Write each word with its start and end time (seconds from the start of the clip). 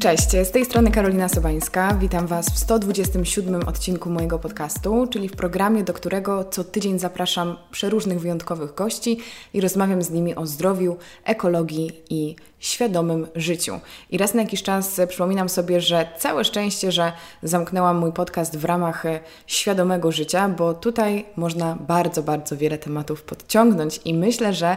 Cześć, 0.00 0.30
z 0.30 0.50
tej 0.50 0.64
strony 0.64 0.90
Karolina 0.90 1.28
Sobańska. 1.28 1.94
Witam 1.94 2.26
Was 2.26 2.46
w 2.46 2.58
127 2.58 3.68
odcinku 3.68 4.10
mojego 4.10 4.38
podcastu, 4.38 5.06
czyli 5.10 5.28
w 5.28 5.36
programie, 5.36 5.84
do 5.84 5.92
którego 5.92 6.44
co 6.44 6.64
tydzień 6.64 6.98
zapraszam 6.98 7.56
przeróżnych 7.70 8.20
wyjątkowych 8.20 8.74
gości 8.74 9.18
i 9.54 9.60
rozmawiam 9.60 10.02
z 10.02 10.10
nimi 10.10 10.34
o 10.34 10.46
zdrowiu, 10.46 10.96
ekologii 11.24 11.90
i 12.10 12.36
świadomym 12.58 13.26
życiu. 13.34 13.80
I 14.10 14.18
raz 14.18 14.34
na 14.34 14.42
jakiś 14.42 14.62
czas 14.62 15.00
przypominam 15.08 15.48
sobie, 15.48 15.80
że 15.80 16.08
całe 16.18 16.44
szczęście, 16.44 16.92
że 16.92 17.12
zamknęłam 17.42 17.98
mój 17.98 18.12
podcast 18.12 18.56
w 18.56 18.64
ramach 18.64 19.04
świadomego 19.46 20.12
życia, 20.12 20.48
bo 20.48 20.74
tutaj 20.74 21.24
można 21.36 21.76
bardzo, 21.80 22.22
bardzo 22.22 22.56
wiele 22.56 22.78
tematów 22.78 23.22
podciągnąć 23.22 24.00
i 24.04 24.14
myślę, 24.14 24.54
że 24.54 24.76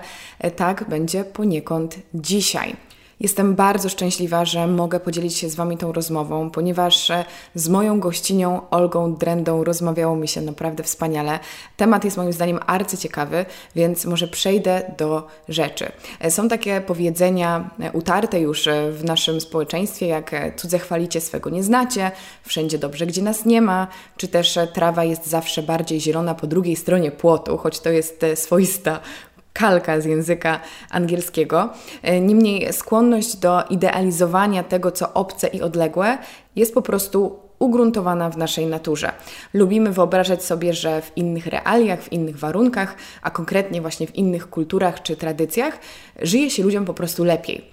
tak 0.56 0.90
będzie 0.90 1.24
poniekąd 1.24 1.96
dzisiaj. 2.14 2.91
Jestem 3.22 3.56
bardzo 3.56 3.90
szczęśliwa, 3.90 4.46
że 4.46 4.68
mogę 4.68 5.00
podzielić 5.00 5.38
się 5.38 5.50
z 5.50 5.56
Wami 5.56 5.78
tą 5.78 5.92
rozmową, 5.92 6.50
ponieważ 6.50 7.10
e, 7.10 7.26
z 7.56 7.70
moją 7.70 8.00
gościnią 8.00 8.70
Olgą 8.70 9.16
Drendą 9.16 9.64
rozmawiało 9.64 10.16
mi 10.16 10.28
się 10.28 10.42
naprawdę 10.42 10.84
wspaniale. 10.84 11.40
Temat 11.78 12.06
jest 12.06 12.18
moim 12.18 12.34
zdaniem 12.34 12.60
arcyciekawy, 12.68 13.46
więc 13.76 14.06
może 14.06 14.28
przejdę 14.28 14.96
do 14.98 15.28
rzeczy. 15.50 15.92
E, 16.20 16.32
są 16.32 16.50
takie 16.50 16.82
powiedzenia 16.82 17.70
e, 17.80 17.92
utarte 17.92 18.40
już 18.40 18.70
w 18.92 19.04
naszym 19.04 19.42
społeczeństwie, 19.42 20.08
jak 20.08 20.36
cudze 20.58 20.80
chwalicie, 20.80 21.22
swego 21.22 21.50
nie 21.50 21.64
znacie, 21.64 22.12
wszędzie 22.44 22.78
dobrze, 22.78 23.08
gdzie 23.08 23.22
nas 23.22 23.46
nie 23.46 23.62
ma, 23.62 23.88
czy 24.18 24.28
też 24.28 24.60
trawa 24.74 25.04
jest 25.04 25.28
zawsze 25.28 25.64
bardziej 25.64 26.02
zielona 26.02 26.36
po 26.36 26.48
drugiej 26.48 26.76
stronie 26.76 27.12
płotu, 27.12 27.58
choć 27.58 27.80
to 27.80 27.90
jest 27.90 28.26
swoista 28.36 29.00
kalka 29.54 30.02
z 30.02 30.06
języka 30.06 30.60
angielskiego. 30.90 31.70
E, 32.02 32.22
niemniej 32.22 32.74
skłonność 32.74 33.38
do 33.38 33.64
idealizowania 33.64 34.64
tego, 34.64 34.92
co 34.92 35.14
obce 35.14 35.48
i 35.48 35.62
odległe, 35.62 36.18
jest 36.56 36.74
po 36.74 36.82
prostu 36.82 37.40
ugruntowana 37.60 38.30
w 38.30 38.38
naszej 38.38 38.66
naturze. 38.66 39.12
Lubimy 39.54 39.92
wyobrażać 39.92 40.44
sobie, 40.44 40.74
że 40.74 41.02
w 41.02 41.12
innych 41.16 41.48
realiach, 41.48 42.02
w 42.02 42.12
innych 42.12 42.40
warunkach, 42.40 42.96
a 43.22 43.32
konkretnie 43.32 43.82
właśnie 43.82 44.08
w 44.08 44.16
innych 44.16 44.50
kulturach 44.50 45.02
czy 45.02 45.16
tradycjach, 45.16 45.80
żyje 46.22 46.50
się 46.50 46.64
ludziom 46.64 46.86
po 46.86 46.94
prostu 46.94 47.24
lepiej. 47.24 47.66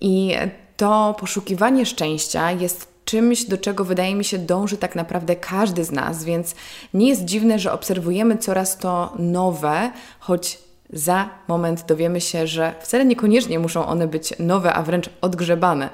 I 0.00 0.34
to 0.76 1.16
poszukiwanie 1.20 1.86
szczęścia 1.86 2.50
jest 2.52 2.96
czymś, 3.04 3.44
do 3.44 3.58
czego 3.58 3.84
wydaje 3.84 4.14
mi 4.14 4.24
się 4.24 4.38
dąży 4.38 4.76
tak 4.76 4.96
naprawdę 4.96 5.36
każdy 5.36 5.84
z 5.84 5.92
nas, 5.92 6.24
więc 6.24 6.54
nie 6.94 7.08
jest 7.08 7.24
dziwne, 7.24 7.58
że 7.58 7.72
obserwujemy 7.72 8.38
coraz 8.38 8.78
to 8.78 9.12
nowe, 9.18 9.90
choć 10.18 10.65
za 10.92 11.28
moment 11.48 11.84
dowiemy 11.86 12.20
się, 12.20 12.46
że 12.46 12.74
wcale 12.80 13.04
niekoniecznie 13.04 13.58
muszą 13.58 13.86
one 13.86 14.08
być 14.08 14.34
nowe, 14.38 14.74
a 14.74 14.82
wręcz 14.82 15.10
odgrzebane 15.20 15.90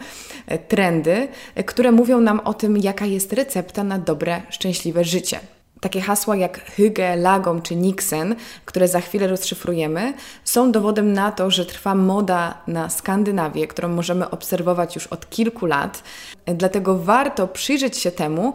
e, 0.46 0.58
trendy, 0.58 1.28
e, 1.54 1.64
które 1.64 1.92
mówią 1.92 2.20
nam 2.20 2.40
o 2.40 2.54
tym, 2.54 2.76
jaka 2.76 3.06
jest 3.06 3.32
recepta 3.32 3.84
na 3.84 3.98
dobre, 3.98 4.42
szczęśliwe 4.50 5.04
życie. 5.04 5.40
Takie 5.82 6.00
hasła 6.00 6.36
jak 6.36 6.64
Hygge, 6.64 7.16
Lagom 7.16 7.62
czy 7.62 7.76
Nixon, 7.76 8.34
które 8.64 8.88
za 8.88 9.00
chwilę 9.00 9.26
rozszyfrujemy, 9.26 10.14
są 10.44 10.72
dowodem 10.72 11.12
na 11.12 11.32
to, 11.32 11.50
że 11.50 11.66
trwa 11.66 11.94
moda 11.94 12.58
na 12.66 12.90
Skandynawię, 12.90 13.66
którą 13.66 13.88
możemy 13.88 14.30
obserwować 14.30 14.94
już 14.94 15.06
od 15.06 15.30
kilku 15.30 15.66
lat. 15.66 16.02
Dlatego 16.46 16.98
warto 16.98 17.48
przyjrzeć 17.48 17.98
się 17.98 18.10
temu, 18.10 18.54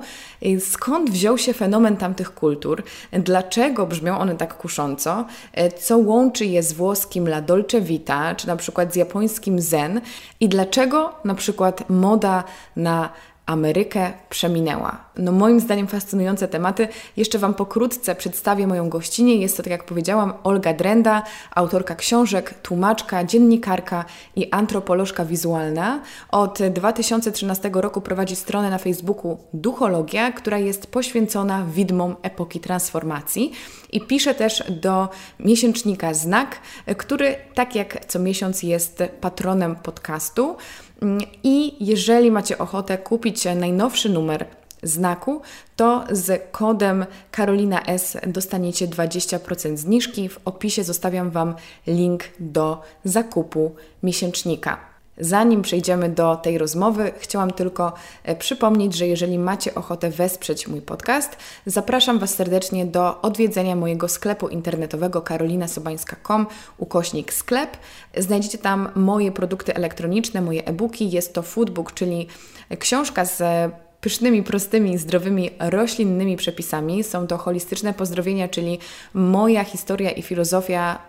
skąd 0.59 1.09
wziął 1.09 1.37
się 1.37 1.53
fenomen 1.53 1.97
tamtych 1.97 2.33
kultur, 2.33 2.83
dlaczego 3.11 3.85
brzmią 3.85 4.19
one 4.19 4.35
tak 4.35 4.57
kusząco, 4.57 5.25
co 5.79 5.97
łączy 5.97 6.45
je 6.45 6.63
z 6.63 6.73
włoskim 6.73 7.27
La 7.27 7.41
Dolce 7.41 7.81
Vita, 7.81 8.35
czy 8.35 8.47
na 8.47 8.55
przykład 8.55 8.93
z 8.93 8.95
japońskim 8.95 9.61
Zen 9.61 10.01
i 10.39 10.49
dlaczego 10.49 11.13
na 11.25 11.35
przykład 11.35 11.89
moda 11.89 12.43
na 12.75 13.09
Amerykę 13.47 14.13
przeminęła. 14.29 14.97
No 15.17 15.31
moim 15.31 15.59
zdaniem 15.59 15.87
fascynujące 15.87 16.47
tematy. 16.47 16.87
Jeszcze 17.17 17.39
Wam 17.39 17.53
pokrótce 17.53 18.15
przedstawię 18.15 18.67
moją 18.67 18.89
gościnę. 18.89 19.31
Jest 19.31 19.57
to, 19.57 19.63
tak 19.63 19.71
jak 19.71 19.83
powiedziałam, 19.83 20.33
Olga 20.43 20.73
Drenda, 20.73 21.23
autorka 21.55 21.95
książek, 21.95 22.53
tłumaczka, 22.61 23.23
dziennikarka 23.23 24.05
i 24.35 24.51
antropolożka 24.51 25.25
wizualna. 25.25 26.01
Od 26.29 26.59
2013 26.71 27.71
roku 27.73 28.01
prowadzi 28.01 28.35
stronę 28.35 28.69
na 28.69 28.77
Facebooku 28.77 29.37
Duchologia, 29.53 30.31
która 30.31 30.57
jest 30.57 30.87
poświęcona 30.87 31.65
widmom 31.65 32.15
epoki 32.21 32.59
transformacji 32.59 33.51
i 33.91 34.01
pisze 34.01 34.35
też 34.35 34.63
do 34.69 35.09
miesięcznika 35.39 36.13
Znak, 36.13 36.59
który 36.97 37.35
tak 37.53 37.75
jak 37.75 38.05
co 38.05 38.19
miesiąc 38.19 38.63
jest 38.63 39.03
patronem 39.21 39.75
podcastu. 39.75 40.55
I 41.43 41.85
jeżeli 41.85 42.31
macie 42.31 42.57
ochotę 42.57 42.97
kupić 42.97 43.45
najnowszy 43.55 44.09
numer 44.09 44.45
znaku, 44.83 45.41
to 45.75 46.03
z 46.11 46.51
kodem 46.51 47.05
Karolina 47.31 47.83
S 47.83 48.17
dostaniecie 48.27 48.87
20% 48.87 49.77
zniżki. 49.77 50.29
W 50.29 50.39
opisie 50.45 50.83
zostawiam 50.83 51.31
Wam 51.31 51.55
link 51.87 52.23
do 52.39 52.81
zakupu 53.03 53.75
miesięcznika. 54.03 54.96
Zanim 55.19 55.61
przejdziemy 55.61 56.09
do 56.09 56.35
tej 56.35 56.57
rozmowy, 56.57 57.11
chciałam 57.19 57.51
tylko 57.51 57.93
e, 58.23 58.35
przypomnieć, 58.35 58.95
że 58.95 59.07
jeżeli 59.07 59.39
macie 59.39 59.75
ochotę 59.75 60.09
wesprzeć 60.09 60.67
mój 60.67 60.81
podcast, 60.81 61.37
zapraszam 61.65 62.19
Was 62.19 62.35
serdecznie 62.35 62.85
do 62.85 63.21
odwiedzenia 63.21 63.75
mojego 63.75 64.07
sklepu 64.07 64.47
internetowego 64.47 65.21
karolinasobańska.com 65.21 66.47
ukośnik 66.77 67.33
sklep. 67.33 67.77
Znajdziecie 68.17 68.57
tam 68.57 68.89
moje 68.95 69.31
produkty 69.31 69.75
elektroniczne, 69.75 70.41
moje 70.41 70.65
e-booki. 70.65 71.11
Jest 71.11 71.33
to 71.33 71.41
foodbook, 71.41 71.93
czyli 71.93 72.27
książka 72.79 73.25
z 73.25 73.41
pysznymi, 74.01 74.43
prostymi, 74.43 74.97
zdrowymi, 74.97 75.49
roślinnymi 75.59 76.37
przepisami. 76.37 77.03
Są 77.03 77.27
to 77.27 77.37
holistyczne 77.37 77.93
pozdrowienia, 77.93 78.47
czyli 78.47 78.79
moja 79.13 79.63
historia 79.63 80.11
i 80.11 80.21
filozofia 80.21 80.99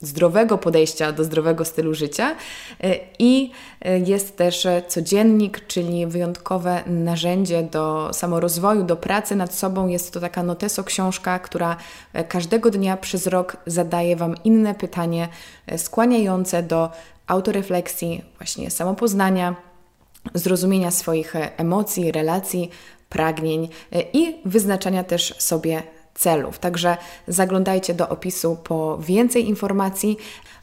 zdrowego 0.00 0.58
podejścia 0.58 1.12
do 1.12 1.24
zdrowego 1.24 1.64
stylu 1.64 1.94
życia. 1.94 2.36
E, 2.80 2.96
I 3.18 3.50
e, 3.82 3.98
jest 3.98 4.36
też 4.36 4.66
codziennik, 4.88 5.66
czyli 5.66 6.06
wyjątkowe 6.06 6.82
narzędzie 6.86 7.62
do 7.62 8.10
samorozwoju, 8.12 8.84
do 8.84 8.96
pracy 8.96 9.36
nad 9.36 9.54
sobą. 9.54 9.88
Jest 9.88 10.12
to 10.12 10.20
taka 10.20 10.42
noteso 10.42 10.84
książka, 10.84 11.38
która 11.38 11.76
e, 12.12 12.24
każdego 12.24 12.70
dnia 12.70 12.96
przez 12.96 13.26
rok 13.26 13.56
zadaje 13.66 14.16
Wam 14.16 14.34
inne 14.44 14.74
pytanie 14.74 15.28
skłaniające 15.76 16.62
do 16.62 16.90
autorefleksji, 17.26 18.24
właśnie 18.38 18.70
samopoznania, 18.70 19.56
zrozumienia 20.34 20.90
swoich 20.90 21.34
emocji, 21.56 22.12
relacji, 22.12 22.70
pragnień 23.08 23.68
i 24.12 24.36
wyznaczania 24.44 25.04
też 25.04 25.34
sobie 25.38 25.82
celów. 26.20 26.58
Także 26.58 26.96
zaglądajcie 27.28 27.94
do 27.94 28.08
opisu 28.08 28.56
po 28.64 28.98
więcej 28.98 29.48
informacji. 29.48 30.16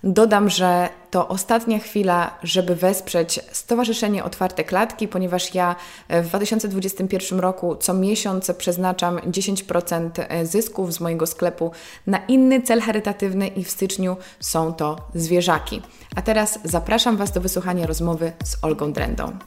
Dodam, 0.04 0.50
że 0.50 0.90
to 1.12 1.28
ostatnia 1.28 1.80
chwila, 1.80 2.38
żeby 2.44 2.76
wesprzeć 2.76 3.40
Stowarzyszenie 3.52 4.24
Otwarte 4.24 4.64
Klatki, 4.64 5.08
ponieważ 5.08 5.56
ja 5.56 5.76
w 6.10 6.28
2021 6.28 7.40
roku 7.40 7.76
co 7.76 7.94
miesiąc 7.94 8.52
przeznaczam 8.58 9.18
10% 9.18 10.46
zysków 10.46 10.94
z 10.94 11.00
mojego 11.00 11.28
sklepu 11.28 11.72
na 12.08 12.18
inny 12.18 12.62
cel 12.62 12.82
charytatywny 12.82 13.48
i 13.48 13.64
w 13.64 13.72
styczniu 13.72 14.18
są 14.40 14.74
to 14.74 14.98
zwierzaki. 15.16 15.82
A 16.16 16.22
teraz 16.22 16.60
zapraszam 16.64 17.18
Was 17.18 17.32
do 17.32 17.42
wysłuchania 17.42 17.88
rozmowy 17.88 18.32
z 18.44 18.64
Olgą 18.64 18.94
Drendą. 18.94 19.38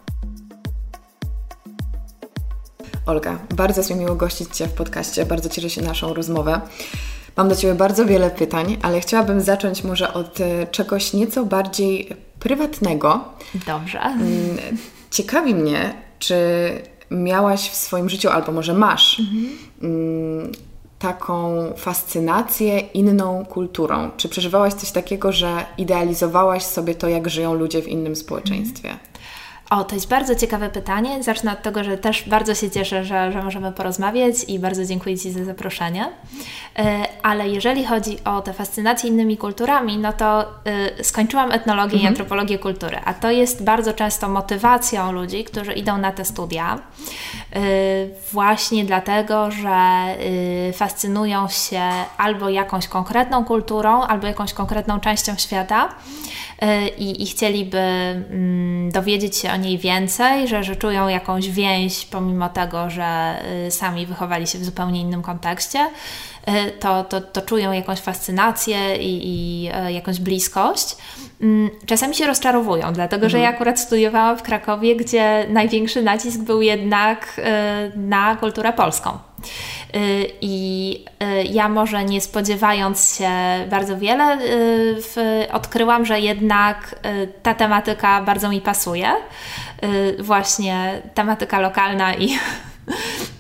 Olga, 3.06 3.38
bardzo 3.56 3.81
jest 3.81 3.91
mi 3.91 3.97
miło 3.97 4.15
gościć 4.15 4.56
Cię 4.56 4.66
w 4.66 4.72
podcaście. 4.72 5.27
Bardzo 5.27 5.49
cieszę 5.49 5.71
się 5.71 5.83
naszą 5.83 6.15
rozmowę. 6.15 6.61
Mam 7.37 7.49
do 7.49 7.56
Ciebie 7.56 7.75
bardzo 7.75 8.06
wiele 8.06 8.31
pytań, 8.31 8.77
ale 8.83 9.00
chciałabym 9.00 9.41
zacząć 9.41 9.84
może 9.84 10.15
od 10.15 10.41
e, 10.41 10.66
czegoś 10.66 11.12
nieco 11.12 11.44
bardziej 11.44 12.16
prywatnego. 12.41 13.25
Dobrze. 13.66 14.01
Mm, 14.01 14.57
ciekawi 15.10 15.54
mnie, 15.54 15.95
czy 16.19 16.36
miałaś 17.10 17.71
w 17.71 17.77
swoim 17.77 18.09
życiu, 18.09 18.28
albo 18.28 18.53
może 18.53 18.75
masz, 18.75 19.21
mhm. 19.21 20.53
taką 20.98 21.54
fascynację 21.77 22.78
inną 22.78 23.45
kulturą? 23.45 24.10
Czy 24.16 24.28
przeżywałaś 24.28 24.75
coś 24.75 24.91
takiego, 24.91 25.33
że 25.33 25.65
idealizowałaś 25.78 26.63
sobie 26.63 26.95
to, 26.95 27.09
jak 27.09 27.30
żyją 27.30 27.54
ludzie 27.54 27.83
w 27.83 27.89
innym 27.89 28.16
społeczeństwie? 28.16 28.91
Mhm. 28.91 29.09
O, 29.71 29.84
to 29.84 29.95
jest 29.95 30.09
bardzo 30.09 30.34
ciekawe 30.34 30.69
pytanie. 30.69 31.22
Zacznę 31.22 31.53
od 31.53 31.63
tego, 31.63 31.84
że 31.84 31.99
też 31.99 32.28
bardzo 32.28 32.55
się 32.55 32.71
cieszę, 32.71 33.05
że, 33.05 33.33
że 33.33 33.43
możemy 33.43 33.72
porozmawiać 33.72 34.34
i 34.49 34.59
bardzo 34.59 34.84
dziękuję 34.84 35.19
Ci 35.19 35.31
za 35.31 35.45
zaproszenie. 35.45 36.09
E, 36.78 37.07
ale 37.22 37.49
jeżeli 37.49 37.84
chodzi 37.84 38.25
o 38.25 38.41
tę 38.41 38.53
fascynację 38.53 39.11
innymi 39.11 39.37
kulturami, 39.37 39.99
no 39.99 40.13
to 40.13 40.45
y, 41.01 41.05
skończyłam 41.05 41.53
etnologię 41.53 41.95
mhm. 41.95 42.03
i 42.03 42.07
antropologię 42.07 42.59
kultury, 42.59 42.99
a 43.05 43.15
to 43.15 43.31
jest 43.31 43.65
bardzo 43.65 43.93
często 43.93 44.28
motywacją 44.28 45.13
ludzi, 45.13 45.45
którzy 45.45 45.73
idą 45.73 45.99
na 45.99 46.13
te 46.13 46.25
studia, 46.25 46.78
y, 47.57 47.61
właśnie 48.33 48.84
dlatego, 48.84 49.51
że 49.51 49.81
fascynują 50.73 51.49
się 51.49 51.83
albo 52.19 52.49
jakąś 52.49 52.89
konkretną 52.89 53.45
kulturą, 53.45 54.03
albo 54.03 54.27
jakąś 54.27 54.53
konkretną 54.53 55.01
częścią 55.01 55.37
świata 55.37 55.89
i, 56.99 57.23
i 57.23 57.27
chcieliby 57.27 57.78
mm, 57.78 58.91
dowiedzieć 58.91 59.37
się 59.37 59.53
o 59.53 59.57
niej 59.60 59.78
więcej, 59.78 60.48
że, 60.48 60.65
że 60.65 60.77
czują 60.77 61.09
jakąś 61.09 61.51
więź, 61.51 62.07
pomimo 62.07 62.48
tego, 62.48 62.91
że 62.91 63.42
sami 63.71 64.07
wychowali 64.07 64.47
się 64.47 64.59
w 64.59 64.65
zupełnie 64.65 65.01
innym 65.01 65.22
kontekście. 65.22 65.91
E, 66.47 66.71
to, 66.71 67.04
to, 67.04 67.21
to 67.21 67.42
czują 67.42 67.72
jakąś 67.72 67.98
fascynację 67.98 68.97
i, 68.97 69.21
i 69.24 69.68
e, 69.72 69.92
jakąś 69.92 70.21
bliskość. 70.21 70.97
Mm, 71.41 71.71
czasami 71.87 72.15
się 72.15 72.27
rozczarowują, 72.27 72.92
dlatego 72.92 73.28
że 73.28 73.39
ja 73.39 73.45
mhm. 73.45 73.54
akurat 73.54 73.81
studiowałam 73.81 74.39
w 74.39 74.42
Krakowie, 74.42 74.97
gdzie 74.97 75.47
największy 75.48 76.03
nacisk 76.03 76.41
był 76.41 76.63
jednak 76.63 77.41
e, 77.45 77.91
na 77.97 78.37
kulturę 78.37 78.72
polską. 78.72 79.19
I 80.41 81.04
ja 81.51 81.69
może 81.69 82.04
nie 82.04 82.21
spodziewając 82.21 83.16
się 83.16 83.31
bardzo 83.71 83.98
wiele, 83.98 84.39
odkryłam, 85.53 86.07
że 86.07 86.21
jednak 86.21 87.01
ta 87.42 87.54
tematyka 87.54 88.22
bardzo 88.22 88.48
mi 88.48 88.60
pasuje. 88.60 89.09
Właśnie 90.19 91.03
tematyka 91.15 91.60
lokalna 91.60 92.15
i 92.15 92.28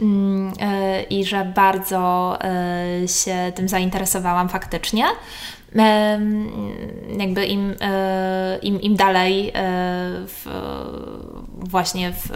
Mm, 0.00 0.52
e, 0.60 1.02
i 1.02 1.24
że 1.24 1.44
bardzo 1.44 2.38
e, 2.44 3.08
się 3.08 3.52
tym 3.54 3.68
zainteresowałam 3.68 4.48
faktycznie 4.48 5.04
jakby 7.18 7.46
im, 7.46 7.74
e, 7.80 8.58
im, 8.62 8.80
im 8.80 8.96
dalej 8.96 9.52
w, 10.26 10.46
właśnie 11.58 12.12
w, 12.12 12.28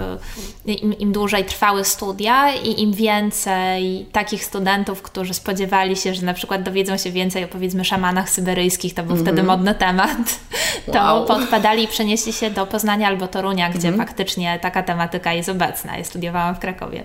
im, 0.67 0.99
im 0.99 1.13
dłużej 1.13 1.45
trwały 1.45 1.85
studia 1.85 2.55
i 2.55 2.83
im 2.83 2.93
więcej 2.93 4.07
takich 4.13 4.45
studentów, 4.45 5.03
którzy 5.03 5.35
spodziewali 5.35 5.97
się, 5.97 6.15
że 6.15 6.23
na 6.23 6.35
przykład 6.35 6.63
dowiedzą 6.63 6.97
się 6.97 7.11
więcej 7.11 7.45
o 7.45 7.49
powiedzmy 7.49 7.85
szamanach 7.85 8.31
syberyjskich, 8.31 8.95
to 8.95 9.03
był 9.03 9.13
mm 9.13 9.25
-hmm. 9.25 9.27
wtedy 9.27 9.43
modny 9.43 9.75
temat, 9.75 10.41
to 10.93 10.99
wow. 10.99 11.27
podpadali 11.27 11.85
i 11.85 11.89
przenieśli 11.89 12.33
się 12.33 12.51
do 12.51 12.67
Poznania 12.67 13.09
albo 13.09 13.29
Torunia, 13.29 13.71
gdzie 13.71 13.89
mm 13.89 14.01
-hmm. 14.01 14.05
faktycznie 14.07 14.59
taka 14.63 14.83
tematyka 14.83 15.33
jest 15.33 15.49
obecna. 15.49 15.97
Ja 15.97 16.05
studiowałam 16.05 16.55
w 16.55 16.59
Krakowie. 16.59 17.05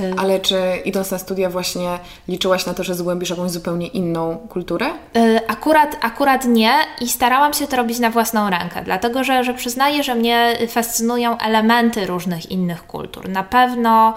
Y, 0.00 0.14
Ale 0.18 0.40
czy 0.40 0.60
idąc 0.84 1.10
na 1.10 1.18
studia 1.18 1.50
właśnie 1.50 1.98
liczyłaś 2.28 2.66
na 2.66 2.74
to, 2.74 2.84
że 2.84 2.94
zgłębisz 2.94 3.30
jakąś 3.30 3.50
zupełnie 3.50 3.86
inną 3.86 4.38
kulturę? 4.48 4.86
Y, 5.16 5.40
akurat, 5.48 5.96
akurat 6.00 6.44
nie 6.44 6.72
i 7.00 7.08
starałam 7.08 7.52
się 7.52 7.66
to 7.66 7.76
robić 7.76 7.98
na 7.98 8.10
własną 8.10 8.50
rękę, 8.50 8.82
dlatego 8.84 9.24
że, 9.24 9.44
że 9.44 9.54
przyznaję, 9.54 10.02
że 10.02 10.14
mnie 10.14 10.58
fascynują 10.68 11.38
elementy 11.38 12.06
różnych 12.06 12.50
innych 12.50 12.86
kultur. 12.86 13.28
Na 13.28 13.42
pewno 13.42 14.14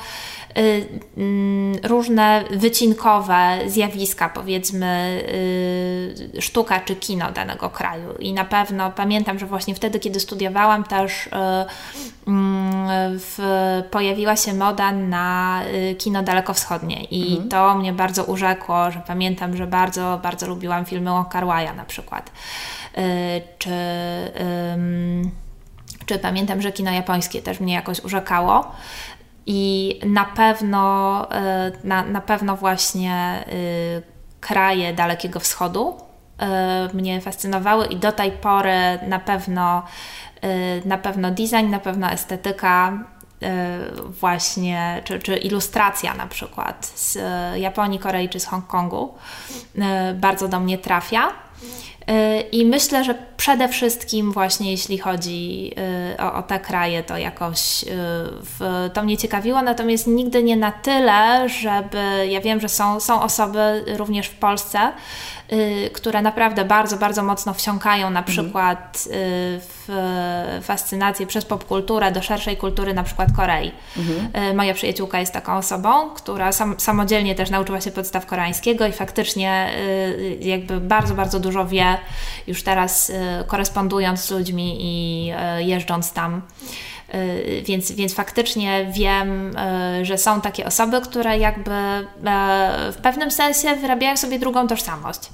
różne 1.83 2.43
wycinkowe 2.51 3.59
zjawiska, 3.67 4.29
powiedzmy 4.29 5.21
y, 6.35 6.41
sztuka 6.41 6.79
czy 6.79 6.95
kino 6.95 7.31
danego 7.31 7.69
kraju. 7.69 8.15
I 8.19 8.33
na 8.33 8.45
pewno 8.45 8.91
pamiętam, 8.91 9.39
że 9.39 9.45
właśnie 9.45 9.75
wtedy, 9.75 9.99
kiedy 9.99 10.19
studiowałam, 10.19 10.83
też 10.83 11.27
y, 11.27 11.29
mm, 12.27 13.19
w, 13.19 13.39
pojawiła 13.91 14.35
się 14.35 14.53
moda 14.53 14.91
na 14.91 15.61
kino 15.97 16.23
dalekowschodnie 16.23 17.03
i 17.03 17.31
mhm. 17.31 17.49
to 17.49 17.75
mnie 17.75 17.93
bardzo 17.93 18.23
urzekło, 18.23 18.91
że 18.91 19.01
pamiętam, 19.07 19.57
że 19.57 19.67
bardzo, 19.67 20.19
bardzo 20.23 20.47
lubiłam 20.47 20.85
filmy 20.85 21.13
o 21.13 21.25
Carwaja 21.31 21.73
na 21.73 21.85
przykład. 21.85 22.31
Czy 23.57 23.71
czy 26.05 26.19
pamiętam, 26.19 26.61
że 26.61 26.71
kino 26.71 26.91
japońskie 26.91 27.41
też 27.41 27.59
mnie 27.59 27.73
jakoś 27.73 27.99
urzekało. 27.99 28.71
I 29.45 29.99
na 30.05 30.25
pewno, 30.25 31.27
e, 31.31 31.71
na, 31.83 32.03
na 32.03 32.21
pewno 32.21 32.55
właśnie 32.55 33.13
e, 33.13 33.45
kraje 34.39 34.93
Dalekiego 34.93 35.39
Wschodu 35.39 35.97
e, 36.39 36.89
mnie 36.93 37.21
fascynowały 37.21 37.85
i 37.85 37.95
do 37.95 38.11
tej 38.11 38.31
pory 38.31 38.99
na 39.07 39.19
pewno, 39.19 39.83
na 40.85 40.97
pewno 40.97 41.31
design, 41.31 41.69
na 41.69 41.79
pewno 41.79 42.11
estetyka 42.11 43.03
właśnie, 44.09 45.01
czy, 45.03 45.19
czy 45.19 45.37
ilustracja 45.37 46.13
na 46.13 46.27
przykład 46.27 46.85
z 46.95 47.17
Japonii, 47.55 47.99
Korei 47.99 48.29
czy 48.29 48.39
z 48.39 48.45
Hongkongu 48.45 49.13
bardzo 50.15 50.47
do 50.47 50.59
mnie 50.59 50.77
trafia. 50.77 51.31
I 52.51 52.65
myślę, 52.65 53.03
że 53.03 53.15
przede 53.37 53.67
wszystkim 53.67 54.31
właśnie 54.31 54.71
jeśli 54.71 54.97
chodzi 54.97 55.71
y, 56.17 56.21
o, 56.21 56.33
o 56.33 56.43
te 56.43 56.59
kraje, 56.59 57.03
to 57.03 57.17
jakoś 57.17 57.83
y, 57.83 57.87
w, 58.41 58.89
to 58.93 59.03
mnie 59.03 59.17
ciekawiło, 59.17 59.61
natomiast 59.61 60.07
nigdy 60.07 60.43
nie 60.43 60.57
na 60.57 60.71
tyle, 60.71 61.49
żeby, 61.49 62.27
ja 62.29 62.41
wiem, 62.41 62.59
że 62.59 62.69
są, 62.69 62.99
są 62.99 63.21
osoby 63.21 63.85
również 63.97 64.27
w 64.27 64.35
Polsce, 64.35 64.79
które 65.93 66.21
naprawdę 66.21 66.65
bardzo, 66.65 66.97
bardzo 66.97 67.23
mocno 67.23 67.53
wsiąkają 67.53 68.09
na 68.09 68.19
mhm. 68.19 68.25
przykład 68.25 69.07
y, 69.07 69.09
w 69.59 69.89
fascynację 70.61 71.27
przez 71.27 71.45
popkulturę 71.45 72.11
do 72.11 72.21
szerszej 72.21 72.57
kultury 72.57 72.93
na 72.93 73.03
przykład 73.03 73.29
Korei. 73.35 73.71
Mhm. 73.97 74.49
Y, 74.51 74.53
moja 74.53 74.73
przyjaciółka 74.73 75.19
jest 75.19 75.33
taką 75.33 75.53
osobą, 75.57 76.09
która 76.09 76.51
sam, 76.51 76.75
samodzielnie 76.77 77.35
też 77.35 77.49
nauczyła 77.49 77.81
się 77.81 77.91
podstaw 77.91 78.25
koreańskiego 78.25 78.87
i 78.87 78.91
faktycznie 78.91 79.69
jakby 80.39 80.81
bardzo, 80.81 81.15
bardzo 81.15 81.39
dużo 81.39 81.65
wie 81.65 81.97
już 82.47 82.63
teraz 82.63 83.11
korespondując 83.47 84.19
z 84.19 84.31
ludźmi 84.31 84.77
i 84.79 85.25
jeżdżąc 85.59 86.13
tam. 86.13 86.41
Więc, 87.63 87.91
więc 87.91 88.13
faktycznie 88.13 88.91
wiem, 88.93 89.55
że 90.01 90.17
są 90.17 90.41
takie 90.41 90.65
osoby, 90.65 91.01
które 91.01 91.37
jakby 91.37 91.71
w 92.91 92.97
pewnym 93.03 93.31
sensie 93.31 93.75
wyrabiają 93.75 94.17
sobie 94.17 94.39
drugą 94.39 94.67
tożsamość 94.67 95.29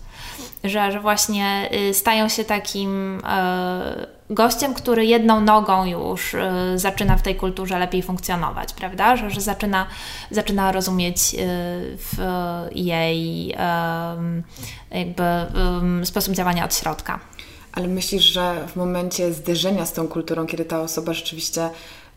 że, 0.63 0.91
że 0.91 0.99
właśnie 0.99 1.69
y, 1.89 1.93
stają 1.93 2.29
się 2.29 2.43
takim 2.43 3.21
e, 3.25 4.07
gościem, 4.29 4.73
który 4.73 5.05
jedną 5.05 5.41
nogą 5.41 5.85
już 5.85 6.35
e, 6.35 6.51
zaczyna 6.75 7.17
w 7.17 7.21
tej 7.21 7.35
kulturze 7.35 7.79
lepiej 7.79 8.03
funkcjonować, 8.03 8.73
prawda? 8.73 9.15
Że, 9.15 9.29
że 9.29 9.41
zaczyna, 9.41 9.87
zaczyna 10.31 10.71
rozumieć 10.71 11.35
e, 11.35 11.37
w 11.97 12.17
jej 12.71 13.55
jakby 14.91 15.23
sposób 16.03 16.33
działania 16.33 16.65
od 16.65 16.75
środka. 16.75 17.19
Ale 17.71 17.87
myślisz, 17.87 18.23
że 18.23 18.67
w 18.67 18.75
momencie 18.75 19.33
zderzenia 19.33 19.85
z 19.85 19.93
tą 19.93 20.07
kulturą, 20.07 20.45
kiedy 20.45 20.65
ta 20.65 20.81
osoba 20.81 21.13
rzeczywiście 21.13 21.69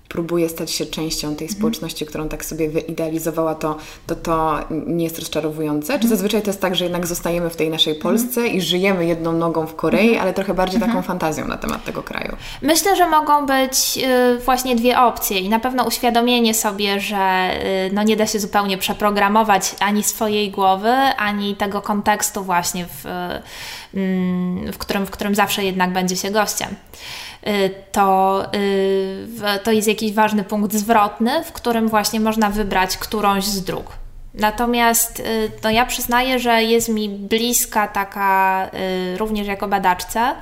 próbuje 0.08 0.48
stać 0.48 0.70
się 0.70 0.86
częścią 0.86 1.28
tej 1.28 1.46
mhm. 1.46 1.50
społeczności, 1.50 2.06
którą 2.06 2.28
tak 2.28 2.44
sobie 2.44 2.68
wyidealizowała, 2.68 3.54
to, 3.54 3.76
to 4.06 4.14
to 4.14 4.58
nie 4.70 5.04
jest 5.04 5.18
rozczarowujące? 5.18 5.86
Czy 5.86 5.92
mhm. 5.92 6.10
zazwyczaj 6.10 6.42
to 6.42 6.46
jest 6.46 6.60
tak, 6.60 6.74
że 6.74 6.84
jednak 6.84 7.06
zostajemy 7.06 7.50
w 7.50 7.56
tej 7.56 7.70
naszej 7.70 7.94
mhm. 7.96 8.02
Polsce 8.02 8.46
i 8.48 8.60
żyjemy 8.60 9.06
jedną 9.06 9.32
nogą 9.32 9.66
w 9.66 9.74
Korei, 9.74 10.16
ale 10.16 10.34
trochę 10.34 10.54
bardziej 10.54 10.80
taką 10.80 11.02
fantazją 11.02 11.48
na 11.48 11.56
temat 11.56 11.84
tego 11.84 12.02
kraju? 12.02 12.36
Myślę, 12.62 12.96
że 12.96 13.06
mogą 13.06 13.46
być 13.46 13.98
y, 13.98 14.38
właśnie 14.38 14.76
dwie 14.76 15.00
opcje 15.00 15.38
i 15.38 15.48
na 15.48 15.60
pewno 15.60 15.84
uświadomienie 15.84 16.54
sobie, 16.54 17.00
że 17.00 17.50
y, 17.88 17.92
no 17.92 18.02
nie 18.02 18.16
da 18.16 18.26
się 18.26 18.40
zupełnie 18.40 18.78
przeprogramować 18.78 19.74
ani 19.80 20.02
swojej 20.02 20.50
głowy, 20.50 20.92
ani 21.16 21.56
tego 21.56 21.82
kontekstu 21.82 22.44
właśnie, 22.44 22.86
w, 22.86 23.06
mm, 23.94 24.72
w, 24.72 24.78
którym, 24.78 25.06
w 25.06 25.10
którym 25.10 25.34
zawsze 25.34 25.64
jednak 25.64 25.92
będzie 25.92 26.16
się 26.16 26.30
gościem. 26.30 26.68
Y, 27.46 27.70
to, 27.92 28.42
y, 28.54 29.58
to 29.64 29.72
jest 29.72 29.88
jakiś 29.88 30.03
ważny 30.12 30.44
punkt 30.44 30.72
zwrotny, 30.72 31.44
w 31.44 31.52
którym 31.52 31.88
właśnie 31.88 32.20
można 32.20 32.50
wybrać 32.50 32.96
którąś 32.96 33.44
z 33.44 33.64
dróg. 33.64 33.92
Natomiast 34.34 35.20
y, 35.20 35.50
no 35.64 35.70
ja 35.70 35.86
przyznaję, 35.86 36.38
że 36.38 36.62
jest 36.64 36.88
mi 36.88 37.08
bliska 37.08 37.88
taka 37.88 38.70
również 39.18 39.46
jako 39.46 39.68
badaczce 39.68 40.34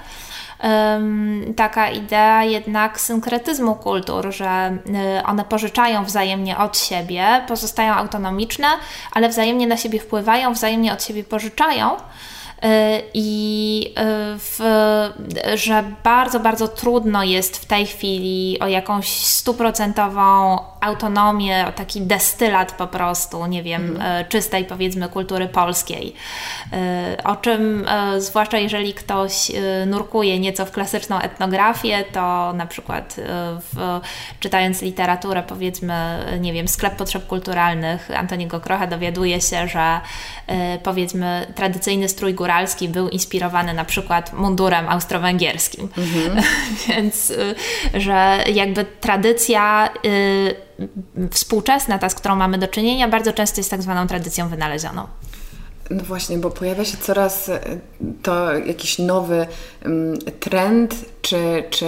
taka 1.56 1.90
idea 1.90 2.44
jednak 2.44 3.00
synkretyzmu 3.00 3.74
kultur, 3.74 4.32
że 4.32 4.78
one 5.24 5.44
pożyczają 5.44 6.04
wzajemnie 6.04 6.58
od 6.58 6.78
siebie, 6.78 7.44
pozostają 7.48 7.94
autonomiczne, 7.94 8.66
ale 9.12 9.28
wzajemnie 9.28 9.66
na 9.66 9.76
siebie 9.76 10.00
wpływają, 10.00 10.52
wzajemnie 10.52 10.92
od 10.92 11.04
siebie 11.04 11.24
pożyczają. 11.24 11.96
Y, 12.64 13.02
i 13.14 13.94
y, 13.98 14.38
w, 14.38 14.60
że 15.54 15.84
bardzo, 16.04 16.40
bardzo 16.40 16.68
trudno 16.68 17.24
jest 17.24 17.56
w 17.56 17.64
tej 17.64 17.86
chwili 17.86 18.58
o 18.60 18.68
jakąś 18.68 19.08
stuprocentową 19.08 20.58
autonomię, 20.80 21.66
o 21.68 21.72
taki 21.72 22.00
destylat 22.00 22.72
po 22.72 22.86
prostu, 22.86 23.46
nie 23.46 23.62
wiem, 23.62 23.96
mm. 23.96 24.28
czystej 24.28 24.64
powiedzmy 24.64 25.08
kultury 25.08 25.48
polskiej. 25.48 26.14
O 27.24 27.36
czym, 27.36 27.86
zwłaszcza 28.18 28.58
jeżeli 28.58 28.94
ktoś 28.94 29.52
nurkuje 29.86 30.40
nieco 30.40 30.66
w 30.66 30.70
klasyczną 30.70 31.18
etnografię, 31.18 32.04
to 32.12 32.52
na 32.52 32.66
przykład 32.66 33.16
w, 33.60 34.00
czytając 34.40 34.82
literaturę, 34.82 35.42
powiedzmy, 35.42 36.18
nie 36.40 36.52
wiem, 36.52 36.68
sklep 36.68 36.96
potrzeb 36.96 37.26
kulturalnych 37.26 38.10
Antoniego 38.16 38.60
Krocha 38.60 38.86
dowiaduje 38.86 39.40
się, 39.40 39.68
że 39.68 40.00
powiedzmy 40.82 41.46
tradycyjny 41.54 42.08
strój 42.08 42.34
góralny 42.34 42.51
góralski 42.52 42.88
był 42.88 43.08
inspirowany 43.08 43.74
na 43.74 43.84
przykład 43.84 44.32
mundurem 44.32 44.88
austro-węgierskim. 44.88 45.88
Mhm. 45.98 46.44
Więc, 46.88 47.30
y, 47.30 47.54
że 47.94 48.44
jakby 48.54 48.84
tradycja 49.00 49.90
y, 50.06 50.54
współczesna, 51.30 51.98
ta 51.98 52.08
z 52.08 52.14
którą 52.14 52.36
mamy 52.36 52.58
do 52.58 52.68
czynienia, 52.68 53.08
bardzo 53.08 53.32
często 53.32 53.60
jest 53.60 53.70
tak 53.70 53.82
zwaną 53.82 54.06
tradycją 54.06 54.48
wynalezioną. 54.48 55.06
No 55.90 56.04
właśnie, 56.04 56.38
bo 56.38 56.50
pojawia 56.50 56.84
się 56.84 56.96
coraz 56.96 57.48
e, 57.48 57.60
to 58.22 58.52
jakiś 58.52 58.98
nowy 58.98 59.46
um, 59.84 60.18
trend, 60.40 60.94
czy, 61.22 61.64
czy 61.70 61.86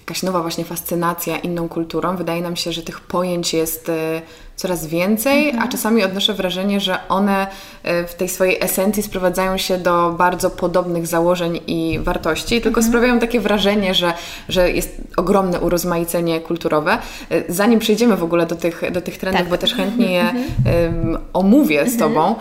jakaś 0.00 0.22
nowa 0.22 0.40
właśnie 0.42 0.64
fascynacja 0.64 1.38
inną 1.38 1.68
kulturą. 1.68 2.16
Wydaje 2.16 2.42
nam 2.42 2.56
się, 2.56 2.72
że 2.72 2.82
tych 2.82 3.00
pojęć 3.00 3.54
jest 3.54 3.88
e, 3.88 4.22
coraz 4.56 4.86
więcej, 4.86 5.48
mhm. 5.48 5.64
a 5.64 5.68
czasami 5.68 6.04
odnoszę 6.04 6.34
wrażenie, 6.34 6.80
że 6.80 7.08
one 7.08 7.46
e, 7.82 8.06
w 8.06 8.14
tej 8.14 8.28
swojej 8.28 8.56
esencji 8.60 9.02
sprowadzają 9.02 9.58
się 9.58 9.78
do 9.78 10.14
bardzo 10.18 10.50
podobnych 10.50 11.06
założeń 11.06 11.60
i 11.66 11.98
wartości, 12.02 12.60
tylko 12.60 12.80
mhm. 12.80 12.86
sprawiają 12.86 13.18
takie 13.18 13.40
wrażenie, 13.40 13.94
że, 13.94 14.12
że 14.48 14.70
jest 14.70 14.96
ogromne 15.16 15.60
urozmaicenie 15.60 16.40
kulturowe. 16.40 16.98
E, 17.30 17.52
zanim 17.52 17.78
przejdziemy 17.80 18.16
w 18.16 18.22
ogóle 18.22 18.46
do 18.46 18.56
tych, 18.56 18.92
do 18.92 19.00
tych 19.00 19.18
trendów, 19.18 19.40
tak. 19.40 19.50
bo 19.50 19.58
też 19.58 19.74
chętnie 19.74 20.12
je 20.12 20.24
um, 20.24 21.18
omówię 21.32 21.86
z 21.86 21.92
mhm. 21.92 21.98
Tobą, 21.98 22.34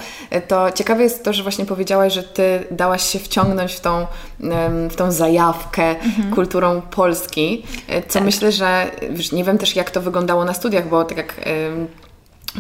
to 0.48 0.72
ciekawe 0.72 1.04
jest 1.04 1.24
to, 1.24 1.34
że 1.34 1.44
właśnie 1.44 1.66
powiedziałaś, 1.66 2.14
że 2.14 2.24
Ty 2.24 2.64
dałaś 2.72 3.04
się 3.04 3.20
wciągnąć 3.20 3.74
w 3.74 3.80
tą, 3.80 4.06
w 4.90 4.96
tą 4.96 5.12
zajawkę 5.12 5.90
mhm. 5.90 6.34
kulturą 6.34 6.82
Polski, 6.82 7.64
e, 7.88 8.02
co 8.02 8.14
tak. 8.14 8.24
myślę, 8.24 8.52
że 8.52 8.92
nie 9.32 9.44
wiem 9.44 9.58
też 9.58 9.76
jak 9.76 9.92
to 9.92 10.02
wyglądało 10.02 10.46
na 10.46 10.54
studiach, 10.54 10.90
bo 10.90 11.04
tak 11.04 11.18
jak 11.18 11.36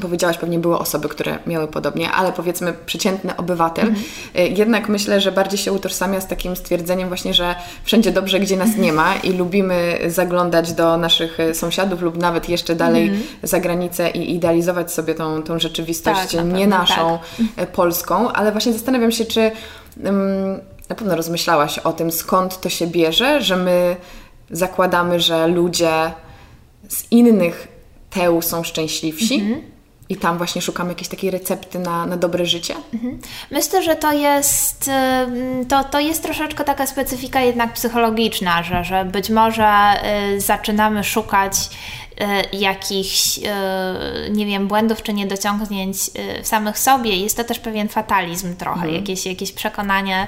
Powiedziałaś, 0.01 0.37
pewnie 0.37 0.59
były 0.59 0.77
osoby, 0.77 1.09
które 1.09 1.39
miały 1.47 1.67
podobnie, 1.67 2.11
ale 2.11 2.31
powiedzmy 2.31 2.73
przeciętny 2.85 3.37
obywatel. 3.37 3.87
Mhm. 3.87 4.05
Y, 4.35 4.49
jednak 4.49 4.89
myślę, 4.89 5.21
że 5.21 5.31
bardziej 5.31 5.59
się 5.59 5.73
utożsamia 5.73 6.21
z 6.21 6.27
takim 6.27 6.55
stwierdzeniem 6.55 7.07
właśnie, 7.07 7.33
że 7.33 7.55
wszędzie 7.83 8.11
dobrze, 8.11 8.39
gdzie 8.39 8.57
nas 8.57 8.77
nie 8.77 8.93
ma 8.93 9.15
i 9.15 9.33
lubimy 9.33 9.99
zaglądać 10.07 10.73
do 10.73 10.97
naszych 10.97 11.39
y, 11.39 11.53
sąsiadów 11.53 12.01
lub 12.01 12.17
nawet 12.17 12.49
jeszcze 12.49 12.75
dalej 12.75 13.03
mhm. 13.03 13.23
za 13.43 13.59
granicę 13.59 14.09
i 14.09 14.35
idealizować 14.35 14.91
sobie 14.91 15.15
tą, 15.15 15.43
tą 15.43 15.59
rzeczywistość 15.59 16.35
tak, 16.35 16.45
nie 16.45 16.67
naszą 16.67 17.19
tak. 17.57 17.67
Y, 17.67 17.71
polską, 17.71 18.31
ale 18.31 18.51
właśnie 18.51 18.73
zastanawiam 18.73 19.11
się, 19.11 19.25
czy 19.25 19.51
um, 20.03 20.59
na 20.89 20.95
pewno 20.95 21.15
rozmyślałaś 21.15 21.79
o 21.79 21.93
tym, 21.93 22.11
skąd 22.11 22.61
to 22.61 22.69
się 22.69 22.87
bierze, 22.87 23.41
że 23.41 23.57
my 23.57 23.95
zakładamy, 24.51 25.19
że 25.19 25.47
ludzie 25.47 26.11
z 26.89 27.11
innych 27.11 27.67
teł 28.09 28.41
są 28.41 28.63
szczęśliwsi. 28.63 29.35
Mhm 29.35 29.74
i 30.09 30.15
tam 30.15 30.37
właśnie 30.37 30.61
szukamy 30.61 30.89
jakiejś 30.89 31.07
takiej 31.07 31.31
recepty 31.31 31.79
na, 31.79 32.05
na 32.05 32.17
dobre 32.17 32.45
życie? 32.45 32.75
Mhm. 32.93 33.19
Myślę, 33.51 33.83
że 33.83 33.95
to 33.95 34.11
jest, 34.11 34.91
to, 35.69 35.83
to 35.83 35.99
jest 35.99 36.23
troszeczkę 36.23 36.63
taka 36.63 36.87
specyfika 36.87 37.41
jednak 37.41 37.73
psychologiczna, 37.73 38.63
że, 38.63 38.83
że 38.83 39.05
być 39.05 39.29
może 39.29 39.93
y, 40.35 40.41
zaczynamy 40.41 41.03
szukać 41.03 41.69
jakichś, 42.53 43.39
e, 43.45 44.29
nie 44.31 44.45
wiem, 44.45 44.67
błędów 44.67 45.03
czy 45.03 45.13
niedociągnięć 45.13 45.97
e, 45.97 46.43
w 46.43 46.47
samych 46.47 46.79
sobie. 46.79 47.17
Jest 47.17 47.37
to 47.37 47.43
też 47.43 47.59
pewien 47.59 47.89
fatalizm 47.89 48.55
trochę, 48.55 48.75
mhm. 48.75 48.95
jakieś, 48.95 49.25
jakieś 49.25 49.51
przekonanie, 49.51 50.27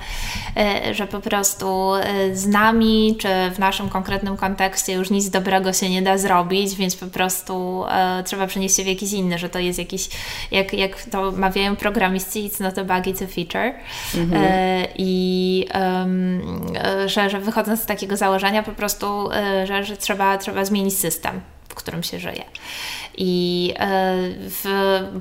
że 0.92 1.08
po 1.08 1.20
prostu 1.20 1.92
z 2.34 2.48
nami, 2.48 3.16
czy 3.20 3.28
w 3.52 3.60
naszym 3.60 3.90
konkretnym 3.90 4.38
kontekście 4.38 4.94
już 4.94 5.10
nic 5.10 5.30
dobrego 5.30 5.74
się 5.74 5.90
nie 5.90 6.02
da 6.02 6.18
zrobić, 6.18 6.76
więc 6.76 6.96
po 6.96 7.08
prostu 7.08 7.84
trzeba 8.26 8.48
przenieść 8.48 8.76
się 8.76 8.84
w 8.84 8.88
jakiś 8.88 9.14
inny, 9.14 9.38
że 9.38 9.50
to 9.50 9.60
jest 9.60 9.80
jakiś, 9.80 10.10
jak, 10.52 10.74
jak 10.74 11.04
to 11.04 11.32
mawiają 11.32 11.76
programiści, 11.76 12.50
it's 12.50 12.62
not 12.62 12.78
a 12.78 12.84
bug, 12.84 13.06
it's 13.06 13.24
a 13.24 13.28
feature. 13.28 13.74
Mhm. 14.16 14.88
I 14.98 15.66
um, 15.74 16.74
że, 17.06 17.30
że 17.30 17.40
wychodząc 17.40 17.82
z 17.82 17.86
takiego 17.86 18.18
założenia 18.18 18.64
po 18.64 18.72
prostu, 18.72 19.30
że, 19.64 19.84
że 19.84 19.98
trzeba, 19.98 20.38
trzeba 20.38 20.66
zmienić 20.66 21.00
system 21.00 21.42
którym 21.88 22.04
się 22.04 22.20
żyje. 22.20 22.44
I 23.18 23.74
e, 23.80 24.16
w, 24.40 24.66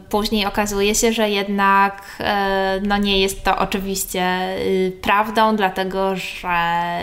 później 0.08 0.46
okazuje 0.46 0.94
się, 0.94 1.12
że 1.12 1.30
jednak 1.30 2.02
e, 2.20 2.80
no 2.82 2.96
nie 2.96 3.20
jest 3.20 3.44
to 3.44 3.58
oczywiście 3.58 4.56
y, 4.58 4.92
prawdą, 5.02 5.56
dlatego 5.56 6.16
że 6.16 6.98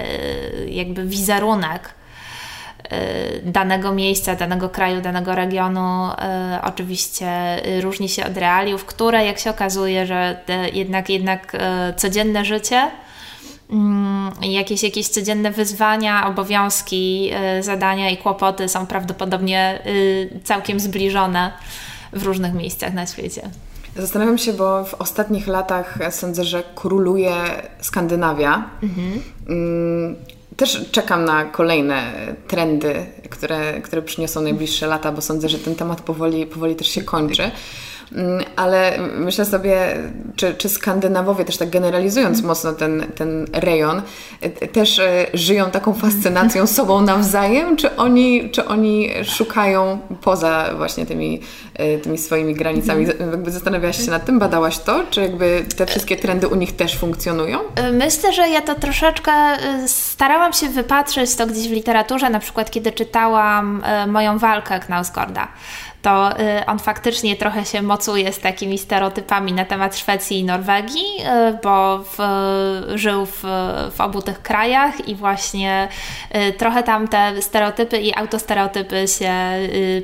y, 0.65 0.70
jakby 0.70 1.05
wizerunek 1.05 1.93
y, 2.93 3.41
danego 3.43 3.93
miejsca, 3.93 4.36
danego 4.36 4.70
kraju, 4.70 5.01
danego 5.01 5.36
regionu 5.36 6.10
oczywiście 6.63 7.27
różni 7.82 8.10
się 8.10 8.25
od 8.25 8.38
realiów, 8.38 8.86
które 8.86 9.25
jak 9.25 9.39
się 9.39 9.50
okazuje, 9.50 10.05
że 10.05 10.38
jednak, 10.74 11.10
jednak 11.10 11.58
codzienne 11.98 12.46
życie 12.46 12.91
jakieś, 14.42 14.84
jakieś 14.84 15.08
codzienne 15.08 15.51
wyzwania, 15.51 16.27
obowiązki, 16.27 17.30
y, 17.60 17.63
zadania 17.63 18.10
i 18.10 18.18
kłopoty 18.18 18.70
są 18.70 18.88
prawdopodobnie 18.88 19.82
y, 19.86 20.39
całkiem 20.44 20.80
zbliżone 20.80 21.51
w 22.13 22.24
różnych 22.24 22.53
miejscach 22.53 22.94
na 22.94 23.06
świecie. 23.06 23.50
Zastanawiam 23.96 24.38
się, 24.38 24.53
bo 24.53 24.86
w 24.86 24.94
ostatnich 24.94 25.48
latach 25.48 26.00
sądzę, 26.12 26.44
że 26.44 26.63
króluje 26.75 27.36
Skandynawia. 27.82 28.70
Mhm. 28.84 29.22
Mm, 29.50 30.15
też 30.58 30.86
czekam 30.92 31.25
na 31.25 31.46
kolejne 31.46 32.13
trendy, 32.48 33.06
które, 33.30 33.82
które 33.82 34.01
przyniosą 34.01 34.42
najbliższe 34.42 34.88
lata, 34.88 35.12
bo 35.12 35.22
sądzę, 35.22 35.50
że 35.50 35.60
ten 35.60 35.75
temat 35.75 36.01
powoli, 36.01 36.46
powoli 36.46 36.75
też 36.75 36.88
się 36.88 37.03
kończy. 37.03 37.51
Mm, 38.12 38.44
ale 38.56 38.98
myślę 39.18 39.46
sobie, 39.46 39.98
czy, 40.36 40.54
czy 40.54 40.70
Skandynawowie, 40.70 41.46
też 41.46 41.58
tak 41.58 41.70
generalizując 41.70 42.38
mm. 42.38 42.48
mocno 42.48 42.74
ten, 42.74 43.06
ten 43.16 43.46
rejon, 43.54 44.02
e, 44.42 44.50
też 44.68 45.00
e, 45.00 45.26
żyją 45.34 45.72
taką 45.72 45.94
fascynacją 45.94 46.68
sobą 46.78 47.02
nawzajem, 47.02 47.78
czy 47.78 47.96
oni, 47.96 48.50
czy 48.50 48.66
oni 48.66 49.10
szukają 49.24 50.00
poza 50.22 50.70
właśnie 50.78 51.06
tymi, 51.06 51.42
e, 51.73 51.73
tymi 52.03 52.18
swoimi 52.18 52.53
granicami? 52.56 53.06
Mhm. 53.06 53.32
Jakby 53.32 53.51
zastanawiałaś 53.51 54.06
się 54.06 54.12
nad 54.12 54.25
tym, 54.25 54.39
badałaś 54.39 54.80
to, 54.80 55.03
czy 55.10 55.22
jakby 55.22 55.65
te 55.77 55.86
wszystkie 55.86 56.15
trendy 56.15 56.48
u 56.48 56.56
nich 56.56 56.75
też 56.75 56.98
funkcjonują? 56.98 57.60
Myślę, 57.94 58.34
że 58.34 58.50
ja 58.50 58.62
to 58.62 58.75
troszeczkę 58.75 59.32
starałam 59.88 60.53
się 60.53 60.70
wypatrzeć 60.70 61.36
to 61.36 61.48
gdzieś 61.48 61.68
w 61.68 61.72
literaturze, 61.72 62.30
na 62.30 62.39
przykład 62.39 62.72
kiedy 62.72 62.92
czytałam 62.92 63.84
moją 64.08 64.38
walkę 64.38 64.80
Knausgorda 64.80 65.48
to 66.03 66.39
y, 66.39 66.65
on 66.65 66.80
faktycznie 66.80 67.36
trochę 67.36 67.65
się 67.65 67.82
mocuje 67.82 68.34
z 68.34 68.39
takimi 68.39 68.77
stereotypami 68.77 69.53
na 69.53 69.65
temat 69.65 69.98
Szwecji 69.98 70.39
i 70.39 70.44
Norwegii, 70.44 71.06
y, 71.20 71.58
bo 71.63 72.03
w, 72.03 72.18
żył 72.96 73.25
w, 73.25 73.44
w 73.96 74.01
obu 74.01 74.22
tych 74.22 74.42
krajach 74.42 75.08
i 75.08 75.15
właśnie 75.15 75.88
y, 76.36 76.53
trochę 76.53 76.84
tam 76.84 77.08
te 77.08 77.42
stereotypy 77.42 78.00
i 78.00 78.15
autostereotypy 78.15 79.08
się 79.08 79.34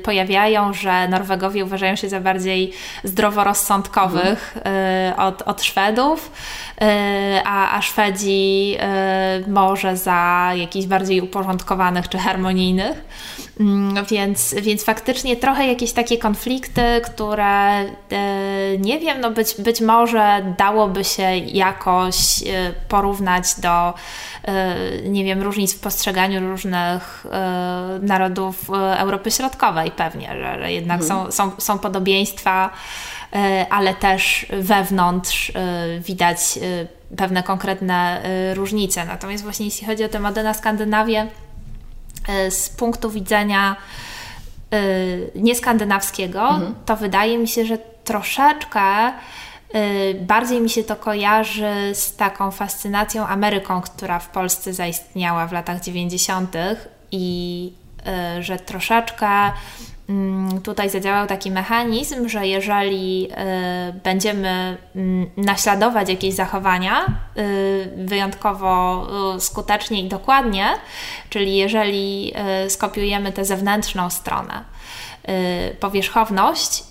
pojawiają, 0.04 0.72
że 0.72 1.08
Norwegowie 1.08 1.59
uważają 1.64 1.96
się 1.96 2.08
za 2.08 2.20
bardziej 2.20 2.72
zdroworozsądkowych 3.04 4.56
mhm. 4.56 5.20
od, 5.20 5.42
od 5.42 5.62
Szwedów, 5.62 6.32
a, 7.44 7.76
a 7.78 7.82
Szwedzi 7.82 8.76
może 9.46 9.96
za 9.96 10.50
jakichś 10.56 10.86
bardziej 10.86 11.20
uporządkowanych 11.20 12.08
czy 12.08 12.18
harmonijnych. 12.18 13.04
Mm, 13.60 14.04
więc, 14.04 14.54
więc 14.54 14.84
faktycznie 14.84 15.36
trochę 15.36 15.66
jakieś 15.66 15.92
takie 15.92 16.18
konflikty, 16.18 16.82
które 17.04 17.78
e, 17.80 17.88
nie 18.78 18.98
wiem, 18.98 19.20
no 19.20 19.30
być, 19.30 19.54
być 19.58 19.80
może 19.80 20.54
dałoby 20.58 21.04
się 21.04 21.36
jakoś 21.36 22.16
e, 22.42 22.72
porównać 22.88 23.44
do 23.60 23.94
e, 24.44 24.74
nie 25.04 25.24
wiem, 25.24 25.42
różnic 25.42 25.74
w 25.74 25.80
postrzeganiu 25.80 26.50
różnych 26.50 27.26
narodów 28.02 28.70
Europy 28.96 29.30
Środkowej 29.30 29.90
pewnie, 29.90 30.28
że, 30.58 30.72
jednak 30.72 31.00
mhm. 31.00 31.26
są, 31.26 31.32
są, 31.32 31.60
są 31.60 31.78
podobieństwa, 31.78 32.70
ale 33.70 33.94
też 33.94 34.46
wewnątrz 34.50 35.52
widać 36.00 36.58
pewne 37.16 37.42
konkretne 37.42 38.22
różnice. 38.54 39.04
Natomiast 39.04 39.44
właśnie 39.44 39.66
jeśli 39.66 39.86
chodzi 39.86 40.04
o 40.04 40.08
tę 40.08 40.20
modę 40.20 40.42
na 40.42 40.54
Skandynawię, 40.54 41.26
z 42.50 42.68
punktu 42.68 43.10
widzenia 43.10 43.76
e, 44.70 44.78
nieskandynawskiego, 45.34 46.48
mhm. 46.48 46.74
to 46.86 46.96
wydaje 46.96 47.38
mi 47.38 47.48
się, 47.48 47.64
że 47.64 47.78
troszeczkę 48.04 48.80
e, 48.80 49.12
bardziej 50.20 50.60
mi 50.60 50.70
się 50.70 50.84
to 50.84 50.96
kojarzy 50.96 51.74
z 51.92 52.16
taką 52.16 52.50
fascynacją 52.50 53.26
Ameryką, 53.26 53.80
która 53.80 54.18
w 54.18 54.28
Polsce 54.28 54.72
zaistniała 54.72 55.46
w 55.46 55.52
latach 55.52 55.80
90. 55.80 56.56
i 57.12 57.72
że 58.40 58.58
troszeczkę 58.58 59.28
tutaj 60.62 60.90
zadziałał 60.90 61.26
taki 61.26 61.50
mechanizm, 61.50 62.28
że 62.28 62.46
jeżeli 62.46 63.28
y, 63.30 63.92
będziemy 64.04 64.76
mm, 64.96 65.30
naśladować 65.36 66.08
jakieś 66.08 66.34
zachowania 66.34 67.04
y, 67.38 67.90
wyjątkowo 67.96 69.06
y, 69.36 69.40
skutecznie 69.40 70.00
i 70.02 70.08
dokładnie, 70.08 70.66
czyli 71.30 71.56
jeżeli 71.56 72.32
skopiujemy 72.68 73.32
tę 73.32 73.44
zewnętrzną 73.44 74.10
stronę, 74.10 74.64
powierzchowność, 75.80 76.82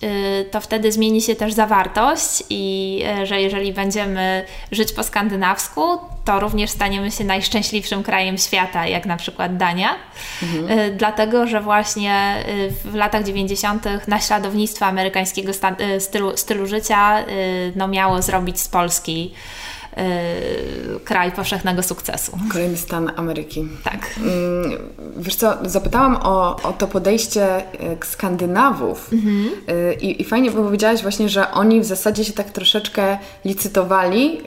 to 0.52 0.62
wtedy 0.62 0.92
zmieni 0.92 1.22
się 1.22 1.36
też 1.36 1.54
zawartość 1.54 2.44
i 2.50 3.04
że 3.24 3.42
jeżeli 3.42 3.74
będziemy 3.74 4.46
żyć 4.72 4.94
po 4.94 5.04
skandynawsku, 5.04 5.82
to 6.26 6.40
również 6.40 6.70
staniemy 6.70 7.12
się 7.12 7.24
najszczęśliwszym 7.24 8.04
krajem 8.04 8.38
świata, 8.38 8.88
jak 8.88 9.06
na 9.06 9.18
przykład 9.18 9.58
Dania. 9.58 9.96
Mhm. 10.44 10.98
Dlatego, 10.98 11.48
że 11.48 11.62
właśnie 11.62 12.44
w 12.86 12.96
latach 12.96 13.24
90. 13.24 13.86
naśladownictwo 14.08 14.86
amerykańskiego 14.86 15.52
stylu, 16.00 16.38
stylu 16.38 16.68
życia 16.68 17.26
no, 17.76 17.88
miało 17.88 18.22
zrobić 18.22 18.60
z 18.60 18.68
Polski 18.68 19.34
kraj 21.04 21.32
powszechnego 21.32 21.84
sukcesu. 21.84 22.38
Kolejny 22.52 22.78
stan 22.78 23.12
Ameryki. 23.16 23.68
Tak. 23.84 24.10
Mm, 24.18 24.78
wiesz 25.18 25.36
co, 25.36 25.58
zapytałam 25.66 26.16
o, 26.24 26.56
o 26.64 26.74
to 26.74 26.88
podejście 26.88 27.44
e, 27.56 27.64
Skandynawów 28.06 29.14
mhm. 29.14 29.50
E, 29.68 29.94
I, 29.94 30.22
i 30.22 30.26
fajnie 30.26 30.52
powiedziałaś 30.52 31.02
właśnie, 31.02 31.30
że 31.30 31.52
oni 31.52 31.82
w 31.82 31.86
zasadzie 31.86 32.26
się 32.26 32.34
tak 32.34 32.52
troszeczkę 32.52 33.18
licytowali 33.46 34.42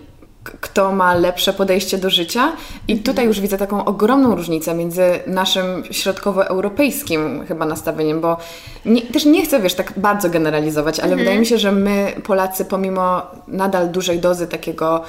kto 0.61 0.93
ma 0.93 1.15
lepsze 1.15 1.53
podejście 1.53 1.99
do 1.99 2.11
życia. 2.11 2.53
I 2.89 2.93
mhm. 2.93 3.05
tutaj 3.05 3.27
już 3.27 3.41
widzę 3.41 3.59
taką 3.59 3.85
ogromną 3.85 4.35
różnicę 4.35 4.75
między 4.75 5.03
naszym 5.27 5.85
środkowoeuropejskim 5.91 7.47
chyba 7.47 7.67
nastawieniem, 7.67 8.21
bo 8.21 8.37
nie, 8.85 9.03
też 9.03 9.25
nie 9.25 9.45
chcę, 9.45 9.61
wiesz, 9.61 9.75
tak 9.75 9.93
bardzo 9.97 10.31
generalizować, 10.31 11.01
ale 11.01 11.09
mhm. 11.09 11.19
wydaje 11.19 11.41
mi 11.41 11.47
się, 11.47 11.59
że 11.59 11.73
my, 11.73 12.13
Polacy, 12.25 12.65
pomimo 12.65 13.23
nadal 13.49 13.89
dużej 13.89 14.19
dozy 14.19 14.47
takiego 14.47 15.03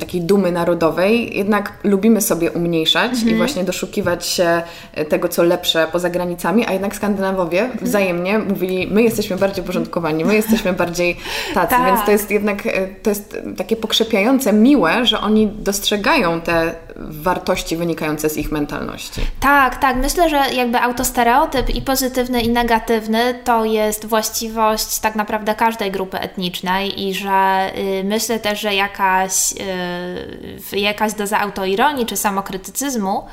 takiej 0.00 0.20
dumy 0.20 0.52
narodowej, 0.52 1.38
jednak 1.38 1.72
lubimy 1.84 2.20
sobie 2.20 2.50
umniejszać 2.50 3.12
mhm. 3.12 3.30
i 3.30 3.34
właśnie 3.34 3.64
doszukiwać 3.64 4.26
się 4.26 4.62
e, 4.92 5.04
tego, 5.04 5.28
co 5.28 5.42
lepsze 5.42 5.86
poza 5.92 6.10
granicami, 6.10 6.66
a 6.66 6.72
jednak 6.72 6.96
Skandynawowie 6.96 7.60
mhm. 7.60 7.84
wzajemnie 7.84 8.38
mówili, 8.38 8.86
my 8.90 9.02
jesteśmy 9.02 9.36
bardziej 9.36 9.64
porządkowani, 9.64 10.24
my 10.24 10.34
jesteśmy 10.44 10.72
bardziej 10.72 11.16
tacy, 11.54 11.70
tak. 11.70 11.86
więc 11.86 12.04
to 12.04 12.10
jest 12.10 12.30
jednak, 12.30 12.66
e, 12.66 12.86
to 13.02 13.10
jest 13.10 13.38
takie 13.56 13.76
pokrzepiające, 13.76 14.52
miłe, 14.52 15.06
że 15.06 15.20
oni 15.20 15.46
dostrzegają 15.46 16.40
te 16.40 16.74
wartości 16.96 17.76
wynikające 17.76 18.30
z 18.30 18.36
ich 18.36 18.52
mentalności. 18.52 19.20
Tak, 19.40 19.76
tak. 19.76 19.96
Myślę, 19.96 20.30
że 20.30 20.36
jakby 20.54 20.78
autostereotyp 20.78 21.74
i 21.74 21.82
pozytywny 21.82 22.42
i 22.42 22.48
negatywny 22.48 23.40
to 23.44 23.64
jest 23.64 24.06
właściwość 24.06 24.98
tak 24.98 25.14
naprawdę 25.14 25.54
każdej 25.54 25.90
grupy 25.90 26.20
etnicznej 26.20 27.08
i 27.08 27.14
że 27.14 27.70
y, 27.78 28.04
myślę 28.04 28.38
też, 28.38 28.60
że 28.60 28.74
jakaś 28.74 29.33
jakaś, 29.34 30.82
jakaś 30.82 31.12
doza 31.12 31.40
autoironii 31.40 32.06
czy 32.06 32.16
samokrytycyzmu 32.16 33.26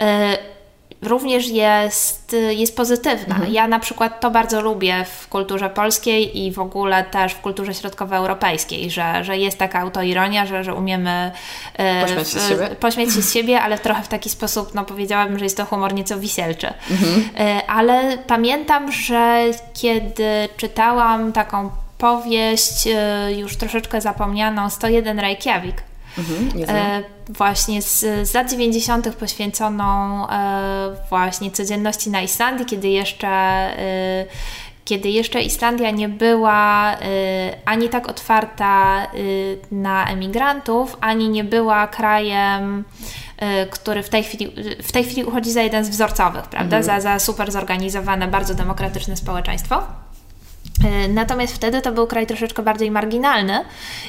y, 0.00 0.04
również 1.02 1.48
jest, 1.48 2.36
jest 2.50 2.76
pozytywna. 2.76 3.34
Mhm. 3.34 3.52
Ja 3.52 3.68
na 3.68 3.78
przykład 3.78 4.20
to 4.20 4.30
bardzo 4.30 4.60
lubię 4.60 5.04
w 5.04 5.28
kulturze 5.28 5.70
polskiej 5.70 6.38
i 6.38 6.52
w 6.52 6.58
ogóle 6.58 7.04
też 7.04 7.32
w 7.32 7.40
kulturze 7.40 7.74
środkowoeuropejskiej, 7.74 8.90
że, 8.90 9.24
że 9.24 9.38
jest 9.38 9.58
taka 9.58 9.80
autoironia, 9.80 10.46
że, 10.46 10.64
że 10.64 10.74
umiemy 10.74 11.32
y, 11.74 12.02
pośmiać 12.02 12.30
się, 12.30 12.40
z 12.40 12.48
siebie. 12.48 12.68
pośmiać 12.80 13.14
się 13.14 13.22
z 13.22 13.32
siebie, 13.32 13.60
ale 13.60 13.78
trochę 13.78 14.02
w 14.02 14.08
taki 14.08 14.30
sposób, 14.30 14.74
no 14.74 14.84
powiedziałabym, 14.84 15.38
że 15.38 15.44
jest 15.44 15.56
to 15.56 15.64
humor 15.64 15.94
nieco 15.94 16.18
wisielczy. 16.18 16.72
Mhm. 16.90 17.24
Ale 17.68 18.18
pamiętam, 18.26 18.92
że 18.92 19.44
kiedy 19.74 20.48
czytałam 20.56 21.32
taką 21.32 21.70
powieść 22.04 22.86
e, 22.86 23.32
już 23.32 23.56
troszeczkę 23.56 24.00
zapomnianą 24.00 24.70
101 24.70 25.20
Reykjavik. 25.20 25.82
Mhm, 26.18 26.64
e, 26.68 27.02
właśnie 27.28 27.82
z, 27.82 28.28
z 28.28 28.34
lat 28.34 28.50
90. 28.50 29.16
poświęconą 29.16 29.84
e, 30.28 30.96
właśnie 31.10 31.50
codzienności 31.50 32.10
na 32.10 32.22
Islandii, 32.22 32.66
kiedy 32.66 32.88
jeszcze 32.88 33.28
e, 33.28 34.26
kiedy 34.84 35.08
jeszcze 35.08 35.42
Islandia 35.42 35.90
nie 35.90 36.08
była 36.08 36.94
y, 36.94 36.96
ani 37.64 37.88
tak 37.88 38.08
otwarta 38.08 39.06
y, 39.14 39.58
na 39.70 40.06
emigrantów, 40.06 40.96
ani 41.00 41.28
nie 41.28 41.44
była 41.44 41.86
krajem, 41.86 42.84
który 43.70 44.02
w 44.02 44.08
tej 44.08 44.24
chwili, 44.24 44.54
w 44.82 44.92
tej 44.92 45.04
chwili 45.04 45.24
uchodzi 45.24 45.52
za 45.52 45.62
jeden 45.62 45.84
z 45.84 45.88
wzorcowych, 45.88 46.44
prawda? 46.44 46.76
Mhm. 46.76 46.82
Za, 46.82 47.00
za 47.00 47.18
super 47.18 47.52
zorganizowane, 47.52 48.28
bardzo 48.28 48.54
demokratyczne 48.54 49.16
społeczeństwo. 49.16 49.82
E, 50.82 51.08
natomiast 51.08 51.54
wtedy 51.54 51.82
to 51.82 51.92
był 51.92 52.06
kraj 52.06 52.26
troszeczkę 52.26 52.62
bardziej 52.62 52.90
marginalny 52.90 53.64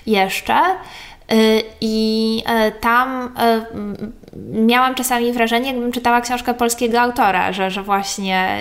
jeszcze. 0.06 0.54
E, 0.54 1.36
I 1.82 2.44
e, 2.46 2.72
tam 2.72 3.36
miałam 4.52 4.96
czasami 4.96 5.34
wrażenie, 5.34 5.72
jakbym 5.72 5.92
czytała 5.92 6.22
książkę 6.22 6.54
polskiego 6.54 7.02
autora, 7.02 7.54
że, 7.54 7.72
że 7.72 7.84
właśnie 7.84 8.58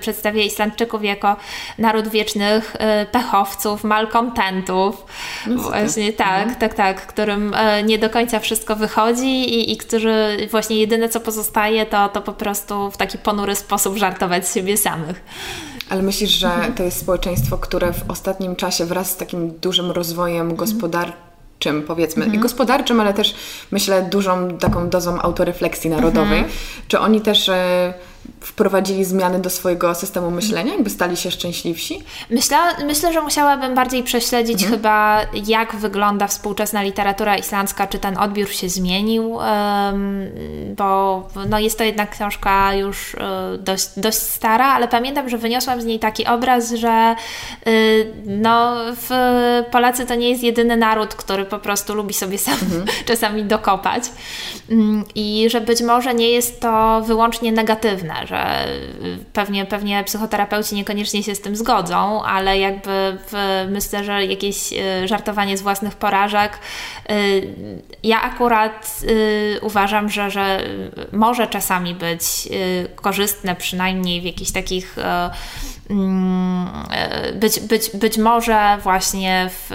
przedstawia 0.00 0.42
Islandczyków 0.42 1.04
jako 1.04 1.36
naród 1.78 2.08
wiecznych 2.08 2.76
pechowców, 3.12 3.84
malkontentów. 3.84 5.06
No 5.46 5.62
właśnie 5.62 6.12
tak, 6.12 6.42
mhm. 6.42 6.54
tak, 6.54 6.74
tak, 6.74 7.06
którym 7.06 7.54
nie 7.84 7.98
do 7.98 8.10
końca 8.10 8.40
wszystko 8.40 8.76
wychodzi 8.76 9.26
i, 9.26 9.72
i 9.72 9.76
którzy 9.76 10.48
właśnie 10.50 10.76
jedyne 10.76 11.08
co 11.08 11.20
pozostaje 11.20 11.86
to, 11.86 12.08
to 12.08 12.22
po 12.22 12.32
prostu 12.32 12.90
w 12.90 12.96
taki 12.96 13.18
ponury 13.18 13.56
sposób 13.56 13.96
żartować 13.96 14.48
z 14.48 14.54
siebie 14.54 14.76
samych. 14.76 15.22
Ale 15.90 16.02
myślisz, 16.02 16.30
że 16.30 16.50
to 16.76 16.82
jest 16.82 17.00
społeczeństwo, 17.00 17.58
które 17.58 17.92
w 17.92 18.10
ostatnim 18.10 18.56
czasie 18.56 18.84
wraz 18.84 19.10
z 19.10 19.16
takim 19.16 19.50
dużym 19.50 19.90
rozwojem 19.90 20.56
gospodarczym, 20.56 21.82
powiedzmy, 21.86 22.24
mhm. 22.24 22.40
i 22.40 22.42
gospodarczym, 22.42 23.00
ale 23.00 23.14
też 23.14 23.34
myślę 23.70 24.02
dużą 24.02 24.58
taką 24.58 24.88
dozą 24.88 25.20
autorefleksji 25.22 25.90
narodowej. 25.90 26.38
Mhm. 26.38 26.56
Czy 26.88 26.98
oni 26.98 27.20
też 27.20 27.48
e, 27.48 27.94
wprowadzili 28.40 29.04
zmiany 29.04 29.38
do 29.38 29.50
swojego 29.50 29.94
systemu 29.94 30.30
myślenia, 30.30 30.72
jakby 30.72 30.90
stali 30.90 31.16
się 31.16 31.30
szczęśliwsi? 31.30 32.02
Myślę, 32.30 32.56
myślę 32.86 33.12
że 33.12 33.22
musiałabym 33.22 33.74
bardziej 33.74 34.02
prześledzić 34.02 34.62
mhm. 34.62 34.72
chyba, 34.72 35.20
jak 35.46 35.76
wygląda 35.76 36.26
współczesna 36.26 36.82
literatura 36.82 37.36
islandzka, 37.36 37.86
czy 37.86 37.98
ten 37.98 38.18
odbiór 38.18 38.48
się 38.48 38.68
zmienił, 38.68 39.38
bo 40.76 41.28
no 41.48 41.58
jest 41.58 41.78
to 41.78 41.84
jednak 41.84 42.10
książka 42.10 42.74
już 42.74 43.14
e, 43.14 43.58
dość, 43.58 43.88
dość 43.96 44.18
stara, 44.18 44.66
ale 44.66 44.88
pamiętam, 44.88 45.28
że 45.28 45.38
wyniosłam 45.38 45.80
z 45.80 45.84
niej 45.84 45.98
taki 45.98 46.26
obraz, 46.26 46.72
że 46.72 47.14
y, 47.66 48.12
no, 48.26 48.76
w, 48.96 49.10
Polacy 49.70 50.06
to 50.06 50.14
nie 50.14 50.30
jest 50.30 50.42
jedyny 50.42 50.76
naród, 50.76 51.14
który 51.14 51.44
po 51.44 51.58
prostu 51.58 51.94
lubi 51.94 52.14
sobie 52.14 52.38
sam 52.38 52.54
mhm. 52.54 52.84
czasami 53.08 53.44
dokopać 53.44 54.04
mm, 54.70 55.04
i 55.14 55.46
że 55.50 55.60
być 55.60 55.82
może 55.82 56.14
nie 56.14 56.30
jest 56.30 56.60
to 56.60 57.02
wyłącznie 57.06 57.52
negatywne, 57.52 58.09
że 58.26 58.66
pewnie, 59.32 59.66
pewnie 59.66 60.04
psychoterapeuci 60.04 60.74
niekoniecznie 60.74 61.22
się 61.22 61.34
z 61.34 61.40
tym 61.40 61.56
zgodzą, 61.56 62.22
ale 62.22 62.58
jakby 62.58 63.18
myślę, 63.68 64.04
że 64.04 64.26
jakieś 64.26 64.72
y, 64.72 65.08
żartowanie 65.08 65.56
z 65.56 65.62
własnych 65.62 65.96
porażek. 65.96 66.58
Y, 67.10 67.54
ja 68.02 68.22
akurat 68.22 69.00
y, 69.02 69.58
uważam, 69.62 70.08
że, 70.08 70.30
że 70.30 70.60
może 71.12 71.46
czasami 71.46 71.94
być 71.94 72.22
korzystne, 72.94 73.56
przynajmniej 73.56 74.20
w 74.20 74.24
jakichś 74.24 74.50
takich 74.50 74.96
mm, 75.90 76.68
być, 77.34 77.60
być, 77.60 77.90
być 77.94 78.18
może 78.18 78.78
właśnie 78.82 79.50
w 79.52 79.70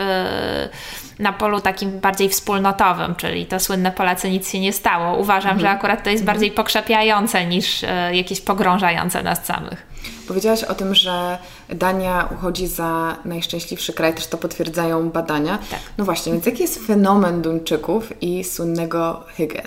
na 1.19 1.33
polu 1.33 1.61
takim 1.61 1.99
bardziej 1.99 2.29
wspólnotowym, 2.29 3.15
czyli 3.15 3.45
to 3.45 3.59
słynne 3.59 3.91
Polacy 3.91 4.29
nic 4.29 4.49
się 4.49 4.59
nie 4.59 4.73
stało. 4.73 5.17
Uważam, 5.17 5.51
mhm. 5.51 5.59
że 5.59 5.69
akurat 5.69 6.03
to 6.03 6.09
jest 6.09 6.21
mhm. 6.21 6.35
bardziej 6.35 6.51
pokrzepiające 6.51 7.45
niż 7.45 7.83
e, 7.83 8.15
jakieś 8.15 8.41
pogrążające 8.41 9.23
nas 9.23 9.45
samych. 9.45 9.95
Powiedziałaś 10.27 10.63
o 10.63 10.75
tym, 10.75 10.95
że 10.95 11.37
Dania 11.69 12.29
uchodzi 12.33 12.67
za 12.67 13.17
najszczęśliwszy 13.25 13.93
kraj, 13.93 14.13
też 14.13 14.27
to 14.27 14.37
potwierdzają 14.37 15.09
badania. 15.09 15.57
Tak. 15.71 15.79
No 15.97 16.05
właśnie, 16.05 16.31
więc 16.31 16.45
jaki 16.45 16.61
jest 16.61 16.87
fenomen 16.87 17.41
Duńczyków 17.41 18.13
i 18.21 18.43
słynnego 18.43 19.23
Hygge? 19.37 19.61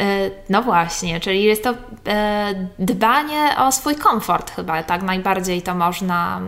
E, 0.00 0.30
no 0.48 0.62
właśnie, 0.62 1.20
czyli 1.20 1.42
jest 1.42 1.64
to 1.64 1.74
e, 2.06 2.54
dbanie 2.78 3.56
o 3.58 3.72
swój 3.72 3.96
komfort, 3.96 4.50
chyba 4.50 4.82
tak 4.82 5.02
najbardziej 5.02 5.62
to 5.62 5.74
można 5.74 6.40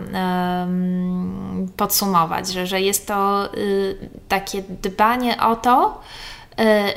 podsumować, 1.77 2.47
że, 2.47 2.67
że 2.67 2.81
jest 2.81 3.07
to 3.07 3.49
y, 3.53 4.09
takie 4.27 4.61
dbanie 4.61 5.41
o 5.41 5.55
to, 5.55 6.01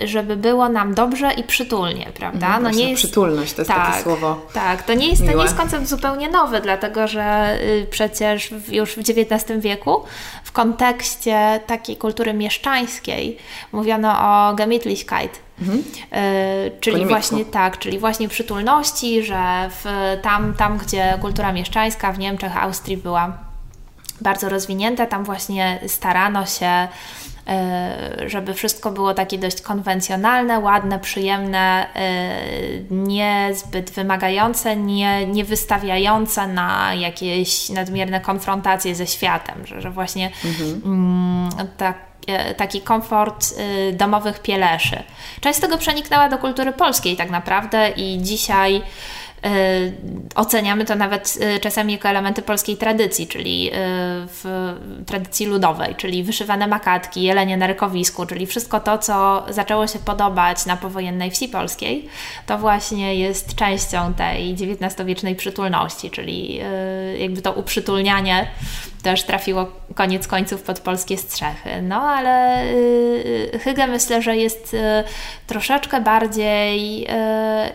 żeby 0.05 0.37
było 0.37 0.68
nam 0.68 0.94
dobrze 0.94 1.33
i 1.33 1.44
przytulnie, 1.44 2.07
prawda? 2.14 2.46
Mhm, 2.46 2.62
no 2.62 2.70
nie 2.70 2.90
jest 2.90 3.03
przytulność, 3.03 3.53
to 3.53 3.61
jest 3.61 3.70
tak, 3.70 3.87
takie 3.87 4.03
słowo. 4.03 4.46
Tak, 4.53 4.83
to 4.83 4.94
nie 4.94 5.09
jest, 5.09 5.27
to 5.27 5.33
nie 5.33 5.42
jest 5.42 5.57
koncept 5.57 5.87
zupełnie 5.87 6.29
nowy, 6.29 6.61
dlatego 6.61 7.09
że 7.09 7.59
y, 7.62 7.87
przecież 7.90 8.51
już 8.68 8.94
w 8.94 8.98
XIX 8.98 9.61
wieku 9.61 10.05
w 10.44 10.53
kontekście 10.53 11.61
takiej 11.66 11.96
kultury 11.96 12.35
mieszczańskiej 12.35 13.38
mówiono 13.72 14.11
o 14.11 14.55
Gemütlichkeit, 14.55 15.29
Mhm. 15.61 15.85
E, 16.12 16.70
czyli 16.81 17.07
właśnie 17.07 17.44
tak, 17.44 17.79
czyli 17.79 17.98
właśnie 17.98 18.29
przytulności, 18.29 19.22
że 19.22 19.70
w, 19.70 20.16
tam, 20.22 20.55
tam, 20.55 20.79
gdzie 20.79 21.18
kultura 21.20 21.53
mieszczańska 21.53 22.12
w 22.12 22.18
Niemczech, 22.18 22.57
Austrii 22.57 22.96
była 22.96 23.38
bardzo 24.20 24.48
rozwinięta, 24.48 25.07
tam 25.07 25.25
właśnie 25.25 25.81
starano 25.87 26.46
się 26.46 26.88
żeby 28.27 28.55
wszystko 28.55 28.91
było 28.91 29.15
takie 29.15 29.39
dość 29.39 29.63
konwencjonalne, 29.63 30.59
ładne, 30.61 30.99
przyjemne, 30.99 31.87
niezbyt 32.91 33.91
wymagające, 33.91 34.77
nie, 34.77 35.27
nie 35.27 35.45
wystawiające 35.45 36.47
na 36.47 36.95
jakieś 36.95 37.69
nadmierne 37.69 38.21
konfrontacje 38.21 38.95
ze 38.95 39.07
światem, 39.07 39.67
że, 39.67 39.81
że 39.81 39.91
właśnie 39.91 40.31
mhm. 40.45 40.83
Mm, 40.85 41.51
tak 41.77 42.13
taki 42.57 42.81
komfort 42.81 43.55
domowych 43.93 44.43
pieleszy. 44.43 45.03
Część 45.41 45.59
z 45.59 45.61
tego 45.61 45.79
przeniknęła 45.79 46.29
do 46.29 46.39
kultury 46.39 46.73
polskiej 46.73 47.17
tak 47.17 47.31
naprawdę 47.31 47.91
i 47.91 48.19
dzisiaj 48.23 48.83
oceniamy 50.35 50.85
to 50.85 50.95
nawet 50.97 51.39
y, 51.57 51.61
czasami 51.61 51.93
jako 51.93 52.09
elementy 52.09 52.43
polskiej 52.43 52.77
tradycji, 52.77 53.27
czyli 53.27 53.69
y, 53.69 53.73
w 54.27 54.75
tradycji 55.07 55.47
ludowej, 55.47 55.95
czyli 55.95 56.25
wyszywane 56.25 56.67
makatki, 56.67 57.23
jelenie 57.23 57.57
na 57.57 57.67
rykowisku, 57.67 58.27
czyli 58.27 58.47
wszystko 58.47 58.81
to, 58.81 58.99
co 58.99 59.47
zaczęło 59.51 59.87
się 59.87 59.99
podobać 59.99 60.67
na 60.67 60.77
powojennej 60.77 61.31
wsi 61.31 61.49
polskiej, 61.49 62.09
to 62.47 62.59
właśnie 62.59 63.15
jest 63.15 63.55
częścią 63.55 64.15
tej 64.15 64.53
XIX-wiecznej 64.53 65.35
przytulności, 65.37 66.11
czyli 66.11 66.61
jakby 67.19 67.43
to 67.43 67.53
uprzytulnianie 67.53 68.47
też 69.03 69.23
trafiło 69.23 69.67
koniec 69.95 70.27
końców 70.27 70.63
pod 70.63 70.81
polskie 70.81 71.19
strzechy. 71.19 71.83
No 71.83 72.03
ale 72.03 72.67
yy, 73.53 73.59
Hygge 73.59 73.87
myślę, 73.87 74.23
że 74.23 74.37
jest 74.37 74.77
troszeczkę 75.47 76.01
bardziej, 76.01 77.07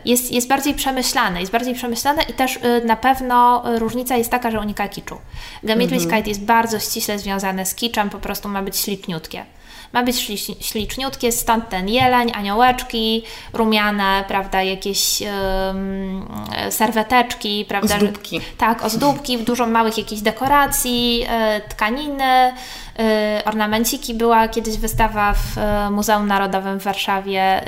jest, 0.06 0.32
jest 0.32 0.48
bardziej 0.48 0.74
przemyślany, 0.74 1.40
jest 1.40 1.52
bardziej 1.58 1.76
przemyślane 1.76 2.24
i 2.24 2.34
też 2.34 2.56
y, 2.56 2.86
na 2.86 2.96
pewno 2.96 3.64
różnica 3.80 4.16
jest 4.18 4.32
taka, 4.32 4.52
że 4.52 4.60
unika 4.60 4.88
kiczu. 4.88 5.18
Gemidlichkeit 5.64 6.14
mhm. 6.14 6.28
jest 6.28 6.42
bardzo 6.42 6.80
ściśle 6.80 7.20
związane 7.20 7.66
z 7.66 7.76
kiczem, 7.76 8.10
po 8.10 8.20
prostu 8.20 8.50
ma 8.50 8.62
być 8.62 8.78
śliczniutkie. 8.78 9.46
Ma 9.94 10.04
być 10.04 10.42
śliczniutkie, 10.60 11.32
stąd 11.32 11.70
ten 11.70 11.90
jeleń, 11.90 12.32
aniołeczki, 12.36 13.24
rumiane, 13.54 14.24
prawda, 14.28 14.64
jakieś 14.64 15.22
um, 15.22 16.26
serweteczki, 16.70 17.66
prawda? 17.68 17.96
Ozdóbki. 17.96 18.42
Tak, 18.58 18.84
ozdóbki, 18.84 19.38
dużo 19.38 19.68
małych 19.68 19.98
jakichś 19.98 20.22
dekoracji, 20.22 21.26
e, 21.30 21.62
tkaniny, 21.62 22.54
e, 23.00 23.42
ornamenciki. 23.46 24.14
Była 24.14 24.48
kiedyś 24.48 24.78
wystawa 24.78 25.34
w 25.34 25.58
e, 25.58 25.90
Muzeum 25.90 26.28
Narodowym 26.28 26.80
w 26.80 26.84
Warszawie 26.84 27.62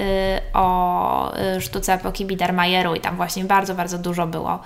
o 0.53 1.31
sztuce 1.59 1.93
epoki 1.93 2.25
Biedermajeru 2.25 2.95
i 2.95 2.99
tam 2.99 3.15
właśnie 3.15 3.43
bardzo, 3.43 3.75
bardzo 3.75 3.97
dużo 3.97 4.27
było 4.27 4.59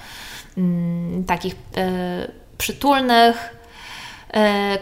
mm, 0.58 1.24
takich 1.24 1.56
przytulnych, 2.58 3.63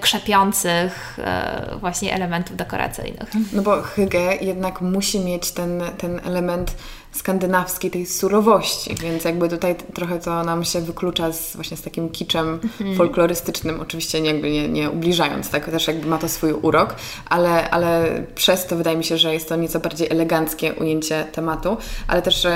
krzepiących 0.01 1.19
e, 1.19 1.77
właśnie 1.79 2.13
elementów 2.13 2.55
dekoracyjnych. 2.55 3.29
No 3.53 3.61
bo 3.61 3.81
Hygge 3.81 4.35
jednak 4.41 4.81
musi 4.81 5.19
mieć 5.19 5.51
ten, 5.51 5.83
ten 5.97 6.21
element 6.25 6.75
skandynawskiej, 7.11 7.91
tej 7.91 8.05
surowości, 8.05 8.95
więc 8.95 9.23
jakby 9.23 9.49
tutaj 9.49 9.75
trochę 9.93 10.19
to 10.19 10.43
nam 10.43 10.65
się 10.65 10.81
wyklucza 10.81 11.31
z, 11.31 11.55
właśnie 11.55 11.77
z 11.77 11.81
takim 11.81 12.09
kiczem 12.09 12.59
mhm. 12.63 12.95
folklorystycznym, 12.95 13.81
oczywiście 13.81 14.21
nie, 14.21 14.31
jakby 14.31 14.51
nie, 14.51 14.67
nie 14.67 14.89
ubliżając, 14.89 15.49
tak, 15.49 15.65
też 15.65 15.87
jakby 15.87 16.07
ma 16.07 16.17
to 16.17 16.29
swój 16.29 16.53
urok, 16.53 16.95
ale, 17.29 17.69
ale 17.69 18.23
przez 18.35 18.65
to 18.65 18.75
wydaje 18.75 18.97
mi 18.97 19.03
się, 19.03 19.17
że 19.17 19.33
jest 19.33 19.49
to 19.49 19.55
nieco 19.55 19.79
bardziej 19.79 20.09
eleganckie 20.11 20.73
ujęcie 20.73 21.25
tematu, 21.31 21.77
ale 22.07 22.21
też 22.21 22.47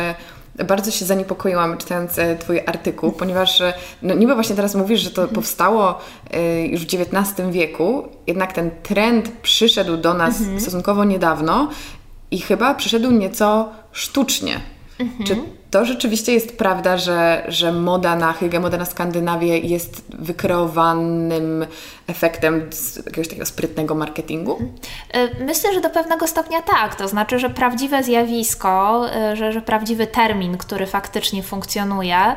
bardzo 0.64 0.92
się 0.92 1.06
zaniepokoiłam 1.06 1.78
czytając 1.78 2.20
e, 2.20 2.36
Twój 2.36 2.62
artykuł, 2.66 3.12
ponieważ 3.12 3.62
e, 3.62 3.74
no, 4.02 4.14
niby 4.14 4.36
właśnie 4.36 4.56
teraz 4.56 4.76
mówisz, 4.76 5.02
że 5.02 5.12
to 5.12 5.22
mhm. 5.22 5.36
powstało 5.36 6.00
e, 6.32 6.66
już 6.68 6.82
w 6.82 6.86
XIX 6.86 7.50
wieku, 7.52 8.08
jednak 8.28 8.54
ten 8.54 8.72
trend 8.84 9.32
przyszedł 9.42 9.98
do 9.98 10.14
nas 10.14 10.40
mhm. 10.40 10.60
stosunkowo 10.60 11.04
niedawno 11.04 11.70
i 12.32 12.40
chyba 12.40 12.74
przyszedł 12.74 13.12
nieco 13.12 13.70
sztucznie. 13.92 14.60
Mhm. 15.00 15.24
Czy 15.26 15.36
to 15.72 15.86
rzeczywiście 15.86 16.34
jest 16.34 16.58
prawda, 16.58 16.98
że, 16.98 17.46
że 17.48 17.72
moda 17.72 18.16
na 18.16 18.34
Hygge, 18.34 18.60
moda 18.60 18.78
na 18.78 18.86
Skandynawię 18.86 19.60
jest 19.60 20.02
wykreowanym 20.10 21.66
efektem 22.08 22.70
jakiegoś 23.06 23.28
takiego 23.28 23.46
sprytnego 23.46 23.96
marketingu? 23.96 24.58
E, 25.14 25.46
myślę, 25.46 25.74
że 25.74 25.82
do 25.82 25.90
pewnego 25.90 26.28
stopnia 26.28 26.62
tak. 26.62 26.96
To 26.96 27.08
znaczy, 27.08 27.40
że 27.40 27.50
prawdziwe 27.50 28.04
zjawisko, 28.04 29.06
e, 29.16 29.36
że, 29.36 29.52
że 29.52 29.62
prawdziwy 29.62 30.08
termin, 30.08 30.58
który 30.58 30.86
faktycznie 30.86 31.44
funkcjonuje, 31.44 32.36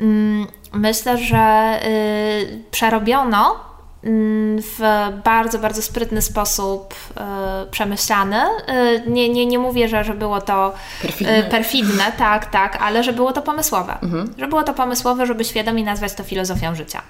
mm, 0.00 0.46
myślę, 0.72 1.18
że 1.18 1.78
y, 1.86 2.62
przerobiono 2.70 3.69
w 4.02 4.78
bardzo, 5.24 5.58
bardzo 5.58 5.82
sprytny 5.82 6.22
sposób 6.22 6.94
e, 7.16 7.66
przemyślany. 7.70 8.36
E, 8.36 9.00
nie, 9.06 9.28
nie, 9.28 9.46
nie 9.46 9.58
mówię, 9.58 9.88
że, 9.88 10.04
że 10.04 10.14
było 10.14 10.40
to 10.40 10.68
e, 10.68 11.02
perfidne. 11.02 11.42
perfidne, 11.42 12.12
tak, 12.18 12.46
tak, 12.46 12.78
ale 12.82 13.04
że 13.04 13.12
było 13.12 13.32
to 13.32 13.42
pomysłowe. 13.42 13.98
Mhm. 14.02 14.34
Że 14.38 14.48
było 14.48 14.62
to 14.62 14.74
pomysłowe, 14.74 15.26
żeby 15.26 15.44
świadomie 15.44 15.84
nazwać 15.84 16.14
to 16.14 16.24
filozofią 16.24 16.74
życia. 16.74 17.02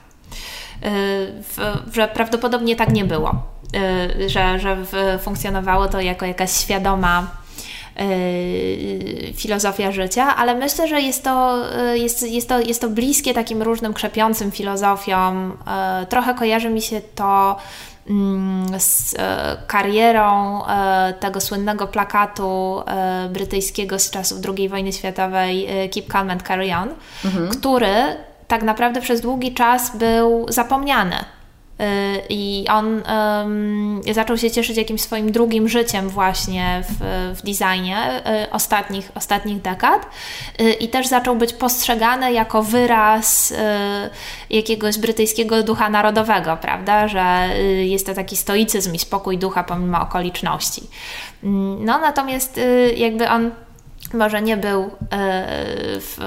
W, 1.42 1.76
że 1.92 2.08
prawdopodobnie 2.08 2.76
tak 2.76 2.92
nie 2.92 3.04
było. 3.04 3.42
Że, 4.26 4.58
że 4.58 4.76
funkcjonowało 5.18 5.88
to 5.88 6.00
jako 6.00 6.26
jakaś 6.26 6.52
świadoma 6.52 7.26
Y, 7.26 7.39
filozofia 9.34 9.92
życia, 9.92 10.36
ale 10.36 10.54
myślę, 10.54 10.88
że 10.88 11.00
jest 11.00 11.24
to, 11.24 11.64
y, 11.92 11.98
jest, 11.98 12.30
jest, 12.30 12.48
to, 12.48 12.60
jest 12.60 12.80
to 12.80 12.88
bliskie 12.88 13.34
takim 13.34 13.62
różnym 13.62 13.94
krzepiącym 13.94 14.50
filozofiom. 14.50 15.52
Y, 16.02 16.06
trochę 16.06 16.34
kojarzy 16.34 16.70
mi 16.70 16.82
się 16.82 17.00
to 17.14 17.56
mm, 18.08 18.80
z 18.80 19.14
karierą 19.66 20.62
tego 21.20 21.40
słynnego 21.40 21.86
plakatu 21.86 22.82
brytyjskiego 23.30 23.98
z 23.98 24.10
czasów 24.10 24.38
II 24.56 24.68
wojny 24.68 24.92
światowej 24.92 25.68
Keep 25.94 26.12
Calm 26.12 26.30
and 26.30 26.42
Carry 26.42 26.74
On, 26.74 26.88
mhm. 27.24 27.48
który 27.48 27.94
tak 28.48 28.62
naprawdę 28.62 29.00
przez 29.00 29.20
długi 29.20 29.54
czas 29.54 29.96
był 29.96 30.46
zapomniany 30.48 31.16
I 32.28 32.64
on 32.70 33.02
um, 33.02 34.00
zaczął 34.12 34.38
się 34.38 34.50
cieszyć 34.50 34.76
jakimś 34.76 35.00
swoim 35.00 35.32
drugim 35.32 35.68
życiem 35.68 36.08
właśnie 36.08 36.82
w, 36.88 37.34
w 37.38 37.42
designie 37.42 38.22
y, 38.44 38.50
ostatnich, 38.50 39.12
ostatnich 39.14 39.62
dekad 39.62 40.06
y, 40.60 40.72
i 40.72 40.88
też 40.88 41.06
zaczął 41.06 41.36
być 41.36 41.52
postrzegany 41.52 42.32
jako 42.32 42.62
wyraz 42.62 43.54
jakiegoś 44.50 44.98
brytyjskiego 44.98 45.62
ducha 45.62 45.90
narodowego, 45.90 46.56
prawda, 46.56 47.08
że 47.08 47.48
jest 47.82 48.06
to 48.06 48.14
taki 48.14 48.36
stoicyzm 48.36 48.94
i 48.94 48.98
spokój 48.98 49.38
ducha 49.38 49.64
pomimo 49.64 50.00
okoliczności. 50.00 50.82
Mm, 51.44 51.84
no 51.84 51.98
natomiast 51.98 52.60
jakby 52.96 53.28
on 53.28 53.50
może 54.14 54.42
nie 54.42 54.56
był, 54.56 54.82
e, 54.82 54.88
w, 56.00 56.18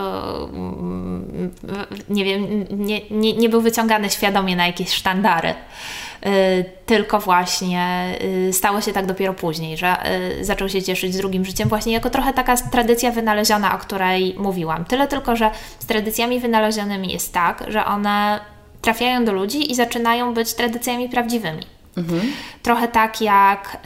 nie 2.09 2.25
wiem, 2.25 2.65
nie, 2.69 3.01
nie, 3.09 3.33
nie 3.33 3.49
był 3.49 3.61
wyciągany 3.61 4.09
świadomie 4.09 4.55
na 4.55 4.67
jakieś 4.67 4.93
sztandary 4.93 5.49
e, 5.49 6.63
tylko 6.85 7.19
właśnie 7.19 8.15
e, 8.49 8.53
stało 8.53 8.81
się 8.81 8.93
tak 8.93 9.05
dopiero 9.05 9.33
później, 9.33 9.77
że 9.77 9.97
zaczął 10.41 10.69
się 10.69 10.83
cieszyć 10.83 11.13
z 11.13 11.17
drugim 11.17 11.45
życiem, 11.45 11.69
właśnie 11.69 11.93
jako 11.93 12.09
trochę 12.09 12.33
taka 12.33 12.57
tradycja 12.57 13.11
wynaleziona, 13.11 13.75
o 13.75 13.77
której 13.77 14.35
mówiłam. 14.37 14.85
Tyle 14.85 15.07
tylko, 15.07 15.35
że 15.35 15.51
z 15.79 15.85
tradycjami 15.85 16.39
wynalezionymi 16.39 17.13
jest 17.13 17.33
tak, 17.33 17.63
że 17.67 17.85
one 17.85 18.39
trafiają 18.81 19.25
do 19.25 19.33
ludzi 19.33 19.71
i 19.71 19.75
zaczynają 19.75 20.33
być 20.33 20.53
tradycjami 20.53 21.09
prawdziwymi. 21.09 21.63
Mhm. 21.97 22.21
Trochę 22.63 22.87
tak 22.87 23.21
jak 23.21 23.77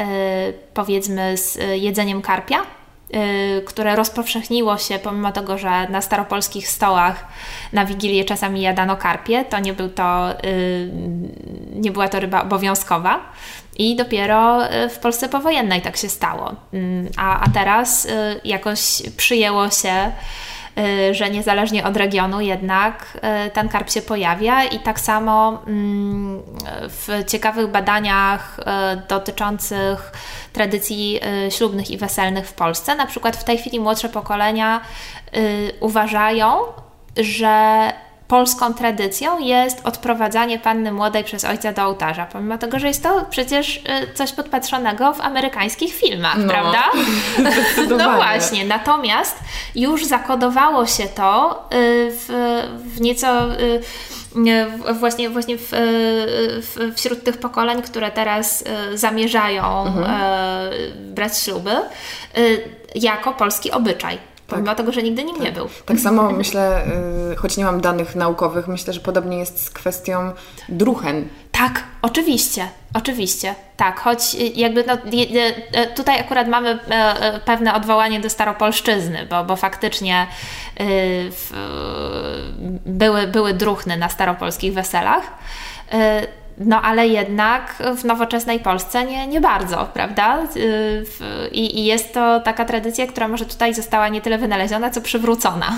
powiedzmy 0.74 1.38
z 1.38 1.60
jedzeniem 1.76 2.22
karpia 2.22 2.77
które 3.66 3.96
rozpowszechniło 3.96 4.78
się, 4.78 5.00
pomimo 5.00 5.32
tego, 5.32 5.58
że 5.58 5.90
na 5.90 6.02
staropolskich 6.02 6.68
stołach 6.68 7.26
na 7.74 7.86
Wigilię 7.86 8.26
czasami 8.26 8.62
jadano 8.62 8.98
karpie, 8.98 9.46
to 9.46 9.60
nie, 9.60 9.74
był 9.74 9.90
to, 9.90 10.32
y, 10.46 10.90
nie 11.76 11.92
była 11.92 12.10
to 12.10 12.20
ryba 12.20 12.44
obowiązkowa. 12.44 13.20
I 13.78 13.96
dopiero 13.96 14.74
y, 14.74 14.90
w 14.90 15.00
Polsce 15.00 15.30
powojennej 15.30 15.82
tak 15.82 15.98
się 15.98 16.10
stało. 16.10 16.56
A, 17.18 17.40
a 17.40 17.50
teraz 17.50 18.08
jakoś 18.44 19.02
przyjęło 19.18 19.70
się 19.70 19.92
Y, 19.92 20.57
że 21.12 21.30
niezależnie 21.30 21.86
od 21.86 21.98
regionu 21.98 22.42
jednak 22.42 23.18
y, 23.48 23.52
ten 23.52 23.70
karp 23.70 23.90
się 23.90 24.02
pojawia 24.02 24.64
i 24.64 24.80
tak 24.80 25.00
samo 25.00 25.62
mm, 25.68 26.42
w 26.82 27.24
ciekawych 27.28 27.68
badaniach 27.68 28.60
y, 28.60 28.64
dotyczących 29.08 30.12
tradycji 30.54 31.20
ślubnych 31.50 31.92
i 31.92 31.98
weselnych 31.98 32.48
w 32.48 32.54
Polsce, 32.54 32.96
na 32.96 33.06
przykład 33.06 33.38
w 33.38 33.44
tej 33.44 33.58
chwili 33.58 33.80
młodsze 33.80 34.10
pokolenia 34.10 34.82
uważają, 35.80 36.58
że 37.18 37.92
polską 38.28 38.74
tradycją 38.74 39.40
jest 39.40 39.82
odprowadzanie 39.84 40.60
panny 40.60 40.92
młodej 40.92 41.24
przez 41.24 41.46
ojca 41.46 41.74
do 41.74 41.84
ołtarza, 41.84 42.26
pomimo 42.26 42.58
tego, 42.58 42.80
że 42.80 42.88
jest 42.88 43.04
to 43.04 43.26
przecież 43.30 43.78
y, 43.78 44.14
coś 44.14 44.32
podpatrzonego 44.32 45.14
w 45.14 45.22
amerykańskich 45.22 45.94
filmach, 45.94 46.38
no, 46.38 46.48
prawda? 46.48 46.84
No 47.98 48.16
właśnie, 48.16 48.66
natomiast 48.66 49.40
już 49.76 50.06
zakodowało 50.06 50.86
się 50.86 51.04
to 51.08 51.64
y, 51.74 52.12
w, 52.12 52.28
w 52.86 53.02
nieco 53.02 53.54
y, 53.60 53.82
właśnie, 54.94 55.30
właśnie 55.30 55.58
w, 55.58 55.68
w, 55.72 56.94
wśród 56.96 57.24
tych 57.24 57.38
pokoleń, 57.38 57.82
które 57.82 58.12
teraz 58.12 58.64
zamierzają 58.94 59.86
mhm. 59.88 60.06
brać 60.96 61.38
śluby, 61.38 61.72
jako 62.96 63.34
polski 63.34 63.72
obyczaj. 63.72 64.20
Tak. 64.48 64.60
Pomimo 64.60 64.76
tego, 64.76 64.92
że 64.92 65.04
nigdy 65.04 65.24
nim 65.24 65.36
tak. 65.36 65.46
nie 65.46 65.52
był. 65.52 65.70
Tak 65.86 66.00
samo 66.00 66.32
myślę, 66.44 66.86
y, 67.32 67.36
choć 67.36 67.58
nie 67.58 67.66
mam 67.66 67.82
danych 67.82 68.16
naukowych, 68.16 68.68
myślę, 68.68 68.94
że 68.94 69.00
podobnie 69.00 69.38
jest 69.38 69.66
z 69.66 69.70
kwestią 69.70 70.32
druchen. 70.70 71.28
Tak, 71.52 71.84
oczywiście, 72.02 72.68
oczywiście, 72.94 73.56
tak, 73.78 74.00
choć 74.00 74.34
jakby 74.56 74.84
no, 74.88 74.94
e, 75.74 75.88
tutaj 75.88 76.20
akurat 76.20 76.48
mamy 76.48 76.80
pewne 77.46 77.74
odwołanie 77.74 78.20
do 78.20 78.30
staropolszczyzny, 78.30 79.28
bo, 79.30 79.44
bo 79.44 79.56
faktycznie 79.56 80.28
w, 81.32 81.52
były, 82.86 83.28
były 83.28 83.54
druchny 83.54 83.98
na 83.98 84.10
staropolskich 84.10 84.74
weselach. 84.74 85.24
No 86.60 86.82
ale 86.82 87.08
jednak 87.08 87.84
w 87.98 88.04
nowoczesnej 88.04 88.60
Polsce 88.60 89.06
nie, 89.06 89.28
nie 89.28 89.42
bardzo, 89.42 89.90
prawda? 89.94 90.48
I, 91.52 91.80
I 91.80 91.86
jest 91.86 92.14
to 92.14 92.40
taka 92.40 92.66
tradycja, 92.66 93.08
która 93.08 93.28
może 93.28 93.46
tutaj 93.46 93.74
została 93.74 94.10
nie 94.10 94.22
tyle 94.22 94.38
wynaleziona, 94.38 94.90
co 94.90 95.02
przywrócona. 95.02 95.76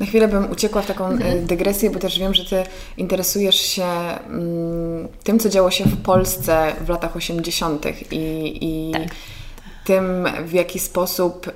Na 0.00 0.06
chwilę 0.06 0.28
bym 0.28 0.50
uciekła 0.50 0.82
w 0.82 0.86
taką 0.86 1.06
mhm. 1.06 1.46
dygresję, 1.46 1.90
bo 1.90 1.98
też 1.98 2.18
wiem, 2.18 2.34
że 2.34 2.44
Ty 2.44 2.62
interesujesz 2.96 3.60
się 3.60 3.86
mm, 4.26 5.08
tym, 5.24 5.38
co 5.38 5.48
działo 5.48 5.70
się 5.70 5.84
w 5.84 6.02
Polsce 6.02 6.72
w 6.80 6.88
latach 6.88 7.16
80. 7.16 7.86
i, 8.12 8.58
i 8.60 8.92
tak. 8.92 9.02
tym, 9.84 10.28
w 10.44 10.52
jaki 10.52 10.78
sposób 10.78 11.50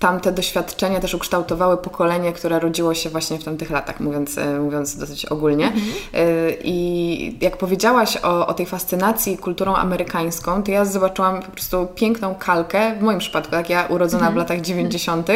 tamte 0.00 0.32
doświadczenia 0.32 1.00
też 1.00 1.14
ukształtowały 1.14 1.76
pokolenie, 1.76 2.32
które 2.32 2.60
rodziło 2.60 2.94
się 2.94 3.10
właśnie 3.10 3.38
w 3.38 3.44
tamtych 3.44 3.70
latach, 3.70 4.00
mówiąc, 4.00 4.38
e, 4.38 4.58
mówiąc 4.58 4.96
dosyć 4.96 5.26
ogólnie. 5.26 5.64
Mhm. 5.64 5.84
E, 6.14 6.50
I 6.64 7.38
jak 7.40 7.56
powiedziałaś 7.56 8.16
o, 8.16 8.46
o 8.46 8.54
tej 8.54 8.66
fascynacji 8.66 9.38
kulturą 9.38 9.74
amerykańską, 9.74 10.62
to 10.62 10.70
ja 10.70 10.84
zobaczyłam 10.84 11.42
po 11.42 11.50
prostu 11.50 11.88
piękną 11.94 12.34
kalkę, 12.34 12.96
w 12.98 13.02
moim 13.02 13.18
przypadku, 13.18 13.54
jak 13.54 13.70
ja 13.70 13.86
urodzona 13.86 14.28
mhm. 14.28 14.34
w 14.34 14.36
latach 14.36 14.60
90., 14.60 15.28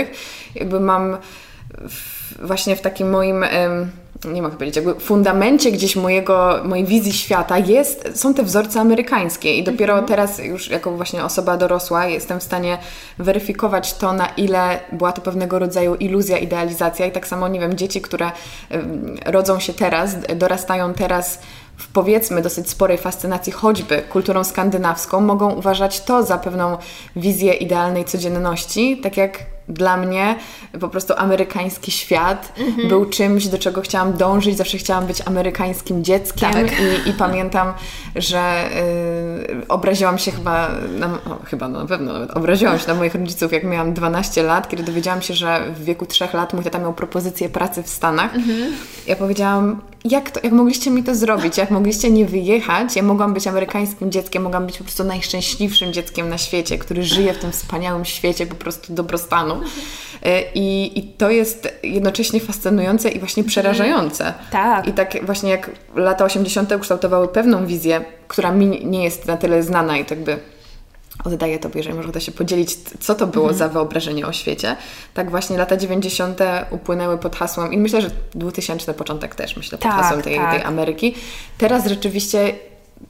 jakby 0.54 0.80
mam 0.80 1.16
w, 1.88 2.46
właśnie 2.46 2.76
w 2.76 2.80
takim 2.80 3.10
moim 3.10 3.44
nie 4.24 4.42
mogę 4.42 4.56
powiedzieć, 4.56 4.76
jakby 4.76 5.00
fundamencie 5.00 5.72
gdzieś 5.72 5.96
mojego, 5.96 6.60
mojej 6.64 6.84
wizji 6.84 7.12
świata 7.12 7.58
jest, 7.58 8.20
są 8.20 8.34
te 8.34 8.42
wzorce 8.42 8.80
amerykańskie 8.80 9.56
i 9.56 9.64
dopiero 9.64 9.92
mhm. 9.92 10.08
teraz 10.08 10.38
już 10.38 10.68
jako 10.68 10.90
właśnie 10.90 11.24
osoba 11.24 11.56
dorosła 11.56 12.06
jestem 12.06 12.40
w 12.40 12.42
stanie 12.42 12.78
weryfikować 13.18 13.94
to, 13.94 14.12
na 14.12 14.26
ile 14.26 14.80
była 14.92 15.12
to 15.12 15.20
pewnego 15.20 15.58
rodzaju 15.58 15.94
iluzja, 15.94 16.38
idealizacja 16.38 17.06
i 17.06 17.12
tak 17.12 17.26
samo, 17.26 17.48
nie 17.48 17.60
wiem, 17.60 17.76
dzieci, 17.76 18.00
które 18.00 18.32
rodzą 19.26 19.60
się 19.60 19.72
teraz, 19.72 20.16
dorastają 20.36 20.94
teraz 20.94 21.40
w 21.76 21.88
powiedzmy 21.88 22.42
dosyć 22.42 22.70
sporej 22.70 22.98
fascynacji 22.98 23.52
choćby 23.52 24.02
kulturą 24.02 24.44
skandynawską, 24.44 25.20
mogą 25.20 25.50
uważać 25.50 26.00
to 26.00 26.22
za 26.22 26.38
pewną 26.38 26.78
wizję 27.16 27.54
idealnej 27.54 28.04
codzienności, 28.04 29.00
tak 29.02 29.16
jak 29.16 29.54
dla 29.68 29.96
mnie 29.96 30.36
po 30.80 30.88
prostu 30.88 31.14
amerykański 31.16 31.90
świat 31.90 32.52
mhm. 32.58 32.88
był 32.88 33.06
czymś, 33.06 33.48
do 33.48 33.58
czego 33.58 33.80
chciałam 33.80 34.12
dążyć. 34.12 34.56
Zawsze 34.56 34.78
chciałam 34.78 35.06
być 35.06 35.22
amerykańskim 35.26 36.04
dzieckiem 36.04 36.52
tak. 36.52 36.66
i, 37.06 37.10
i, 37.10 37.12
pamiętam, 37.12 37.72
że 38.16 38.70
y, 39.62 39.68
obraziłam 39.68 40.18
się 40.18 40.30
chyba, 40.30 40.68
na, 40.98 41.08
no, 41.08 41.38
chyba 41.44 41.68
no, 41.68 41.78
na 41.78 41.86
pewno 41.86 42.12
nawet 42.12 42.30
obraziłam 42.30 42.78
się 42.78 42.88
na 42.88 42.94
moich 42.94 43.14
rodziców, 43.14 43.52
jak 43.52 43.64
miałam 43.64 43.94
12 43.94 44.42
lat, 44.42 44.68
kiedy 44.68 44.82
dowiedziałam 44.82 45.22
się, 45.22 45.34
że 45.34 45.64
w 45.76 45.84
wieku 45.84 46.06
3 46.06 46.28
lat 46.32 46.54
mój 46.54 46.64
tata 46.64 46.78
miał 46.78 46.92
propozycję 46.92 47.48
pracy 47.48 47.82
w 47.82 47.88
Stanach. 47.88 48.34
Mhm. 48.34 48.72
Ja 49.06 49.16
powiedziałam, 49.16 49.80
jak, 50.04 50.30
to, 50.30 50.40
jak 50.44 50.52
mogliście 50.52 50.90
mi 50.90 51.02
to 51.02 51.14
zrobić? 51.14 51.58
Jak 51.58 51.70
mogliście 51.70 52.10
nie 52.10 52.26
wyjechać? 52.26 52.96
Ja 52.96 53.02
mogłam 53.02 53.34
być 53.34 53.46
amerykańskim 53.46 54.12
dzieckiem, 54.12 54.42
mogłam 54.42 54.66
być 54.66 54.78
po 54.78 54.84
prostu 54.84 55.04
najszczęśliwszym 55.04 55.92
dzieckiem 55.92 56.28
na 56.28 56.38
świecie, 56.38 56.78
który 56.78 57.04
żyje 57.04 57.34
w 57.34 57.38
tym 57.38 57.52
wspaniałym 57.52 58.04
świecie 58.04 58.46
po 58.46 58.54
prostu 58.54 58.94
dobrostanu. 58.94 59.60
E, 60.22 60.52
I, 60.54 60.98
I 60.98 61.02
to 61.02 61.30
jest 61.30 61.68
jednocześnie 61.82 62.40
fascynujące 62.40 63.08
i 63.08 63.18
właśnie 63.18 63.44
przerażające. 63.44 64.34
Tak. 64.50 64.88
I 64.88 64.92
tak 64.92 65.26
właśnie 65.26 65.50
jak 65.50 65.70
lata 65.94 66.24
80. 66.24 66.72
ukształtowały 66.72 67.28
pewną 67.28 67.66
wizję, 67.66 68.04
która 68.28 68.52
mi 68.52 68.86
nie 68.86 69.04
jest 69.04 69.26
na 69.26 69.36
tyle 69.36 69.62
znana 69.62 69.98
i 69.98 70.04
tak 70.04 70.24
by 70.24 70.38
oddaję 71.24 71.58
Tobie, 71.58 71.76
jeżeli 71.76 71.96
można 71.96 72.20
się 72.20 72.32
podzielić, 72.32 72.76
co 73.00 73.14
to 73.14 73.26
było 73.26 73.44
mhm. 73.44 73.58
za 73.58 73.68
wyobrażenie 73.68 74.26
o 74.26 74.32
świecie. 74.32 74.76
Tak 75.14 75.30
właśnie 75.30 75.58
lata 75.58 75.76
90. 75.76 76.40
upłynęły 76.70 77.18
pod 77.18 77.36
hasłem 77.36 77.72
i 77.72 77.78
myślę, 77.78 78.02
że 78.02 78.10
2000 78.34 78.94
początek 78.94 79.34
też, 79.34 79.56
myślę, 79.56 79.78
pod 79.78 79.90
tak, 79.90 80.02
hasłem 80.02 80.22
tej, 80.22 80.36
tak. 80.36 80.54
tej 80.54 80.62
Ameryki. 80.62 81.14
Teraz 81.58 81.86
rzeczywiście 81.86 82.54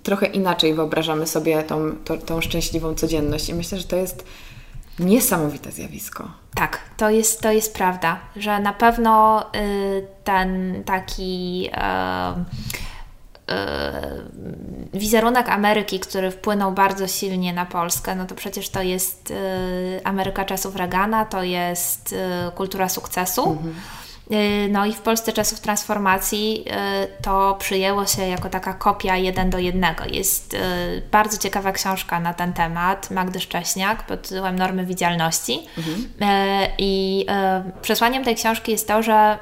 trochę 0.02 0.26
inaczej 0.26 0.74
wyobrażamy 0.74 1.26
sobie 1.26 1.62
tą, 1.62 1.92
tą, 2.04 2.18
tą 2.18 2.40
szczęśliwą 2.40 2.94
codzienność 2.94 3.48
i 3.48 3.54
myślę, 3.54 3.78
że 3.78 3.84
to 3.84 3.96
jest 3.96 4.24
niesamowite 4.98 5.72
zjawisko. 5.72 6.28
Tak, 6.54 6.78
to 6.96 7.10
jest, 7.10 7.40
to 7.40 7.52
jest 7.52 7.74
prawda, 7.74 8.20
że 8.36 8.60
na 8.60 8.72
pewno 8.72 9.42
y, 9.56 10.06
ten 10.24 10.82
taki 10.84 11.68
y, 11.72 12.84
wizerunek 14.94 15.48
Ameryki, 15.48 16.00
który 16.00 16.30
wpłynął 16.30 16.72
bardzo 16.72 17.08
silnie 17.08 17.52
na 17.52 17.66
Polskę, 17.66 18.14
no 18.14 18.26
to 18.26 18.34
przecież 18.34 18.68
to 18.68 18.82
jest 18.82 19.30
y, 19.30 19.34
Ameryka 20.04 20.44
czasów 20.44 20.76
Reagana, 20.76 21.24
to 21.24 21.42
jest 21.42 22.12
y, 22.12 22.16
kultura 22.54 22.88
sukcesu. 22.88 23.50
Mhm 23.50 23.74
no 24.70 24.86
i 24.86 24.92
w 24.92 25.00
Polsce 25.00 25.32
czasów 25.32 25.60
transformacji 25.60 26.64
to 27.22 27.56
przyjęło 27.58 28.06
się 28.06 28.26
jako 28.26 28.48
taka 28.48 28.74
kopia 28.74 29.16
jeden 29.16 29.50
do 29.50 29.58
jednego. 29.58 30.04
Jest 30.04 30.56
bardzo 31.10 31.38
ciekawa 31.38 31.72
książka 31.72 32.20
na 32.20 32.34
ten 32.34 32.52
temat 32.52 33.10
Magdy 33.10 33.40
Szcześniak 33.40 34.06
pod 34.06 34.28
tytułem 34.28 34.56
Normy 34.56 34.86
Widzialności. 34.86 35.66
Mhm. 35.78 36.08
I 36.78 37.26
przesłaniem 37.82 38.24
tej 38.24 38.34
książki 38.34 38.72
jest 38.72 38.88
to, 38.88 39.02
że 39.02 39.38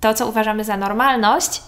to, 0.00 0.14
co 0.14 0.28
uważamy 0.28 0.64
za 0.64 0.76
normalność, 0.76 1.62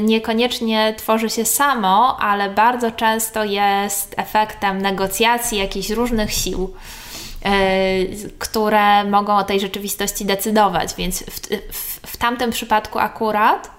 niekoniecznie 0.00 0.94
tworzy 0.96 1.30
się 1.30 1.44
samo, 1.44 2.16
ale 2.20 2.50
bardzo 2.50 2.90
często 2.90 3.44
jest 3.44 4.14
efektem 4.16 4.82
negocjacji 4.82 5.58
jakichś 5.58 5.90
różnych 5.90 6.32
sił 6.32 6.74
E, 7.44 7.50
które 8.38 9.04
mogą 9.04 9.36
o 9.36 9.44
tej 9.44 9.60
rzeczywistości 9.60 10.24
decydować. 10.24 10.94
Więc 10.94 11.22
w, 11.22 11.40
w, 11.72 12.00
w 12.06 12.16
tamtym 12.16 12.50
przypadku 12.50 12.98
akurat 12.98 13.70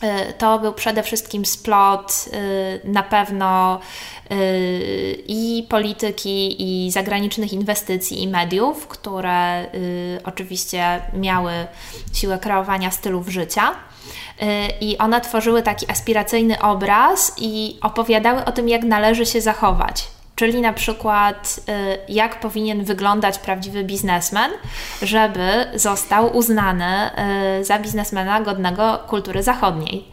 e, 0.00 0.32
to 0.32 0.58
był 0.58 0.72
przede 0.72 1.02
wszystkim 1.02 1.46
splot 1.46 2.28
na 2.84 3.02
pewno 3.02 3.80
i 5.28 5.66
polityki, 5.70 6.56
i 6.86 6.90
zagranicznych 6.90 7.52
inwestycji, 7.52 8.22
i 8.22 8.28
mediów, 8.28 8.86
które 8.86 9.66
oczywiście 10.24 11.02
miały 11.14 11.52
siłę 12.12 12.38
kreowania 12.38 12.90
stylów 12.90 13.28
życia. 13.28 13.74
I 14.80 14.98
one 14.98 15.20
tworzyły 15.20 15.62
taki 15.62 15.90
aspiracyjny 15.90 16.60
obraz 16.60 17.34
i 17.38 17.78
opowiadały 17.82 18.44
o 18.44 18.52
tym, 18.52 18.68
jak 18.68 18.82
należy 18.82 19.26
się 19.26 19.40
zachować 19.40 20.08
czyli 20.38 20.60
na 20.60 20.72
przykład 20.72 21.60
y, 21.68 22.12
jak 22.12 22.40
powinien 22.40 22.84
wyglądać 22.84 23.38
prawdziwy 23.38 23.84
biznesmen, 23.84 24.50
żeby 25.02 25.66
został 25.74 26.36
uznany 26.36 27.10
y, 27.60 27.64
za 27.64 27.78
biznesmena 27.78 28.40
godnego 28.40 28.98
kultury 29.08 29.42
zachodniej. 29.42 30.04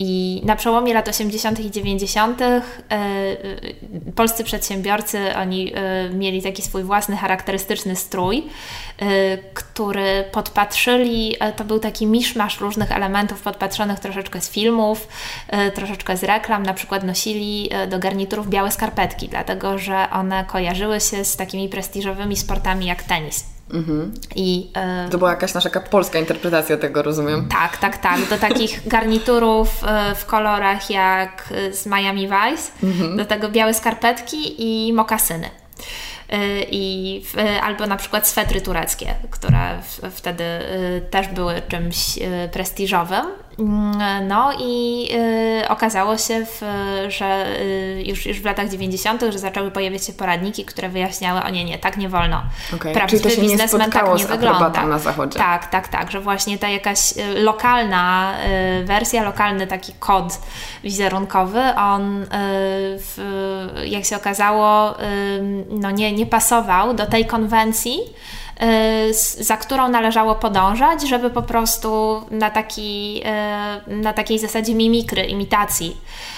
I 0.00 0.42
na 0.44 0.56
przełomie 0.56 0.94
lat 0.94 1.08
80. 1.08 1.60
i 1.60 1.70
90. 1.70 2.42
E, 2.42 2.60
polscy 4.14 4.44
przedsiębiorcy 4.44 5.36
oni 5.36 5.72
e, 5.74 6.10
mieli 6.10 6.42
taki 6.42 6.62
swój 6.62 6.82
własny 6.82 7.16
charakterystyczny 7.16 7.96
strój, 7.96 8.46
e, 8.98 9.38
który 9.38 10.24
podpatrzyli, 10.32 11.36
to 11.56 11.64
był 11.64 11.78
taki 11.78 12.06
miszmasz 12.06 12.60
różnych 12.60 12.92
elementów 12.92 13.42
podpatrzonych 13.42 14.00
troszeczkę 14.00 14.40
z 14.40 14.50
filmów, 14.50 15.08
troszeczkę 15.74 16.16
z 16.16 16.24
reklam, 16.24 16.62
na 16.62 16.74
przykład 16.74 17.04
nosili 17.04 17.70
do 17.90 17.98
garniturów 17.98 18.48
białe 18.48 18.70
skarpetki, 18.70 19.28
dlatego 19.28 19.78
że 19.78 20.10
one 20.10 20.44
kojarzyły 20.44 21.00
się 21.00 21.24
z 21.24 21.36
takimi 21.36 21.68
prestiżowymi 21.68 22.36
sportami 22.36 22.86
jak 22.86 23.02
tenis. 23.02 23.57
Mhm. 23.72 24.14
I, 24.34 24.70
y, 25.06 25.10
to 25.10 25.18
była 25.18 25.30
jakaś 25.30 25.54
nasza 25.54 25.70
polska 25.80 26.18
interpretacja 26.18 26.76
tego, 26.76 27.02
rozumiem? 27.02 27.48
Tak, 27.48 27.76
tak, 27.76 27.98
tak. 27.98 28.28
Do 28.30 28.38
takich 28.38 28.82
garniturów 28.94 29.68
y, 29.68 30.14
w 30.14 30.26
kolorach 30.26 30.90
jak 30.90 31.54
z 31.72 31.86
Miami 31.86 32.28
Vice, 32.28 32.72
mhm. 32.82 33.16
do 33.16 33.24
tego 33.24 33.48
białe 33.48 33.74
skarpetki 33.74 34.54
i 34.58 34.92
mokasyny. 34.92 35.50
I 36.70 37.22
albo 37.62 37.86
na 37.86 37.96
przykład 37.96 38.28
swetry 38.28 38.60
tureckie, 38.60 39.14
które 39.30 39.78
wtedy 40.10 40.44
też 41.10 41.28
były 41.28 41.62
czymś 41.68 42.18
prestiżowym. 42.52 43.26
Mm, 43.58 44.28
no 44.28 44.52
i 44.58 45.08
y, 45.64 45.68
okazało 45.68 46.18
się, 46.18 46.46
w, 46.46 46.62
że 47.08 47.60
y, 47.60 48.02
już, 48.06 48.26
już 48.26 48.40
w 48.40 48.44
latach 48.44 48.68
90., 48.68 49.22
że 49.30 49.38
zaczęły 49.38 49.70
pojawiać 49.70 50.06
się 50.06 50.12
poradniki, 50.12 50.64
które 50.64 50.88
wyjaśniały, 50.88 51.42
o 51.42 51.50
nie, 51.50 51.64
nie, 51.64 51.78
tak 51.78 51.96
nie 51.96 52.08
wolno. 52.08 52.42
Okay. 52.74 52.94
Prawdziwy 52.94 53.22
Czyli 53.22 53.34
to 53.34 53.40
się 53.40 53.48
biznesmen 53.48 53.82
nie 53.86 53.92
tak 53.92 54.18
nie 54.18 54.26
wygląda. 54.26 54.86
na 54.86 54.98
zachodzie. 54.98 55.38
Tak, 55.38 55.66
tak, 55.66 55.88
tak, 55.88 56.10
że 56.10 56.20
właśnie 56.20 56.58
ta 56.58 56.68
jakaś 56.68 57.12
y, 57.16 57.42
lokalna 57.42 58.34
wersja, 58.84 59.22
lokalny 59.22 59.66
taki 59.66 59.92
kod 59.98 60.38
wizerunkowy, 60.84 61.60
on 61.76 62.26
w, 62.98 63.16
jak 63.84 64.04
się 64.04 64.16
okazało, 64.16 64.94
no 65.70 65.90
nie, 65.90 66.12
nie 66.12 66.26
pasował 66.26 66.94
do 66.94 67.06
tej 67.06 67.26
konwencji, 67.26 67.98
za 69.40 69.56
którą 69.56 69.88
należało 69.88 70.34
podążać, 70.34 71.08
żeby 71.08 71.30
po 71.30 71.42
prostu 71.42 72.22
na, 72.30 72.50
taki, 72.50 73.22
y, 73.88 73.96
na 73.96 74.12
takiej 74.12 74.38
zasadzie 74.38 74.74
mimikry, 74.74 75.24
imitacji. 75.24 75.90
Y, 75.90 76.37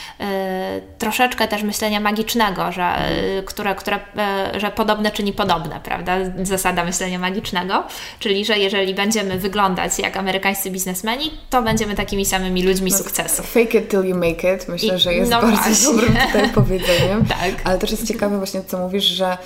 troszeczkę 0.98 1.48
też 1.48 1.62
myślenia 1.62 2.00
magicznego, 2.00 2.72
że, 2.72 2.94
y, 3.38 3.42
które, 3.42 3.74
które, 3.74 3.96
y, 3.96 4.60
że 4.60 4.70
podobne 4.70 5.10
czyni 5.10 5.32
podobne, 5.32 5.80
prawda? 5.84 6.16
Zasada 6.42 6.84
myślenia 6.84 7.18
magicznego, 7.18 7.84
czyli 8.18 8.44
że 8.44 8.58
jeżeli 8.58 8.94
będziemy 8.94 9.38
wyglądać 9.38 9.98
jak 9.98 10.16
amerykańscy 10.16 10.70
biznesmeni, 10.70 11.30
to 11.50 11.62
będziemy 11.62 11.94
takimi 11.94 12.24
samymi 12.24 12.62
ludźmi 12.62 12.90
no, 12.90 12.98
sukcesu. 12.98 13.42
Fake 13.42 13.78
it 13.78 13.90
till 13.90 14.04
you 14.04 14.16
make 14.16 14.44
it, 14.44 14.68
myślę, 14.68 14.96
I, 14.96 14.98
że 14.98 15.14
jest 15.14 15.30
no 15.30 15.42
bardzo 15.42 15.56
właśnie. 15.56 15.86
dobrym 15.92 16.16
tutaj 16.26 16.48
powiedzeniem. 16.48 17.24
tak. 17.40 17.50
Ale 17.64 17.78
też 17.78 17.90
jest 17.90 18.08
ciekawe 18.08 18.38
właśnie, 18.38 18.62
co 18.66 18.78
mówisz, 18.78 19.04
że 19.04 19.38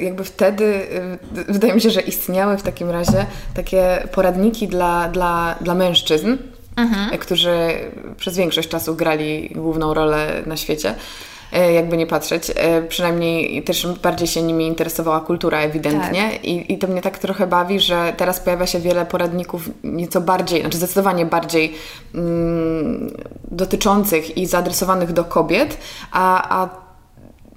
jakby 0.00 0.24
wtedy 0.24 0.86
wydaje 1.48 1.74
mi 1.74 1.80
się, 1.80 1.90
że 1.90 2.00
istniały 2.00 2.58
w 2.58 2.62
takim 2.62 2.90
razie 2.90 3.26
takie 3.54 4.08
poradniki 4.12 4.68
dla, 4.68 5.08
dla, 5.08 5.54
dla 5.60 5.74
mężczyzn, 5.74 6.36
mhm. 6.76 7.18
którzy 7.18 7.56
przez 8.16 8.36
większość 8.36 8.68
czasu 8.68 8.94
grali 8.94 9.50
główną 9.54 9.94
rolę 9.94 10.42
na 10.46 10.56
świecie 10.56 10.94
e, 11.52 11.72
jakby 11.72 11.96
nie 11.96 12.06
patrzeć. 12.06 12.52
E, 12.54 12.82
przynajmniej 12.82 13.62
też 13.62 13.86
bardziej 14.02 14.28
się 14.28 14.42
nimi 14.42 14.66
interesowała 14.66 15.20
kultura 15.20 15.58
ewidentnie 15.58 16.30
tak. 16.32 16.44
I, 16.44 16.72
I 16.72 16.78
to 16.78 16.86
mnie 16.86 17.02
tak 17.02 17.18
trochę 17.18 17.46
bawi, 17.46 17.80
że 17.80 18.12
teraz 18.16 18.40
pojawia 18.40 18.66
się 18.66 18.80
wiele 18.80 19.06
poradników 19.06 19.70
nieco 19.84 20.20
bardziej, 20.20 20.60
znaczy 20.60 20.76
zdecydowanie 20.76 21.26
bardziej 21.26 21.74
mm, 22.14 23.14
dotyczących 23.50 24.36
i 24.36 24.46
zaadresowanych 24.46 25.12
do 25.12 25.24
kobiet, 25.24 25.78
a, 26.12 26.60
a 26.62 26.81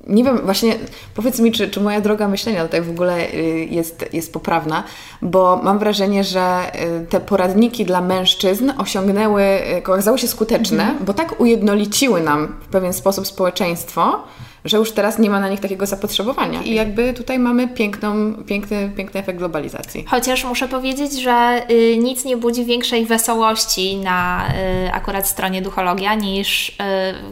nie 0.08 0.24
wiem, 0.24 0.42
właśnie 0.44 0.76
powiedz 1.16 1.40
mi, 1.40 1.52
czy, 1.52 1.70
czy 1.70 1.82
moja 1.82 2.02
droga 2.02 2.28
myślenia 2.28 2.64
tutaj 2.64 2.82
w 2.82 2.90
ogóle 2.90 3.34
y, 3.34 3.68
jest, 3.70 4.06
jest 4.14 4.34
poprawna, 4.34 4.84
bo 5.22 5.60
mam 5.64 5.80
wrażenie, 5.80 6.24
że 6.24 6.72
y, 7.04 7.06
te 7.08 7.20
poradniki 7.20 7.86
dla 7.86 8.02
mężczyzn 8.02 8.72
osiągnęły, 8.78 9.44
y, 9.44 9.78
okazały 9.78 10.18
się 10.18 10.28
skuteczne, 10.28 10.84
mhm. 10.84 11.06
bo 11.06 11.14
tak 11.14 11.40
ujednoliciły 11.40 12.22
nam 12.22 12.56
w 12.62 12.68
pewien 12.68 12.94
sposób 12.94 13.28
społeczeństwo, 13.28 14.24
że 14.66 14.78
już 14.78 14.92
teraz 14.92 15.20
nie 15.20 15.30
ma 15.30 15.40
na 15.40 15.50
nich 15.50 15.60
takiego 15.60 15.86
zapotrzebowania. 15.86 16.62
I 16.62 16.74
jakby 16.74 17.14
tutaj 17.14 17.40
mamy 17.40 17.68
piękną, 17.68 18.34
piękny, 18.44 18.92
piękny 18.98 19.20
efekt 19.20 19.40
globalizacji. 19.40 20.06
Chociaż 20.08 20.44
muszę 20.44 20.68
powiedzieć, 20.68 21.22
że 21.22 21.62
y, 21.72 21.98
nic 21.98 22.26
nie 22.26 22.38
budzi 22.38 22.66
większej 22.66 23.06
wesołości 23.06 23.98
na 23.98 24.48
y, 24.88 24.94
akurat 24.94 25.28
stronie 25.28 25.62
Duchologia 25.62 26.16
niż 26.16 26.70
y, 26.70 26.74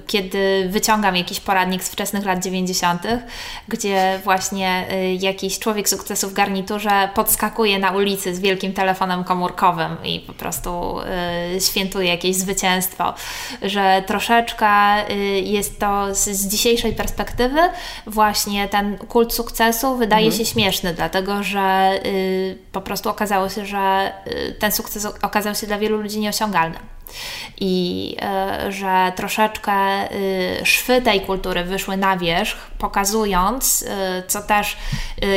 kiedy 0.08 0.70
wyciągam 0.70 1.16
jakiś 1.16 1.40
poradnik 1.40 1.84
z 1.84 1.90
wczesnych 1.90 2.26
lat 2.26 2.44
90., 2.44 3.02
gdzie 3.68 4.20
właśnie 4.24 4.86
y, 4.92 5.14
jakiś 5.14 5.60
człowiek 5.60 5.90
sukcesu 5.90 6.30
w 6.30 6.34
garniturze 6.34 7.10
podskakuje 7.16 7.80
na 7.80 7.92
ulicy 7.92 8.36
z 8.36 8.40
wielkim 8.40 8.74
telefonem 8.74 9.24
komórkowym 9.24 9.98
i 10.04 10.20
po 10.20 10.34
prostu 10.34 11.00
y, 11.56 11.62
świętuje 11.62 12.10
jakieś 12.10 12.36
zwycięstwo. 12.36 13.14
Że 13.62 14.04
troszeczkę 14.08 14.68
y, 15.12 15.16
jest 15.40 15.80
to 15.80 16.16
z, 16.16 16.30
z 16.30 16.48
dzisiejszej 16.48 16.94
perspektywy 16.94 17.23
perspektywy 17.24 17.60
właśnie 18.08 18.68
ten 18.68 18.98
kult 18.98 19.34
sukcesu 19.34 19.98
wydaje 19.98 20.26
mhm. 20.26 20.46
się 20.46 20.52
śmieszny, 20.52 20.94
dlatego 20.94 21.44
że 21.44 22.00
y, 22.06 22.58
po 22.72 22.82
prostu 22.82 23.10
okazało 23.10 23.50
się, 23.50 23.66
że 23.66 24.12
y, 24.28 24.56
ten 24.60 24.72
sukces 24.72 25.06
okazał 25.06 25.56
się 25.56 25.68
dla 25.68 25.78
wielu 25.78 25.98
ludzi 25.98 26.20
nieosiągalny 26.20 26.76
i 27.60 28.16
y, 28.68 28.72
że 28.72 29.12
troszeczkę 29.16 29.74
y, 30.12 30.66
szwy 30.66 31.02
tej 31.02 31.22
kultury 31.22 31.64
wyszły 31.64 31.98
na 31.98 32.18
wierzch, 32.18 32.58
pokazując, 32.78 33.82
y, 33.82 33.88
co 34.28 34.42
też, 34.42 34.78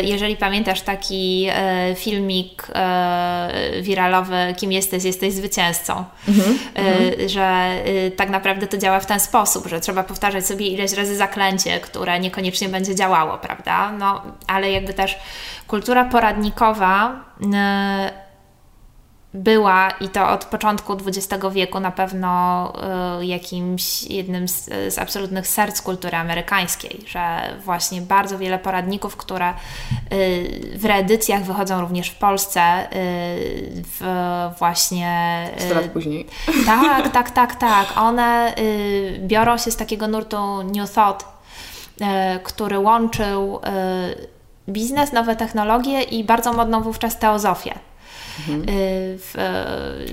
jeżeli 0.02 0.36
pamiętasz 0.36 0.80
taki 0.80 1.48
filmik 1.96 2.66
wiralowy, 3.82 4.54
kim 4.56 4.72
jesteś, 4.72 5.04
jesteś 5.04 5.32
zwycięzcą, 5.32 6.04
mhm, 6.28 6.58
mhm. 6.74 7.28
że 7.28 7.70
tak 8.16 8.30
naprawdę 8.30 8.66
to 8.66 8.78
działa 8.78 9.00
w 9.00 9.06
ten 9.06 9.20
sposób, 9.20 9.66
że 9.66 9.80
trzeba 9.80 10.02
powtarzać 10.02 10.46
sobie 10.46 10.66
ileś 10.66 10.92
razy 10.92 11.16
zaklęcie, 11.16 11.80
które 11.80 12.20
niekoniecznie 12.20 12.68
będzie 12.68 12.94
działało, 12.94 13.38
prawda? 13.38 13.92
No, 13.92 14.22
ale 14.46 14.72
jakby 14.72 14.94
też 14.94 15.18
kultura 15.66 16.04
poradnikowa 16.04 17.24
była 19.37 19.90
i 19.90 20.09
to 20.09 20.29
od 20.29 20.44
początku 20.44 20.92
XX 20.92 21.44
wieku 21.53 21.81
na 21.81 21.90
pewno 21.90 22.72
y, 23.20 23.27
jakimś 23.27 24.03
jednym 24.03 24.49
z, 24.49 24.64
z, 24.64 24.99
absolutnych 24.99 25.46
serc 25.46 25.81
kultury 25.83 26.16
amerykańskiej, 26.16 27.05
że 27.07 27.55
właśnie 27.64 28.01
bardzo 28.01 28.38
wiele 28.38 28.59
poradników, 28.59 29.16
które 29.16 29.51
y, 29.51 29.55
w 30.79 30.85
reedycjach 30.85 31.44
wychodzą 31.44 31.81
również 31.81 32.11
w 32.11 32.14
Polsce, 32.14 32.61
y, 32.83 33.83
w 34.01 34.05
właśnie... 34.59 35.51
100 35.59 35.75
lat 35.75 35.85
później. 35.85 36.27
Tak, 36.66 37.12
tak, 37.12 37.31
tak, 37.31 37.55
tak. 37.55 37.99
One 37.99 38.55
biorą 39.18 39.59
się 39.59 39.70
z 39.70 39.77
takiego 39.77 40.09
nurtu 40.09 40.62
New 40.62 40.92
Thought, 40.92 41.25
który 42.44 42.79
łączył 42.79 43.61
biznes, 44.68 45.12
nowe 45.12 45.37
technologie 45.37 46.03
i 46.03 46.25
bardzo 46.25 46.53
modną 46.53 46.83
wówczas 46.83 47.18
teozofię. 47.18 47.75
Mhm. 48.38 48.68
Y, 48.68 49.18
w, 49.18 49.35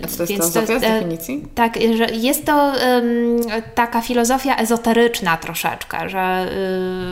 A 0.04 0.08
co 0.08 0.18
to 0.18 0.24
jest 0.24 0.34
filozofia 0.34 0.80
z 0.80 0.84
e, 0.84 0.90
definicji? 0.94 1.48
Tak, 1.56 1.76
że 1.98 2.06
jest 2.06 2.46
to 2.46 2.56
um, 2.56 3.62
taka 3.76 4.02
filozofia 4.02 4.56
ezoteryczna 4.56 5.38
troszeczkę, 5.38 6.10
że 6.10 6.48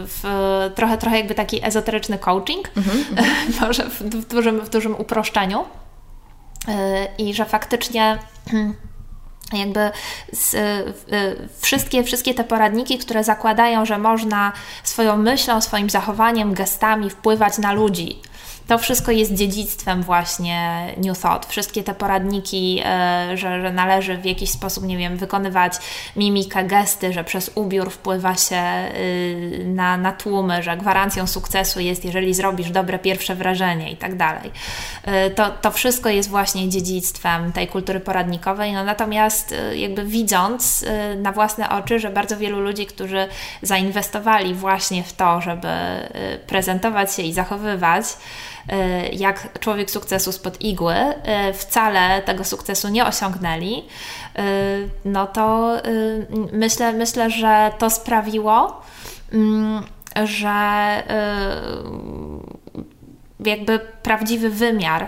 w, 0.07 0.23
trochę, 0.75 0.97
trochę 0.97 1.17
jakby 1.17 1.35
taki 1.35 1.65
ezoteryczny 1.65 2.17
coaching, 2.17 2.71
mhm, 2.77 2.97
mhm. 3.09 3.27
może 3.61 3.89
w, 3.89 4.01
w, 4.01 4.27
dużym, 4.27 4.61
w 4.61 4.69
dużym 4.69 4.95
uproszczeniu 4.95 5.65
i 7.17 7.33
że 7.33 7.45
faktycznie 7.45 8.17
jakby 9.53 9.91
z, 10.33 10.55
wszystkie, 11.61 12.03
wszystkie 12.03 12.33
te 12.33 12.43
poradniki, 12.43 12.97
które 12.97 13.23
zakładają, 13.23 13.85
że 13.85 13.97
można 13.97 14.51
swoją 14.83 15.17
myślą, 15.17 15.61
swoim 15.61 15.89
zachowaniem, 15.89 16.53
gestami 16.53 17.09
wpływać 17.09 17.57
na 17.57 17.73
ludzi, 17.73 18.21
to 18.67 18.77
wszystko 18.77 19.11
jest 19.11 19.33
dziedzictwem 19.33 20.03
właśnie 20.03 20.87
New 20.97 21.19
Thought. 21.19 21.49
Wszystkie 21.49 21.83
te 21.83 21.93
poradniki, 21.93 22.81
e, 22.85 23.37
że, 23.37 23.61
że 23.61 23.71
należy 23.73 24.17
w 24.17 24.25
jakiś 24.25 24.49
sposób, 24.49 24.83
nie 24.83 24.97
wiem, 24.97 25.17
wykonywać 25.17 25.73
mimikę, 26.15 26.63
gesty, 26.63 27.13
że 27.13 27.23
przez 27.23 27.51
ubiór 27.55 27.91
wpływa 27.91 28.35
się 28.35 28.61
y, 28.95 29.63
na, 29.65 29.97
na 29.97 30.11
tłumy, 30.11 30.63
że 30.63 30.77
gwarancją 30.77 31.27
sukcesu 31.27 31.79
jest, 31.79 32.05
jeżeli 32.05 32.33
zrobisz 32.33 32.71
dobre 32.71 32.99
pierwsze 32.99 33.35
wrażenie 33.35 33.91
i 33.91 33.97
tak 33.97 34.17
dalej. 34.17 34.51
E, 35.03 35.29
to, 35.29 35.49
to 35.49 35.71
wszystko 35.71 36.09
jest 36.09 36.29
właśnie 36.29 36.69
dziedzictwem 36.69 37.51
tej 37.51 37.67
kultury 37.67 37.99
poradnikowej. 37.99 38.73
No 38.73 38.83
natomiast 38.83 39.51
e, 39.51 39.77
jakby 39.77 40.05
widząc 40.05 40.85
na 41.17 41.31
własne 41.31 41.69
oczy, 41.69 41.99
że 41.99 42.09
bardzo 42.09 42.37
wielu 42.37 42.59
ludzi, 42.59 42.85
którzy 42.85 43.27
zainwestowali 43.61 44.53
właśnie 44.53 45.03
w 45.03 45.13
to, 45.13 45.41
żeby 45.41 45.67
prezentować 46.47 47.15
się 47.15 47.21
i 47.21 47.33
zachowywać, 47.33 48.05
jak 49.13 49.59
człowiek 49.59 49.91
sukcesu 49.91 50.31
spod 50.31 50.61
igły, 50.61 50.93
e, 50.93 51.53
wcale 51.53 52.21
tego 52.21 52.43
sukcesu 52.43 52.89
nie 52.89 53.05
osiągnęli, 53.05 53.83
e, 54.35 54.43
no 55.05 55.27
to 55.27 55.77
myślę, 56.53 56.93
myślę 56.93 57.29
że 57.29 57.71
to 57.77 57.89
sprawiło, 57.89 58.81
mm, 59.33 59.83
że 60.23 61.03
jakby 63.39 63.79
prawdziwy 63.79 64.49
wymiar 64.49 65.07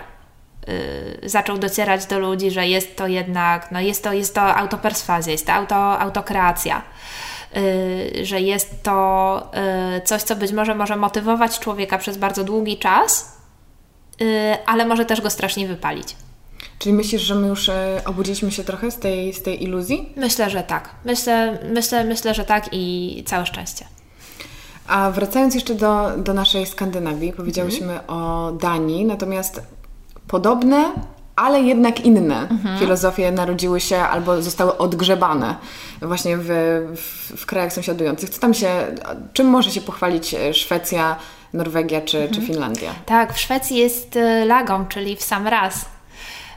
zaczął 1.22 1.58
docierać 1.58 2.06
do 2.06 2.18
ludzi, 2.18 2.50
że 2.50 2.68
jest 2.68 2.96
to 2.96 3.06
jednak, 3.06 3.72
no 3.72 3.80
jest 3.80 4.04
to, 4.04 4.12
jest 4.12 4.34
to 4.34 4.56
autoperswazja, 4.56 5.32
jest 5.32 5.46
to 5.46 5.52
auto, 5.52 6.00
autokreacja. 6.00 6.82
Że 8.22 8.40
jest 8.40 8.82
to 8.82 9.50
coś, 10.04 10.22
co 10.22 10.36
być 10.36 10.52
może 10.52 10.74
może 10.74 10.96
motywować 10.96 11.58
człowieka 11.58 11.98
przez 11.98 12.16
bardzo 12.16 12.44
długi 12.44 12.78
czas, 12.78 13.34
ale 14.66 14.86
może 14.86 15.04
też 15.04 15.20
go 15.20 15.30
strasznie 15.30 15.68
wypalić. 15.68 16.16
Czyli 16.78 16.92
myślisz, 16.92 17.22
że 17.22 17.34
my 17.34 17.48
już 17.48 17.68
e, 17.68 18.02
obudziliśmy 18.04 18.52
się 18.52 18.64
trochę 18.64 18.90
z 18.90 18.98
tej, 18.98 19.32
z 19.32 19.42
tej 19.42 19.62
iluzji? 19.62 20.12
Myślę, 20.16 20.50
że 20.50 20.62
tak. 20.62 20.90
Myślę, 21.04 21.58
myślę, 21.72 22.04
myślę, 22.04 22.34
że 22.34 22.44
tak 22.44 22.68
i 22.72 23.22
całe 23.26 23.46
szczęście. 23.46 23.84
A 24.86 25.10
wracając 25.10 25.54
jeszcze 25.54 25.74
do, 25.74 26.10
do 26.16 26.34
naszej 26.34 26.66
Skandynawii, 26.66 27.32
powiedziałyśmy 27.32 27.92
mm. 27.92 28.04
o 28.08 28.52
Danii, 28.52 29.04
natomiast 29.04 29.62
podobne 30.28 30.92
ale 31.36 31.60
jednak 31.60 32.00
inne 32.00 32.48
mhm. 32.48 32.78
filozofie 32.78 33.32
narodziły 33.32 33.80
się 33.80 33.98
albo 33.98 34.42
zostały 34.42 34.78
odgrzebane 34.78 35.56
właśnie 36.02 36.36
w, 36.36 36.48
w, 36.96 37.40
w, 37.40 37.46
krajach 37.46 37.72
sąsiadujących. 37.72 38.30
Co 38.30 38.40
tam 38.40 38.54
się, 38.54 38.70
czym 39.32 39.46
może 39.46 39.70
się 39.70 39.80
pochwalić 39.80 40.34
Szwecja, 40.52 41.16
Norwegia 41.54 42.00
czy, 42.00 42.18
mhm. 42.18 42.34
czy 42.34 42.46
Finlandia? 42.46 42.94
Tak, 43.06 43.34
w 43.34 43.40
Szwecji 43.40 43.76
jest 43.76 44.16
y, 44.16 44.44
lagom, 44.44 44.88
czyli 44.88 45.16
w 45.16 45.22
sam 45.22 45.48
raz. 45.48 45.84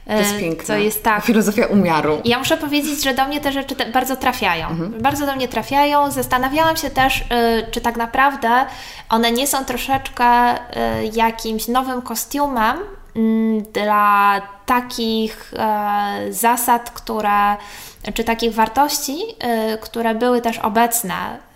To 0.06 0.12
jest 0.12 0.34
y, 0.34 0.40
piękne. 0.40 0.64
To 0.64 0.76
jest 0.76 1.02
tak. 1.02 1.24
Filozofia 1.24 1.66
umiaru. 1.66 2.20
Ja 2.24 2.38
muszę 2.38 2.56
powiedzieć, 2.56 3.04
że 3.04 3.14
do 3.14 3.26
mnie 3.26 3.40
te 3.40 3.52
rzeczy 3.52 3.74
te 3.74 3.86
bardzo 3.86 4.16
trafiają. 4.16 4.68
Mhm. 4.68 5.02
Bardzo 5.02 5.26
do 5.26 5.36
mnie 5.36 5.48
trafiają. 5.48 6.10
Zastanawiałam 6.10 6.76
się 6.76 6.90
też, 6.90 7.20
y, 7.20 7.24
czy 7.70 7.80
tak 7.80 7.96
naprawdę 7.96 8.66
one 9.08 9.32
nie 9.32 9.46
są 9.46 9.64
troszeczkę 9.64 10.54
jakimś 11.12 11.68
nowym 11.68 12.02
kostiumem 12.02 12.76
mm, 13.16 13.62
dla 13.62 14.40
takich 14.66 15.52
zasad, 16.30 16.90
które, 16.90 17.56
czy 18.14 18.24
takich 18.24 18.54
wartości, 18.54 19.18
które 19.80 20.14
były 20.14 20.40
też 20.40 20.58
obecne 20.58 21.47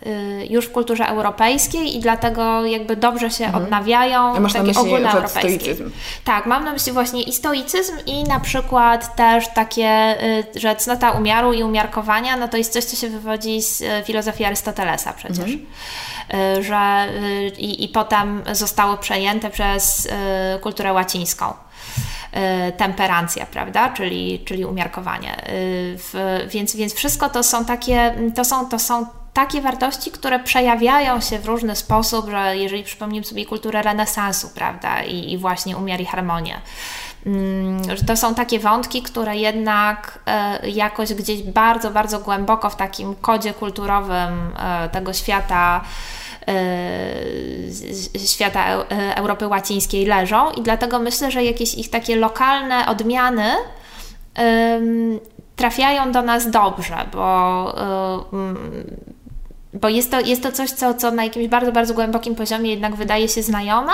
już 0.51 0.67
w 0.67 0.73
kulturze 0.73 1.07
europejskiej 1.07 1.97
i 1.97 2.01
dlatego 2.01 2.67
jakby 2.67 2.97
dobrze 2.97 3.31
się 3.31 3.45
mhm. 3.45 3.65
odnawiają. 3.65 4.41
Masz 4.41 4.55
na 4.55 4.63
myśli 4.63 4.83
stoicyzm. 5.27 5.91
Tak, 6.25 6.47
mam 6.47 6.65
na 6.65 6.73
myśli 6.73 6.93
właśnie 6.93 7.23
i 7.23 7.33
stoicyzm 7.33 7.93
i 8.07 8.25
na 8.25 8.41
przykład 8.41 9.17
też 9.17 9.49
takie, 9.55 10.17
że 10.57 10.77
cnota 10.77 11.11
umiaru 11.11 11.53
i 11.53 11.63
umiarkowania, 11.63 12.37
no 12.37 12.49
to 12.49 12.57
jest 12.57 12.73
coś, 12.73 12.85
co 12.85 12.97
się 12.97 13.09
wywodzi 13.09 13.63
z 13.63 13.85
filozofii 14.07 14.45
Arystotelesa 14.45 15.13
przecież. 15.13 15.39
Mhm 15.39 15.67
że 16.61 17.09
i, 17.59 17.85
i 17.85 17.89
potem 17.89 18.43
zostało 18.53 18.97
przejęte 18.97 19.51
przez 19.51 20.09
kulturę 20.61 20.93
łacińską. 20.93 21.53
Temperancja, 22.77 23.47
prawda, 23.47 23.89
czyli, 23.89 24.43
czyli 24.45 24.65
umiarkowanie. 24.65 25.37
Więc, 26.49 26.77
więc 26.77 26.95
wszystko 26.95 27.29
to 27.29 27.43
są 27.43 27.65
takie, 27.65 28.15
to 28.35 28.45
są, 28.45 28.69
to 28.69 28.79
są 28.79 29.07
takie 29.33 29.61
wartości, 29.61 30.11
które 30.11 30.39
przejawiają 30.39 31.21
się 31.21 31.39
w 31.39 31.47
różny 31.47 31.77
sposób, 31.77 32.31
że 32.31 32.57
jeżeli 32.57 32.85
przypomnimy 32.85 33.25
sobie 33.25 33.47
kulturę 33.47 33.83
renesansu, 33.83 34.49
prawda, 34.55 35.03
i, 35.03 35.33
i 35.33 35.39
właśnie 35.39 35.77
umiar 35.77 36.01
i 36.01 36.07
harmonię, 36.07 36.61
mm, 37.27 37.97
że 37.97 38.05
to 38.05 38.17
są 38.17 38.35
takie 38.35 38.59
wątki, 38.59 39.03
które 39.03 39.37
jednak 39.37 40.19
e, 40.27 40.71
jakoś 40.71 41.15
gdzieś 41.15 41.43
bardzo, 41.43 41.91
bardzo 41.91 42.21
głęboko 42.21 42.71
w 42.71 42.77
takim 42.77 43.15
kodzie 43.15 43.55
kulturowym 43.55 44.53
tego 44.93 45.13
świata 45.13 45.85
E, 46.49 48.19
świata 48.27 48.65
e, 48.67 49.17
Europy 49.17 49.49
Łacińskiej 49.49 50.07
leżą 50.07 50.51
i 50.51 50.63
dlatego 50.63 50.99
myślę, 50.99 51.31
że 51.31 51.45
jakieś 51.45 51.75
ich 51.75 51.91
takie 51.91 52.17
lokalne 52.17 52.87
odmiany 52.87 53.53
trafiają 55.57 56.13
do 56.13 56.23
nas 56.23 56.51
dobrze, 56.51 56.97
bo, 57.13 57.75
e, 57.79 58.53
bo 59.73 59.89
jest, 59.89 60.11
to, 60.11 60.21
jest 60.21 60.43
to 60.43 60.53
coś, 60.53 60.71
co, 60.71 60.95
co 60.95 61.11
na 61.11 61.25
jakimś 61.25 61.49
bardzo, 61.49 61.73
bardzo 61.73 61.95
głębokim 61.95 62.35
poziomie 62.35 62.71
jednak 62.71 62.97
wydaje 62.97 63.29
się 63.29 63.43
znajome, 63.43 63.93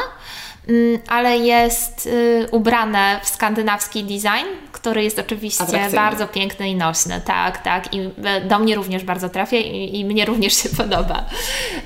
Mm, 0.68 0.98
ale 1.08 1.38
jest 1.38 2.06
y, 2.06 2.46
ubrane 2.50 3.20
w 3.22 3.28
skandynawski 3.28 4.04
design, 4.04 4.46
który 4.72 5.04
jest 5.04 5.18
oczywiście 5.18 5.64
bardzo 5.94 6.26
piękny 6.26 6.68
i 6.68 6.74
nośny. 6.74 7.20
Tak, 7.24 7.62
tak. 7.62 7.94
I 7.94 8.10
e, 8.24 8.40
do 8.40 8.58
mnie 8.58 8.74
również 8.74 9.04
bardzo 9.04 9.28
trafia 9.28 9.56
i, 9.56 9.98
i 9.98 10.04
mnie 10.04 10.24
również 10.24 10.52
się 10.54 10.68
podoba. 10.82 11.24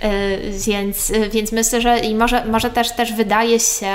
Y, 0.04 0.52
więc, 0.66 1.10
y, 1.10 1.28
więc 1.28 1.52
myślę, 1.52 1.80
że 1.80 1.98
i 1.98 2.14
może, 2.14 2.44
może 2.44 2.70
też, 2.70 2.92
też 2.92 3.12
wydaje 3.12 3.60
się 3.60 3.94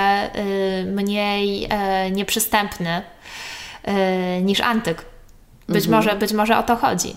mniej 0.85 1.67
e, 1.69 2.11
nieprzystępny 2.11 3.01
niż 4.41 4.59
antyk. 4.61 5.05
Być, 5.67 5.85
mhm. 5.85 5.95
może, 5.95 6.15
być 6.15 6.33
może 6.33 6.57
o 6.57 6.63
to 6.63 6.75
chodzi. 6.75 7.15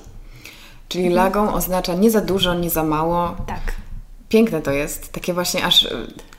Czyli 0.91 1.09
lagą 1.09 1.55
oznacza 1.55 1.95
nie 1.95 2.11
za 2.11 2.21
dużo, 2.21 2.55
nie 2.55 2.71
za 2.71 2.83
mało. 2.83 3.37
Tak. 3.47 3.61
Piękne 4.29 4.63
to 4.63 4.71
jest, 4.71 5.13
takie 5.13 5.35
właśnie 5.35 5.65
aż, 5.65 5.89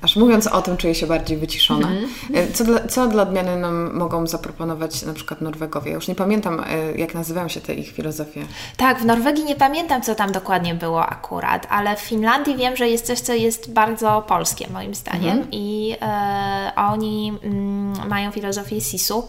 aż 0.01 0.15
mówiąc 0.15 0.47
o 0.47 0.61
tym 0.61 0.77
czuję 0.77 0.95
się 0.95 1.07
bardziej 1.07 1.37
wyciszona. 1.37 1.87
Mm-hmm. 1.87 2.53
Co, 2.53 2.63
dla, 2.63 2.87
co 2.87 3.07
dla 3.07 3.23
odmiany 3.23 3.57
nam 3.57 3.93
mogą 3.93 4.27
zaproponować 4.27 5.03
na 5.03 5.13
przykład 5.13 5.41
Norwegowie? 5.41 5.89
Ja 5.89 5.95
już 5.95 6.07
nie 6.07 6.15
pamiętam, 6.15 6.63
e, 6.67 6.91
jak 6.97 7.13
nazywają 7.13 7.47
się 7.47 7.61
te 7.61 7.73
ich 7.73 7.91
filozofie. 7.91 8.45
Tak, 8.77 8.99
w 8.99 9.05
Norwegii 9.05 9.45
nie 9.45 9.55
pamiętam, 9.55 10.01
co 10.01 10.15
tam 10.15 10.31
dokładnie 10.31 10.75
było 10.75 11.05
akurat, 11.05 11.67
ale 11.69 11.95
w 11.95 11.99
Finlandii 11.99 12.57
wiem, 12.57 12.75
że 12.75 12.89
jest 12.89 13.05
coś, 13.05 13.19
co 13.19 13.33
jest 13.33 13.73
bardzo 13.73 14.23
polskie 14.27 14.69
moim 14.73 14.95
zdaniem 14.95 15.39
mm-hmm. 15.39 15.47
i 15.51 15.95
e, 16.01 16.71
oni 16.75 17.33
mm, 17.43 18.07
mają 18.07 18.31
filozofię 18.31 18.81
sisu, 18.81 19.27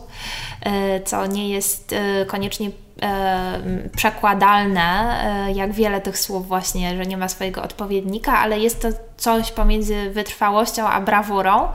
e, 0.60 1.00
co 1.00 1.26
nie 1.26 1.48
jest 1.48 1.92
e, 1.92 2.26
koniecznie 2.26 2.70
przekładalne, 3.96 5.20
e, 5.48 5.53
jak 5.53 5.72
wiele 5.72 6.00
tych 6.00 6.18
słów 6.18 6.48
właśnie, 6.48 6.96
że 6.96 7.07
nie 7.07 7.16
ma 7.16 7.28
swojego 7.28 7.62
odpowiednika, 7.62 8.38
ale 8.38 8.59
jest 8.59 8.82
to 8.82 8.88
coś 9.16 9.53
pomiędzy 9.53 10.11
wytrwałością 10.11 10.88
a 10.88 11.00
brawurą. 11.00 11.68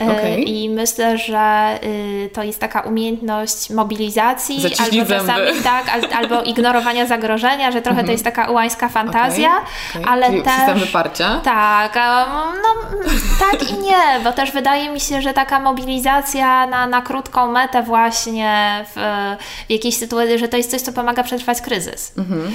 E, 0.00 0.12
okay. 0.12 0.40
I 0.40 0.68
myślę, 0.68 1.18
że 1.18 1.78
y, 1.84 2.30
to 2.32 2.42
jest 2.42 2.60
taka 2.60 2.80
umiejętność 2.80 3.70
mobilizacji, 3.70 4.60
Zaciśnij 4.60 5.00
albo 5.00 5.14
czasami 5.14 5.62
tak, 5.64 5.90
albo 6.14 6.42
ignorowania 6.42 7.06
zagrożenia, 7.06 7.72
że 7.72 7.82
trochę 7.82 8.04
to 8.04 8.12
jest 8.12 8.24
taka 8.24 8.50
ułańska 8.50 8.88
fantazja, 8.88 9.50
okay. 9.50 10.02
Okay. 10.02 10.12
ale 10.12 10.26
Czyli 10.26 10.42
też. 10.42 10.54
System 10.54 10.78
wyparcia? 10.78 11.40
Tak, 11.44 11.94
no, 12.62 12.72
tak 13.40 13.70
i 13.70 13.74
nie, 13.74 14.20
bo 14.24 14.32
też 14.32 14.52
wydaje 14.52 14.90
mi 14.90 15.00
się, 15.00 15.22
że 15.22 15.34
taka 15.34 15.60
mobilizacja 15.60 16.66
na, 16.66 16.86
na 16.86 17.02
krótką 17.02 17.52
metę, 17.52 17.82
właśnie 17.82 18.84
w, 18.94 19.00
w 19.68 19.70
jakiejś 19.70 19.96
sytuacji, 19.96 20.38
że 20.38 20.48
to 20.48 20.55
jest 20.56 20.70
coś, 20.70 20.80
co 20.80 20.92
pomaga 20.92 21.22
przetrwać 21.22 21.60
kryzys. 21.60 22.12
Mhm. 22.18 22.40
Y, 22.40 22.50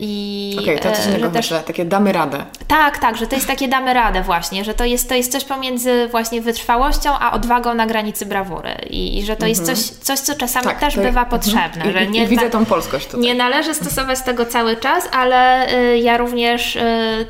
I 0.00 0.56
Okej, 0.60 0.78
okay, 0.78 0.92
to 0.92 0.96
coś 0.96 1.06
innego 1.06 1.30
też, 1.30 1.36
myślę, 1.36 1.62
takie 1.66 1.84
damy 1.84 2.12
radę. 2.12 2.44
Tak, 2.68 2.98
tak, 2.98 3.16
że 3.16 3.26
to 3.26 3.34
jest 3.34 3.46
takie 3.46 3.68
damy 3.68 3.94
radę 3.94 4.22
właśnie, 4.22 4.64
że 4.64 4.74
to 4.74 4.84
jest, 4.84 5.08
to 5.08 5.14
jest 5.14 5.32
coś 5.32 5.44
pomiędzy 5.44 6.08
właśnie 6.10 6.40
wytrwałością, 6.40 7.10
a 7.20 7.32
odwagą 7.32 7.74
na 7.74 7.86
granicy 7.86 8.26
brawury 8.26 8.74
i, 8.90 9.18
i 9.18 9.24
że 9.24 9.36
to 9.36 9.46
jest 9.46 9.60
mhm. 9.60 9.78
coś, 9.78 9.86
coś, 9.86 10.20
co 10.20 10.34
czasami 10.34 10.66
tak, 10.66 10.80
też 10.80 10.94
to, 10.94 11.00
bywa 11.00 11.22
mhm. 11.22 11.28
potrzebne. 11.28 11.92
Że 11.92 12.06
nie, 12.06 12.24
I, 12.24 12.26
widzę 12.26 12.50
tą 12.50 12.64
polskość 12.64 13.06
tutaj. 13.06 13.20
Nie 13.20 13.34
należy 13.34 13.74
stosować 13.74 14.22
tego 14.22 14.46
cały 14.46 14.76
czas, 14.76 15.08
ale 15.12 15.72
y, 15.74 15.98
ja 15.98 16.16
również 16.16 16.76
y, 16.76 16.80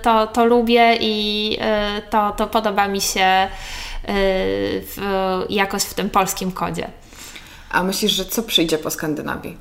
to, 0.02 0.26
to 0.26 0.44
lubię 0.44 0.96
i 1.00 1.56
y, 1.98 2.02
to, 2.10 2.30
to 2.30 2.46
podoba 2.46 2.88
mi 2.88 3.00
się 3.00 3.46
y, 3.48 4.08
w, 4.96 5.44
jakoś 5.48 5.82
w 5.82 5.94
tym 5.94 6.10
polskim 6.10 6.52
kodzie. 6.52 6.88
A 7.70 7.82
myślisz, 7.82 8.12
że 8.12 8.24
co 8.24 8.42
przyjdzie 8.42 8.78
po 8.78 8.90
Skandynawii? 8.90 9.56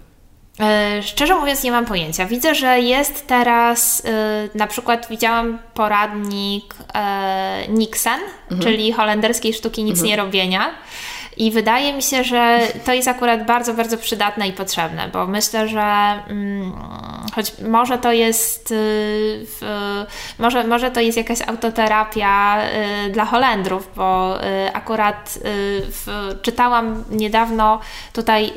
E, 0.60 1.04
szczerze 1.04 1.36
mówiąc, 1.36 1.64
nie 1.64 1.72
mam 1.72 1.86
pojęcia. 1.86 2.26
Widzę, 2.26 2.56
że 2.56 2.80
jest 2.80 3.28
teraz, 3.28 4.02
e, 4.06 4.50
na 4.56 4.68
przykład 4.68 5.08
widziałam 5.10 5.60
poradnik 5.74 6.76
e, 6.96 7.68
Nixon, 7.70 8.20
mhm. 8.52 8.62
czyli 8.62 8.92
holenderskiej 8.92 9.54
sztuki 9.54 9.84
nic 9.84 9.94
mhm. 9.94 10.08
nie 10.08 10.16
robienia. 10.16 10.72
I 11.38 11.52
wydaje 11.52 11.94
mi 11.94 12.02
się, 12.02 12.24
że 12.24 12.60
to 12.86 12.94
jest 12.94 13.08
akurat 13.08 13.46
bardzo, 13.46 13.74
bardzo 13.74 13.98
przydatne 13.98 14.48
i 14.48 14.54
potrzebne, 14.54 15.08
bo 15.14 15.28
myślę, 15.28 15.68
że 15.68 15.82
mm, 16.28 16.74
choć 17.36 17.60
może 17.60 17.98
to 17.98 18.12
jest 18.12 18.72
y, 18.72 19.46
może, 20.40 20.64
może 20.64 20.92
to 20.92 21.02
jest 21.02 21.18
jakaś 21.18 21.42
autoterapia 21.42 22.62
y, 23.08 23.10
dla 23.10 23.26
Holendrów, 23.26 23.90
bo 23.96 24.40
y, 24.44 24.74
akurat 24.74 25.40
w, 25.92 26.36
czytałam 26.42 27.04
niedawno 27.10 27.80
tutaj 28.14 28.54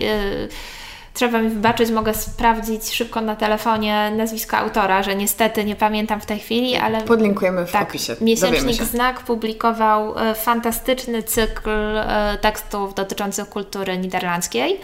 Trzeba 1.16 1.38
mi 1.38 1.48
wybaczyć, 1.48 1.90
mogę 1.90 2.14
sprawdzić 2.14 2.94
szybko 2.94 3.20
na 3.20 3.36
telefonie 3.36 4.12
nazwisko 4.16 4.56
autora, 4.56 5.02
że 5.02 5.16
niestety 5.16 5.64
nie 5.64 5.76
pamiętam 5.76 6.20
w 6.20 6.26
tej 6.26 6.38
chwili, 6.38 6.76
ale. 6.76 7.02
Podlinkujemy 7.02 7.66
w 7.66 7.72
tak, 7.72 7.88
opisie. 7.88 8.16
Miesięcznik 8.20 8.82
Znak 8.82 9.20
publikował 9.20 10.18
e, 10.18 10.34
fantastyczny 10.34 11.22
cykl 11.22 11.70
e, 11.70 12.38
tekstów 12.40 12.94
dotyczących 12.94 13.48
kultury 13.48 13.98
niderlandzkiej. 13.98 14.80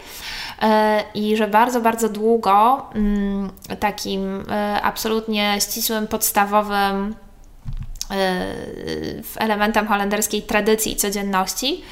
E, 0.63 1.05
I 1.15 1.37
że 1.37 1.49
bardzo, 1.49 1.81
bardzo 1.81 2.09
długo 2.09 2.87
mm, 2.95 3.51
takim 3.81 4.45
absolutnie 4.83 5.59
ścisłym, 5.61 6.07
podstawowym 6.07 7.15
elementem 9.37 9.87
holenderskiej 9.87 10.43
tradycji 10.43 10.93
i 10.93 10.97
codzienności 10.97 11.83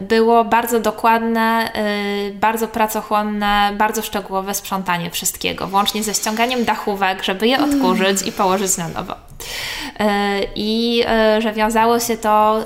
było 0.00 0.44
bardzo 0.44 0.80
dokładne, 0.80 1.72
e, 1.74 2.30
bardzo 2.32 2.68
pracochłonne, 2.68 3.72
bardzo 3.78 4.02
szczegółowe 4.02 4.54
sprzątanie 4.54 5.10
wszystkiego, 5.10 5.66
włącznie 5.66 6.02
ze 6.02 6.14
ściąganiem 6.14 6.64
dachówek, 6.64 7.22
żeby 7.22 7.48
je 7.48 7.58
odkurzyć 7.64 8.22
i 8.26 8.32
położyć 8.32 8.76
na 8.76 8.88
nowo. 8.88 9.14
E, 10.00 10.40
I 10.54 11.04
że 11.38 11.52
wiązało 11.52 12.00
się 12.00 12.16
to 12.16 12.64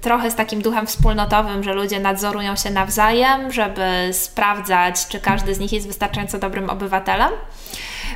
trochę 0.00 0.30
z 0.30 0.34
takim 0.34 0.62
duchem 0.62 0.86
wspólnotowym, 0.86 1.62
że 1.62 1.74
ludzie 1.74 2.00
nadzorują 2.00 2.56
się 2.56 2.70
nawzajem, 2.70 3.52
żeby 3.52 3.82
sprawdzać, 4.12 5.06
czy 5.08 5.20
każdy 5.20 5.54
z 5.54 5.58
nich 5.58 5.72
jest 5.72 5.86
wystarczająco 5.86 6.38
dobrym 6.38 6.70
obywatelem. 6.70 7.30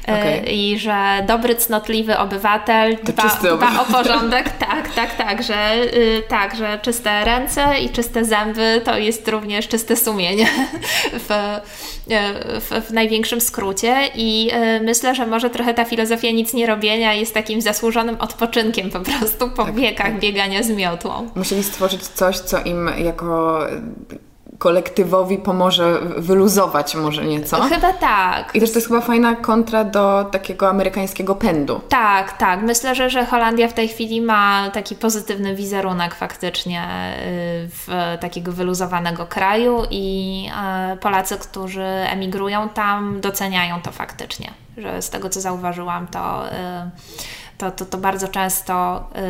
Okay. 0.03 0.39
I 0.39 0.79
że 0.79 1.25
dobry, 1.27 1.55
cnotliwy 1.55 2.19
obywatel 2.19 2.97
dba, 3.05 3.39
dba 3.43 3.81
o 3.81 3.85
porządek. 3.93 4.51
tak, 4.69 4.95
tak, 4.95 5.15
tak, 5.15 5.43
że, 5.43 5.75
y, 5.95 6.23
tak, 6.29 6.57
że 6.57 6.79
czyste 6.83 7.25
ręce 7.25 7.79
i 7.81 7.91
czyste 7.91 8.25
zęby 8.25 8.81
to 8.85 8.99
jest 8.99 9.29
również 9.29 9.69
czyste 9.69 9.97
sumienie 9.97 10.47
w, 11.29 11.61
w, 12.61 12.87
w 12.87 12.93
największym 12.93 13.41
skrócie. 13.41 13.97
I 14.15 14.51
myślę, 14.81 15.15
że 15.15 15.27
może 15.27 15.51
trochę 15.51 15.75
ta 15.75 15.85
filozofia 15.85 16.31
nic 16.31 16.55
nie 16.55 16.67
robienia 16.67 17.15
jest 17.15 17.35
takim 17.35 17.61
zasłużonym 17.61 18.17
odpoczynkiem 18.21 18.91
po 18.91 19.01
prostu 19.01 19.51
po 19.51 19.65
tak, 19.65 19.75
wiekach 19.75 20.07
tak. 20.07 20.21
biegania 20.21 20.63
z 20.63 20.71
miotłą. 20.71 21.31
Musieli 21.35 21.63
stworzyć 21.63 22.03
coś, 22.03 22.39
co 22.39 22.63
im 22.63 22.91
jako 22.99 23.61
kolektywowi 24.59 25.39
pomoże 25.39 26.01
wyluzować 26.17 26.95
może 26.95 27.25
nieco. 27.25 27.63
Chyba 27.63 27.93
tak. 27.93 28.55
I 28.55 28.61
też 28.61 28.73
to 28.73 28.79
jest 28.79 28.89
chyba 28.89 29.01
fajna 29.01 29.37
kontra 29.37 29.85
do 29.85 30.25
takiego 30.25 30.69
amerykańskiego 30.69 31.35
pędu. 31.35 31.81
Tak, 31.89 32.33
tak. 32.33 32.63
Myślę, 32.63 32.95
że, 32.95 33.11
że 33.11 33.27
Holandia 33.27 33.69
w 33.69 33.73
tej 33.73 33.89
chwili 33.89 34.21
ma 34.21 34.71
taki 34.71 34.97
pozytywny 34.97 35.55
wizerunek 35.55 36.15
faktycznie 36.15 36.83
y, 36.83 37.69
w 37.69 37.89
takiego 38.21 38.53
wyluzowanego 38.53 39.27
kraju 39.27 39.83
i 39.91 40.49
y, 40.95 40.97
Polacy, 40.97 41.37
którzy 41.39 41.85
emigrują 41.85 42.69
tam 42.69 43.21
doceniają 43.21 43.83
to 43.83 43.93
faktycznie. 43.93 44.51
Że 44.77 45.03
z 45.03 45.11
tego 45.11 45.29
co 45.29 45.41
zauważyłam 45.41 46.07
to 46.07 46.47
y, 46.47 46.53
to, 47.59 47.71
to, 47.71 47.87
to 47.87 47.99
bardzo 47.99 48.29
często 48.29 49.05
yy, 49.15 49.23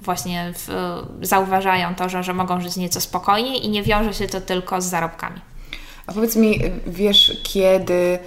właśnie 0.00 0.52
w, 0.56 0.68
zauważają 1.22 1.94
to, 1.94 2.08
że, 2.08 2.22
że 2.22 2.34
mogą 2.34 2.60
żyć 2.60 2.76
nieco 2.76 3.00
spokojniej 3.00 3.66
i 3.66 3.68
nie 3.68 3.82
wiąże 3.82 4.14
się 4.14 4.26
to 4.26 4.40
tylko 4.40 4.80
z 4.80 4.84
zarobkami. 4.84 5.40
A 6.06 6.12
powiedz 6.12 6.36
mi, 6.36 6.60
wiesz, 6.86 7.40
kiedy 7.42 8.18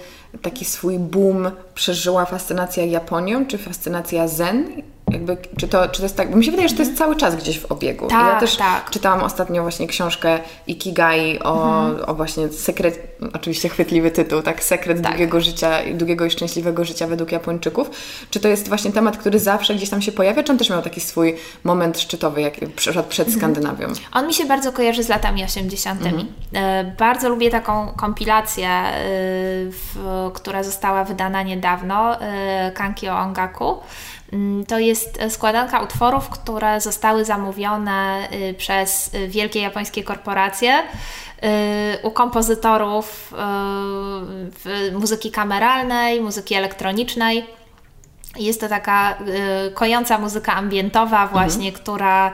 taki 0.42 0.64
swój 0.64 0.98
boom 0.98 1.50
przeżyła 1.74 2.24
fascynacja 2.24 2.84
Japonią, 2.84 3.46
czy 3.46 3.58
fascynacja 3.58 4.28
Zen? 4.28 4.82
Jakby, 5.12 5.36
czy, 5.58 5.68
to, 5.68 5.88
czy 5.88 5.96
to 5.96 6.02
jest 6.02 6.16
tak? 6.16 6.30
Bo 6.30 6.36
mi 6.36 6.44
się 6.44 6.50
wydaje, 6.50 6.68
że 6.68 6.74
to 6.74 6.82
jest 6.82 6.98
cały 6.98 7.16
czas 7.16 7.36
gdzieś 7.36 7.58
w 7.58 7.72
obiegu. 7.72 8.06
Tak, 8.06 8.34
ja 8.34 8.40
też 8.40 8.56
tak. 8.56 8.90
czytałam 8.90 9.20
ostatnio 9.20 9.62
właśnie 9.62 9.86
książkę 9.86 10.38
Ikigai 10.66 11.38
o, 11.42 11.86
mhm. 11.86 12.08
o 12.08 12.14
właśnie 12.14 12.48
sekret, 12.48 13.16
oczywiście 13.32 13.68
chwytliwy 13.68 14.10
tytuł, 14.10 14.42
tak? 14.42 14.64
Sekret 14.64 15.02
tak. 15.02 15.12
długiego 15.12 15.40
życia, 15.40 15.78
długiego 15.94 16.24
i 16.24 16.30
szczęśliwego 16.30 16.84
życia 16.84 17.06
według 17.06 17.32
Japończyków. 17.32 17.90
Czy 18.30 18.40
to 18.40 18.48
jest 18.48 18.68
właśnie 18.68 18.92
temat, 18.92 19.16
który 19.16 19.38
zawsze 19.38 19.74
gdzieś 19.74 19.90
tam 19.90 20.02
się 20.02 20.12
pojawia, 20.12 20.42
czy 20.42 20.52
on 20.52 20.58
też 20.58 20.70
miał 20.70 20.82
taki 20.82 21.00
swój 21.00 21.36
moment 21.64 22.00
szczytowy, 22.00 22.40
jak 22.40 22.54
przed, 22.76 23.06
przed 23.06 23.28
mhm. 23.28 23.38
Skandynawią? 23.38 23.86
On 24.12 24.26
mi 24.26 24.34
się 24.34 24.44
bardzo 24.44 24.72
kojarzy 24.72 25.02
z 25.02 25.08
latami 25.08 25.44
80. 25.44 26.06
Mhm. 26.06 26.26
E, 26.54 26.84
bardzo 26.98 27.28
lubię 27.28 27.50
taką 27.50 27.88
kompilację, 27.96 28.68
e, 28.68 28.92
która 30.34 30.62
została 30.62 31.04
wydana 31.04 31.42
niedawno, 31.42 32.20
e, 32.20 32.72
Kankyo 32.74 33.18
Ongaku. 33.18 33.76
Mm, 34.32 34.66
to 34.66 34.78
jest 34.78 35.18
składanka 35.28 35.80
utworów, 35.80 36.28
które 36.28 36.80
zostały 36.80 37.24
zamówione 37.24 38.28
y, 38.32 38.54
przez 38.54 39.14
y, 39.14 39.28
wielkie 39.28 39.60
japońskie 39.60 40.04
korporacje 40.04 40.78
y, 40.78 42.02
u 42.02 42.10
kompozytorów 42.10 43.34
muzyki 44.92 45.30
kameralnej, 45.30 46.20
muzyki 46.20 46.54
elektronicznej. 46.54 47.46
Jest 48.36 48.60
to 48.60 48.68
taka 48.68 49.18
kojąca 49.74 50.18
muzyka 50.18 50.54
ambientowa, 50.54 51.26
właśnie, 51.26 51.68
mhm. 51.68 51.82
która 51.82 52.32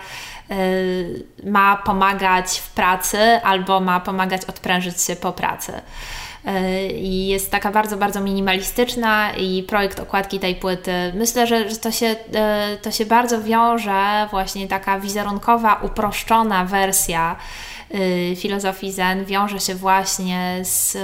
ma 1.45 1.77
pomagać 1.77 2.59
w 2.59 2.71
pracy 2.71 3.19
albo 3.43 3.81
ma 3.81 4.01
pomagać 4.01 4.45
odprężyć 4.45 5.03
się 5.03 5.17
po 5.17 5.33
pracy. 5.33 5.73
E, 6.45 6.87
i 6.87 7.27
jest 7.27 7.51
taka 7.51 7.73
bardzo, 7.73 7.97
bardzo 7.97 8.21
minimalistyczna 8.21 9.33
i 9.33 9.63
projekt 9.63 10.01
okładki 10.01 10.41
tej 10.41 10.55
płyty. 10.55 10.93
Myślę, 11.15 11.47
że, 11.47 11.71
że 11.71 11.77
to, 11.77 11.91
się, 11.93 12.17
e, 12.35 12.77
to 12.83 12.91
się 12.91 13.07
bardzo 13.07 13.43
wiąże 13.43 14.29
właśnie 14.31 14.69
taka 14.69 15.01
wizerunkowa, 15.01 15.81
uproszczona 15.83 16.65
wersja 16.65 17.37
filozofii 18.37 18.93
Zen 18.93 19.25
wiąże 19.25 19.61
się 19.61 19.75
właśnie 19.75 20.61
z 20.63 20.99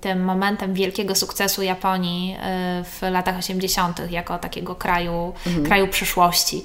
tym 0.00 0.24
momentem 0.24 0.74
wielkiego 0.74 1.14
sukcesu 1.14 1.62
Japonii 1.62 2.34
y, 2.34 2.84
w 2.84 3.02
latach 3.10 3.38
80., 3.38 4.10
jako 4.10 4.38
takiego 4.38 4.74
kraju, 4.74 5.32
mhm. 5.46 5.66
kraju 5.66 5.88
przyszłości, 5.88 6.64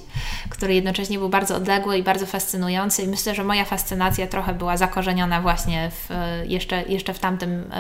który 0.50 0.74
jednocześnie 0.74 1.20
był 1.20 1.30
bardzo 1.30 1.56
odległy 1.56 1.98
i 1.98 2.04
bardzo 2.04 2.26
fascynujący. 2.26 3.04
I 3.04 3.08
myślę, 3.08 3.36
że 3.36 3.44
moja 3.44 3.66
fascynacja 3.66 4.28
trochę 4.28 4.54
była 4.54 4.78
zakorzeniona 4.78 5.42
właśnie 5.42 5.92
w, 5.92 6.10
jeszcze, 6.46 6.84
jeszcze 6.84 7.14
w 7.14 7.20
tamtym 7.20 7.72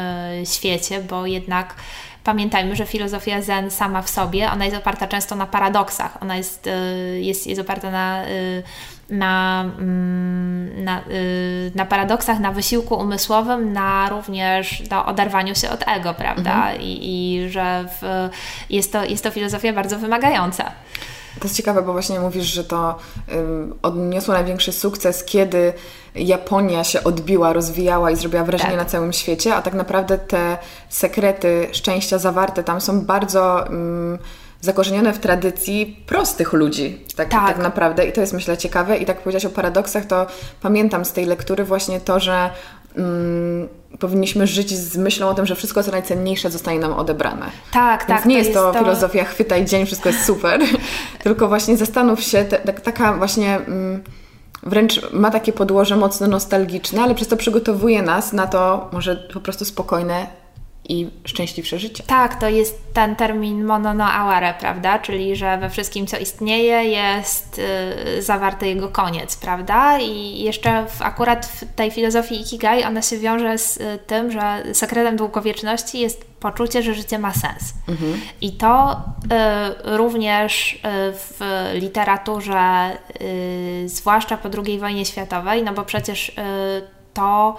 y, 0.41 0.45
świecie, 0.45 1.01
bo 1.01 1.25
jednak 1.25 1.75
pamiętajmy, 2.27 2.75
że 2.75 2.85
filozofia 2.85 3.41
Zen 3.41 3.71
sama 3.71 4.01
w 4.01 4.09
sobie, 4.09 4.51
ona 4.51 4.65
jest 4.65 4.77
oparta 4.77 5.07
często 5.07 5.35
na 5.35 5.45
paradoksach. 5.45 6.17
Ona 6.21 6.37
jest, 6.37 6.69
jest, 7.21 7.47
jest 7.47 7.61
oparta 7.61 7.91
na 7.91 8.23
na, 9.09 9.65
mm, 9.79 10.83
na, 10.83 11.01
y, 11.11 11.71
na 11.75 11.85
paradoksach, 11.85 12.39
na 12.39 12.51
wysiłku 12.51 12.95
umysłowym, 12.95 13.73
na 13.73 14.09
również 14.09 14.89
na 14.89 15.05
oderwaniu 15.05 15.55
się 15.55 15.69
od 15.69 15.87
ego, 15.87 16.13
prawda? 16.13 16.53
Mhm. 16.55 16.81
I, 16.81 16.99
I 17.01 17.49
że 17.49 17.85
w, 18.01 18.29
jest, 18.69 18.93
to, 18.93 19.05
jest 19.05 19.23
to 19.23 19.31
filozofia 19.31 19.73
bardzo 19.73 19.99
wymagająca. 19.99 20.71
To 21.39 21.43
jest 21.43 21.55
ciekawe, 21.55 21.81
bo 21.81 21.93
właśnie 21.93 22.19
mówisz, 22.19 22.45
że 22.45 22.63
to 22.63 22.95
um, 23.35 23.73
odniosło 23.81 24.33
największy 24.33 24.71
sukces, 24.71 25.23
kiedy 25.23 25.73
Japonia 26.15 26.83
się 26.83 27.03
odbiła, 27.03 27.53
rozwijała 27.53 28.11
i 28.11 28.15
zrobiła 28.15 28.43
wrażenie 28.43 28.69
tak. 28.69 28.79
na 28.79 28.85
całym 28.85 29.13
świecie, 29.13 29.55
a 29.55 29.61
tak 29.61 29.73
naprawdę 29.73 30.17
te 30.17 30.57
sekrety 30.89 31.67
szczęścia 31.71 32.17
zawarte 32.17 32.63
tam 32.63 32.81
są 32.81 33.01
bardzo. 33.01 33.65
Um, 33.69 34.17
zakorzenione 34.61 35.13
w 35.13 35.19
tradycji 35.19 36.03
prostych 36.05 36.53
ludzi, 36.53 37.05
tak, 37.15 37.29
tak. 37.29 37.47
tak 37.47 37.57
naprawdę. 37.57 38.05
I 38.05 38.13
to 38.13 38.21
jest 38.21 38.33
myślę 38.33 38.57
ciekawe. 38.57 38.97
I 38.97 39.05
tak 39.05 39.21
powiedziałaś 39.21 39.45
o 39.45 39.49
paradoksach, 39.49 40.05
to 40.05 40.27
pamiętam 40.61 41.05
z 41.05 41.11
tej 41.11 41.25
lektury 41.25 41.63
właśnie 41.63 42.01
to, 42.01 42.19
że 42.19 42.49
mm, 42.95 43.67
powinniśmy 43.99 44.47
żyć 44.47 44.77
z 44.77 44.97
myślą 44.97 45.29
o 45.29 45.33
tym, 45.33 45.45
że 45.45 45.55
wszystko 45.55 45.83
co 45.83 45.91
najcenniejsze 45.91 46.51
zostanie 46.51 46.79
nam 46.79 46.93
odebrane. 46.93 47.45
Tak, 47.73 48.05
Więc 48.07 48.19
tak. 48.19 48.25
nie 48.25 48.35
to 48.35 48.39
jest 48.39 48.53
to, 48.53 48.73
to 48.73 48.79
filozofia 48.79 49.23
chwytaj 49.23 49.65
dzień, 49.65 49.85
wszystko 49.85 50.09
jest 50.09 50.25
super, 50.25 50.61
tylko 51.23 51.47
właśnie 51.47 51.77
zastanów 51.77 52.23
się, 52.23 52.45
te, 52.45 52.57
taka 52.73 53.13
właśnie... 53.13 53.55
Mm, 53.55 54.03
wręcz 54.63 55.11
ma 55.11 55.31
takie 55.31 55.53
podłoże 55.53 55.95
mocno 55.95 56.27
nostalgiczne, 56.27 57.01
ale 57.01 57.15
przez 57.15 57.27
to 57.27 57.37
przygotowuje 57.37 58.01
nas 58.01 58.33
na 58.33 58.47
to 58.47 58.89
może 58.93 59.15
po 59.15 59.39
prostu 59.39 59.65
spokojne 59.65 60.27
i 60.89 61.09
szczęśliwsze 61.25 61.79
życie. 61.79 62.03
Tak, 62.07 62.39
to 62.39 62.49
jest 62.49 62.93
ten 62.93 63.15
termin 63.15 63.65
mono 63.65 63.93
no 63.93 64.05
aware, 64.05 64.55
prawda? 64.59 64.99
Czyli, 64.99 65.35
że 65.35 65.57
we 65.57 65.69
wszystkim, 65.69 66.07
co 66.07 66.17
istnieje, 66.17 66.83
jest 66.83 67.61
yy, 68.15 68.21
zawarty 68.21 68.67
jego 68.67 68.89
koniec, 68.89 69.35
prawda? 69.35 69.99
I 69.99 70.39
jeszcze 70.39 70.85
w, 70.85 71.01
akurat 71.01 71.45
w 71.45 71.75
tej 71.75 71.91
filozofii 71.91 72.41
Ikigai 72.41 72.83
ona 72.83 73.01
się 73.01 73.17
wiąże 73.17 73.57
z 73.57 73.77
y, 73.77 73.99
tym, 74.07 74.31
że 74.31 74.63
sekretem 74.73 75.15
długowieczności 75.15 75.99
jest 75.99 76.25
poczucie, 76.39 76.83
że 76.83 76.93
życie 76.93 77.19
ma 77.19 77.33
sens. 77.33 77.73
Mhm. 77.87 78.21
I 78.41 78.51
to 78.51 79.01
y, 79.91 79.97
również 79.97 80.73
y, 80.73 80.77
w 81.13 81.41
literaturze, 81.73 82.97
y, 83.21 83.89
zwłaszcza 83.89 84.37
po 84.37 84.49
II 84.65 84.79
wojnie 84.79 85.05
światowej, 85.05 85.63
no 85.63 85.73
bo 85.73 85.83
przecież 85.83 86.29
y, 86.29 86.33
to 87.17 87.55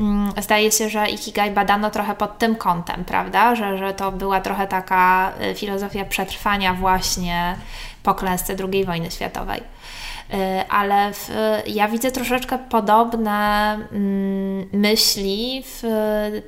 mm, 0.00 0.32
zdaje 0.42 0.72
się, 0.72 0.88
że 0.88 1.08
Ikigai 1.08 1.50
badano 1.50 1.90
trochę 1.90 2.14
pod 2.14 2.38
tym 2.38 2.56
kątem, 2.56 3.04
prawda? 3.04 3.54
Że, 3.54 3.78
że 3.78 3.94
to 3.94 4.12
była 4.12 4.40
trochę 4.40 4.66
taka 4.66 5.32
y, 5.42 5.54
filozofia 5.54 6.04
przetrwania 6.04 6.74
właśnie 6.74 7.56
po 8.02 8.14
klęsce 8.14 8.56
II 8.72 8.84
wojny 8.84 9.10
światowej. 9.10 9.60
Y, 9.60 10.68
ale 10.68 11.12
w, 11.12 11.30
ja 11.66 11.88
widzę 11.88 12.10
troszeczkę 12.10 12.58
podobne 12.58 13.72
mm, 13.92 14.68
myśli 14.72 15.62
w 15.64 15.82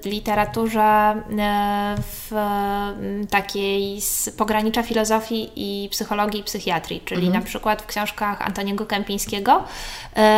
literaturze 0.04 1.14
y, 1.16 2.02
w 2.02 2.32
mm, 2.32 3.26
takiej 3.26 4.00
z 4.00 4.30
pogranicza 4.30 4.82
filozofii 4.82 5.50
i 5.56 5.88
psychologii 5.88 6.40
i 6.40 6.44
psychiatrii, 6.44 7.00
czyli 7.04 7.26
mhm. 7.26 7.42
na 7.42 7.46
przykład 7.46 7.82
w 7.82 7.86
książkach 7.86 8.42
Antoniego 8.42 8.86
Kępińskiego 8.86 9.64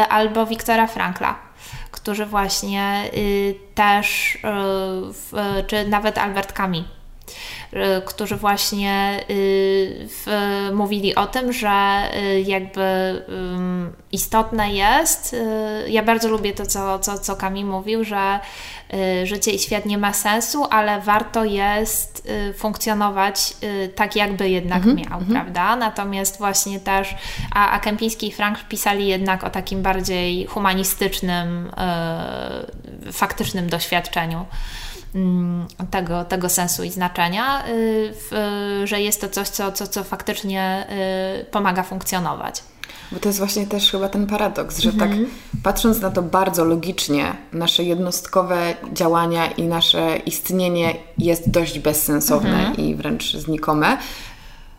albo 0.08 0.46
Wiktora 0.46 0.86
Frankla 0.86 1.53
którzy 2.04 2.26
właśnie 2.26 3.10
y, 3.14 3.54
też, 3.74 4.38
y, 5.60 5.64
czy 5.66 5.88
nawet 5.88 6.18
Albert 6.18 6.52
którzy 8.04 8.36
właśnie 8.36 9.20
mówili 10.72 11.14
o 11.14 11.26
tym, 11.26 11.52
że 11.52 12.02
jakby 12.44 12.82
istotne 14.12 14.72
jest, 14.72 15.36
ja 15.88 16.02
bardzo 16.02 16.28
lubię 16.28 16.52
to, 16.52 16.66
co, 16.66 16.98
co, 16.98 17.18
co 17.18 17.36
Kami 17.36 17.64
mówił, 17.64 18.04
że 18.04 18.40
Y, 18.94 19.26
życie 19.26 19.50
i 19.50 19.58
świat 19.58 19.86
nie 19.86 19.98
ma 19.98 20.12
sensu, 20.12 20.64
ale 20.70 21.00
warto 21.00 21.44
jest 21.44 22.28
y, 22.50 22.54
funkcjonować 22.54 23.52
y, 23.62 23.88
tak, 23.88 24.16
jakby 24.16 24.48
jednak 24.48 24.78
mhm, 24.78 24.96
miał, 24.96 25.18
mhm. 25.18 25.32
prawda? 25.32 25.76
Natomiast 25.76 26.38
właśnie 26.38 26.80
też, 26.80 27.14
a, 27.52 27.70
a 27.70 27.80
Kępiński 27.80 28.28
i 28.28 28.32
Frank 28.32 28.58
pisali 28.68 29.06
jednak 29.06 29.44
o 29.44 29.50
takim 29.50 29.82
bardziej 29.82 30.46
humanistycznym, 30.46 31.70
faktycznym 33.12 33.68
doświadczeniu. 33.68 34.46
Mm, 35.14 35.66
tego, 35.90 36.24
tego 36.24 36.48
sensu 36.48 36.84
i 36.84 36.90
znaczenia, 36.90 37.64
że 38.84 39.00
jest 39.00 39.20
to 39.20 39.28
coś, 39.28 39.48
co, 39.48 39.72
co, 39.72 39.86
co 39.86 40.04
faktycznie 40.04 40.86
pomaga 41.50 41.82
funkcjonować. 41.82 42.62
Bo 43.12 43.20
to 43.20 43.28
jest 43.28 43.38
właśnie 43.38 43.66
też 43.66 43.90
chyba 43.90 44.08
ten 44.08 44.26
paradoks, 44.26 44.78
że 44.78 44.92
tak 44.92 45.10
mhm. 45.10 45.26
patrząc 45.62 46.00
na 46.00 46.10
to 46.10 46.22
bardzo 46.22 46.64
logicznie, 46.64 47.36
nasze 47.52 47.84
jednostkowe 47.84 48.74
działania 48.92 49.46
i 49.46 49.62
nasze 49.62 50.16
istnienie 50.16 50.94
jest 51.18 51.50
dość 51.50 51.78
bezsensowne 51.78 52.58
mhm. 52.58 52.76
i 52.76 52.94
wręcz 52.94 53.36
znikome, 53.36 53.98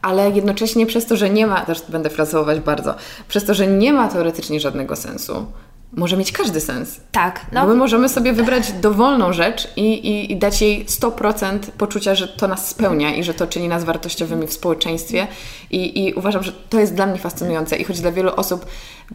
ale 0.02 0.30
jednocześnie 0.30 0.86
przez 0.86 1.06
to, 1.06 1.18
że 1.18 1.30
nie 1.30 1.48
ma, 1.48 1.66
też 1.66 1.82
będę 1.90 2.10
frasować 2.10 2.60
bardzo, 2.60 2.96
przez 3.28 3.46
to, 3.46 3.54
że 3.54 3.68
nie 3.68 3.94
ma 3.94 4.08
teoretycznie 4.08 4.60
żadnego 4.60 4.96
sensu, 4.96 5.46
może 5.96 6.18
mieć 6.18 6.32
każdy 6.32 6.62
sens. 6.62 7.00
Tak. 7.12 7.46
No. 7.52 7.62
Bo 7.62 7.68
my 7.68 7.76
możemy 7.76 8.10
sobie 8.10 8.34
wybrać 8.34 8.72
dowolną 8.72 9.34
rzecz 9.34 9.68
i, 9.76 9.94
i, 9.94 10.32
i, 10.32 10.38
dać 10.38 10.62
jej 10.62 10.86
100% 10.86 11.60
poczucia, 11.78 12.16
że 12.16 12.28
to 12.28 12.48
nas 12.48 12.68
spełnia 12.70 13.16
i 13.16 13.24
że 13.24 13.34
to 13.34 13.48
czyni 13.48 13.68
nas 13.68 13.84
wartościowymi 13.84 14.48
w 14.48 14.54
społeczeństwie. 14.54 15.28
I, 15.72 16.06
I 16.06 16.14
uważam, 16.14 16.44
że 16.44 16.52
to 16.52 16.80
jest 16.80 16.94
dla 16.94 17.06
mnie 17.06 17.20
fascynujące. 17.20 17.76
I 17.76 17.84
choć 17.84 18.02
dla 18.02 18.12
wielu 18.12 18.36
osób 18.36 18.66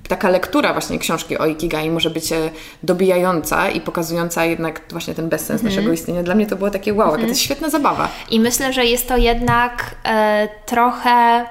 taka 0.08 0.28
lektura 0.28 0.72
właśnie 0.72 0.98
książki 0.98 1.38
o 1.38 1.46
Ikigai 1.46 1.90
może 1.90 2.10
być 2.10 2.32
e, 2.32 2.50
dobijająca 2.82 3.70
i 3.70 3.80
pokazująca 3.80 4.44
jednak 4.44 4.82
właśnie 4.90 5.14
ten 5.14 5.28
bezsens 5.28 5.60
mm. 5.60 5.74
naszego 5.74 5.92
istnienia, 5.92 6.22
dla 6.22 6.34
mnie 6.34 6.46
to 6.46 6.56
było 6.56 6.70
takie 6.70 6.94
wow, 6.94 7.08
mm. 7.08 7.20
to 7.20 7.26
jest 7.26 7.40
świetna 7.40 7.70
zabawa. 7.70 8.08
I 8.30 8.40
myślę, 8.40 8.72
że 8.72 8.84
jest 8.84 9.08
to 9.08 9.16
jednak 9.16 9.94
e, 10.04 10.48
trochę... 10.66 11.46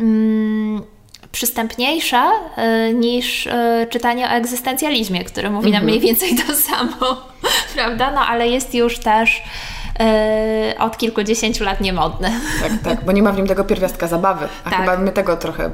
Mm, 0.00 0.93
przystępniejsze 1.34 2.22
y, 2.88 2.94
niż 2.94 3.46
y, 3.46 3.52
czytanie 3.90 4.26
o 4.26 4.28
egzystencjalizmie, 4.28 5.24
który 5.24 5.50
mówi 5.50 5.70
nam 5.70 5.82
mhm. 5.82 5.84
mniej 5.84 6.00
więcej 6.00 6.36
to 6.36 6.54
samo, 6.70 7.22
prawda? 7.74 8.10
No 8.10 8.20
ale 8.20 8.48
jest 8.48 8.74
już 8.74 8.98
też 8.98 9.42
y, 10.72 10.78
od 10.78 10.98
kilkudziesięciu 10.98 11.64
lat 11.64 11.80
niemodny. 11.80 12.30
Tak, 12.62 12.72
tak, 12.84 13.04
bo 13.04 13.12
nie 13.12 13.22
ma 13.22 13.32
w 13.32 13.36
nim 13.36 13.46
tego 13.46 13.64
pierwiastka 13.64 14.06
zabawy, 14.06 14.48
a 14.64 14.70
tak. 14.70 14.80
chyba 14.80 14.96
my 14.96 15.12
tego 15.12 15.36
trochę 15.36 15.70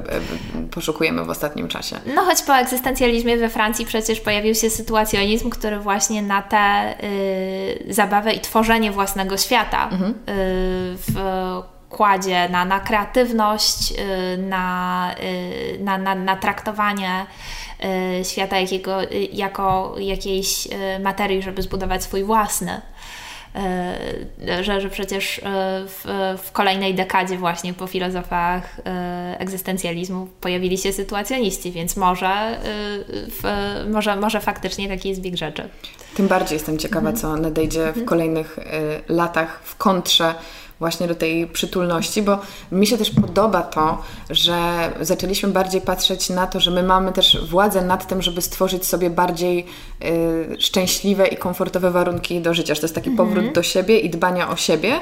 poszukujemy 0.71 1.25
w 1.25 1.29
ostatnim 1.29 1.67
czasie. 1.67 1.95
No 2.15 2.21
choć 2.21 2.41
po 2.41 2.55
egzystencjalizmie 2.55 3.37
we 3.37 3.49
Francji 3.49 3.85
przecież 3.85 4.19
pojawił 4.19 4.55
się 4.55 4.69
sytuacjonizm, 4.69 5.49
który 5.49 5.79
właśnie 5.79 6.21
na 6.21 6.41
tę 6.41 6.95
y, 7.03 7.93
zabawę 7.93 8.33
i 8.33 8.39
tworzenie 8.39 8.91
własnego 8.91 9.37
świata 9.37 9.89
mhm. 9.91 10.11
y, 10.11 10.15
w 10.97 11.13
kładzie 11.91 12.49
na, 12.49 12.65
na 12.65 12.79
kreatywność, 12.79 13.91
y, 13.91 14.37
na, 14.37 15.15
y, 15.75 15.79
na, 15.79 15.97
na, 15.97 16.15
na 16.15 16.35
traktowanie 16.35 17.25
y, 18.19 18.25
świata 18.25 18.59
jakiego, 18.59 18.97
jako 19.33 19.95
jakiejś 19.99 20.67
materii, 21.03 21.41
żeby 21.41 21.61
zbudować 21.61 22.03
swój 22.03 22.23
własny. 22.23 22.81
Że, 24.61 24.81
że 24.81 24.89
przecież 24.89 25.41
w, 25.87 26.35
w 26.43 26.51
kolejnej 26.51 26.95
dekadzie 26.95 27.37
właśnie 27.37 27.73
po 27.73 27.87
filozofach 27.87 28.81
egzystencjalizmu 29.37 30.27
pojawili 30.41 30.77
się 30.77 30.93
sytuacjoniści, 30.93 31.71
więc 31.71 31.97
może, 31.97 32.59
w, 33.11 33.43
może, 33.91 34.15
może 34.15 34.41
faktycznie 34.41 34.87
taki 34.87 35.09
jest 35.09 35.21
bieg 35.21 35.35
rzeczy. 35.35 35.69
Tym 36.15 36.27
bardziej 36.27 36.55
jestem 36.55 36.77
ciekawa, 36.77 37.09
mhm. 37.09 37.17
co 37.17 37.41
nadejdzie 37.41 37.83
w 37.83 37.87
mhm. 37.87 38.05
kolejnych 38.05 38.59
latach 39.09 39.61
w 39.63 39.75
kontrze 39.75 40.35
właśnie 40.81 41.07
do 41.07 41.15
tej 41.15 41.47
przytulności, 41.47 42.21
bo 42.21 42.39
mi 42.71 42.87
się 42.87 42.97
też 42.97 43.09
podoba 43.09 43.61
to, 43.61 44.03
że 44.29 44.57
zaczęliśmy 45.01 45.49
bardziej 45.49 45.81
patrzeć 45.81 46.29
na 46.29 46.47
to, 46.47 46.59
że 46.59 46.71
my 46.71 46.83
mamy 46.83 47.11
też 47.11 47.49
władzę 47.49 47.81
nad 47.81 48.07
tym, 48.07 48.21
żeby 48.21 48.41
stworzyć 48.41 48.85
sobie 48.85 49.09
bardziej 49.09 49.65
y, 50.03 50.57
szczęśliwe 50.59 51.27
i 51.27 51.37
komfortowe 51.37 51.91
warunki 51.91 52.41
do 52.41 52.53
życia, 52.53 52.75
że 52.75 52.81
to 52.81 52.85
jest 52.85 52.95
taki 52.95 53.09
mhm. 53.09 53.29
powrót 53.29 53.53
do 53.53 53.63
siebie 53.63 53.99
i 53.99 54.09
dbania 54.09 54.49
o 54.49 54.55
siebie 54.55 54.99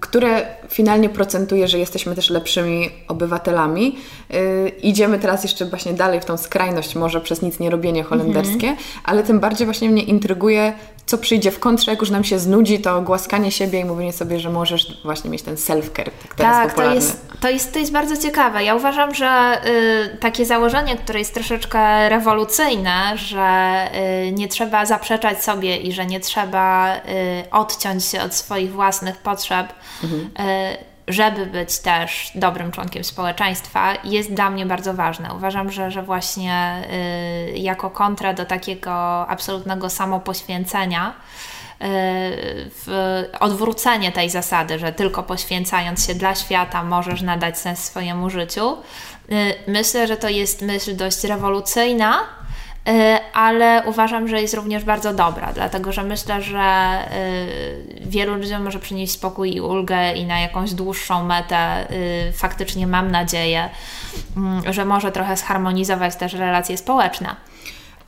które 0.00 0.46
finalnie 0.68 1.08
procentuje, 1.08 1.68
że 1.68 1.78
jesteśmy 1.78 2.14
też 2.14 2.30
lepszymi 2.30 2.90
obywatelami. 3.08 3.98
Yy, 4.30 4.68
idziemy 4.82 5.18
teraz 5.18 5.42
jeszcze 5.42 5.64
właśnie 5.64 5.92
dalej 5.92 6.20
w 6.20 6.24
tą 6.24 6.36
skrajność, 6.36 6.94
może 6.94 7.20
przez 7.20 7.42
nic 7.42 7.60
nie 7.60 7.70
robienie 7.70 8.02
holenderskie, 8.02 8.66
mm 8.66 8.76
-hmm. 8.76 9.00
ale 9.04 9.22
tym 9.22 9.40
bardziej 9.40 9.66
właśnie 9.66 9.90
mnie 9.90 10.02
intryguje 10.02 10.72
co 11.08 11.18
przyjdzie 11.18 11.50
w 11.50 11.58
kontrze, 11.58 11.90
jak 11.90 12.00
już 12.00 12.10
nam 12.10 12.24
się 12.24 12.38
znudzi, 12.38 12.78
to 12.78 13.02
głaskanie 13.02 13.52
siebie 13.52 13.80
i 13.80 13.84
mówienie 13.84 14.12
sobie, 14.12 14.40
że 14.40 14.50
możesz 14.50 15.02
właśnie 15.04 15.30
mieć 15.30 15.42
ten 15.42 15.54
self-care, 15.54 16.10
tak 16.28 16.34
tak. 16.36 16.74
To 16.74 16.94
jest, 16.94 17.26
to, 17.40 17.50
jest, 17.50 17.72
to 17.72 17.78
jest 17.78 17.92
bardzo 17.92 18.16
ciekawe. 18.16 18.64
Ja 18.64 18.74
uważam, 18.74 19.14
że 19.14 19.60
y, 20.14 20.16
takie 20.16 20.46
założenie, 20.46 20.96
które 20.96 21.18
jest 21.18 21.34
troszeczkę 21.34 22.08
rewolucyjne, 22.08 23.12
że 23.16 23.76
y, 24.26 24.32
nie 24.32 24.48
trzeba 24.48 24.86
zaprzeczać 24.86 25.44
sobie 25.44 25.76
i 25.76 25.92
że 25.92 26.06
nie 26.06 26.20
trzeba 26.20 26.96
y, 26.96 27.00
odciąć 27.50 28.04
się 28.04 28.22
od 28.22 28.34
swoich 28.34 28.72
własnych 28.72 29.16
potrzeb, 29.16 29.47
mhm. 30.04 30.48
Y, 30.48 30.76
żeby 31.08 31.46
być 31.46 31.78
też 31.78 32.30
dobrym 32.34 32.72
członkiem 32.72 33.04
społeczeństwa, 33.04 33.94
jest 34.04 34.34
dla 34.34 34.50
mnie 34.50 34.66
bardzo 34.66 34.94
ważne. 34.94 35.34
Uważam, 35.34 35.72
że, 35.72 35.90
że 35.90 36.02
właśnie 36.02 36.82
y, 37.54 37.58
jako 37.58 37.90
kontra 37.90 38.34
do 38.34 38.44
takiego 38.44 38.92
absolutnego 39.28 39.90
samopoświęcenia, 39.90 41.14
y, 41.82 43.38
odwrócenie 43.40 44.12
tej 44.12 44.30
zasady, 44.30 44.78
że 44.78 44.92
tylko 44.92 45.22
poświęcając 45.22 46.06
się 46.06 46.14
dla 46.14 46.34
świata 46.34 46.84
możesz 46.84 47.22
nadać 47.22 47.58
sens 47.58 47.84
swojemu 47.84 48.30
życiu. 48.30 48.76
Myślę, 49.66 50.06
że 50.06 50.16
to 50.16 50.28
jest 50.28 50.62
myśl 50.62 50.96
dość 50.96 51.24
rewolucyjna, 51.24 52.18
ale 53.32 53.82
uważam, 53.86 54.28
że 54.28 54.42
jest 54.42 54.54
również 54.54 54.84
bardzo 54.84 55.14
dobra, 55.14 55.52
dlatego 55.52 55.92
że 55.92 56.04
myślę, 56.04 56.42
że 56.42 56.98
y, 58.00 58.00
wielu 58.00 58.34
ludziom 58.34 58.62
może 58.62 58.78
przynieść 58.78 59.12
spokój 59.12 59.56
i 59.56 59.60
ulgę 59.60 60.12
i 60.12 60.26
na 60.26 60.40
jakąś 60.40 60.74
dłuższą 60.74 61.24
metę 61.24 61.86
y, 61.90 62.32
faktycznie 62.32 62.86
mam 62.86 63.10
nadzieję, 63.10 63.68
mm, 64.36 64.72
że 64.72 64.84
może 64.84 65.12
trochę 65.12 65.36
zharmonizować 65.36 66.16
też 66.16 66.32
relacje 66.32 66.76
społeczne. 66.76 67.47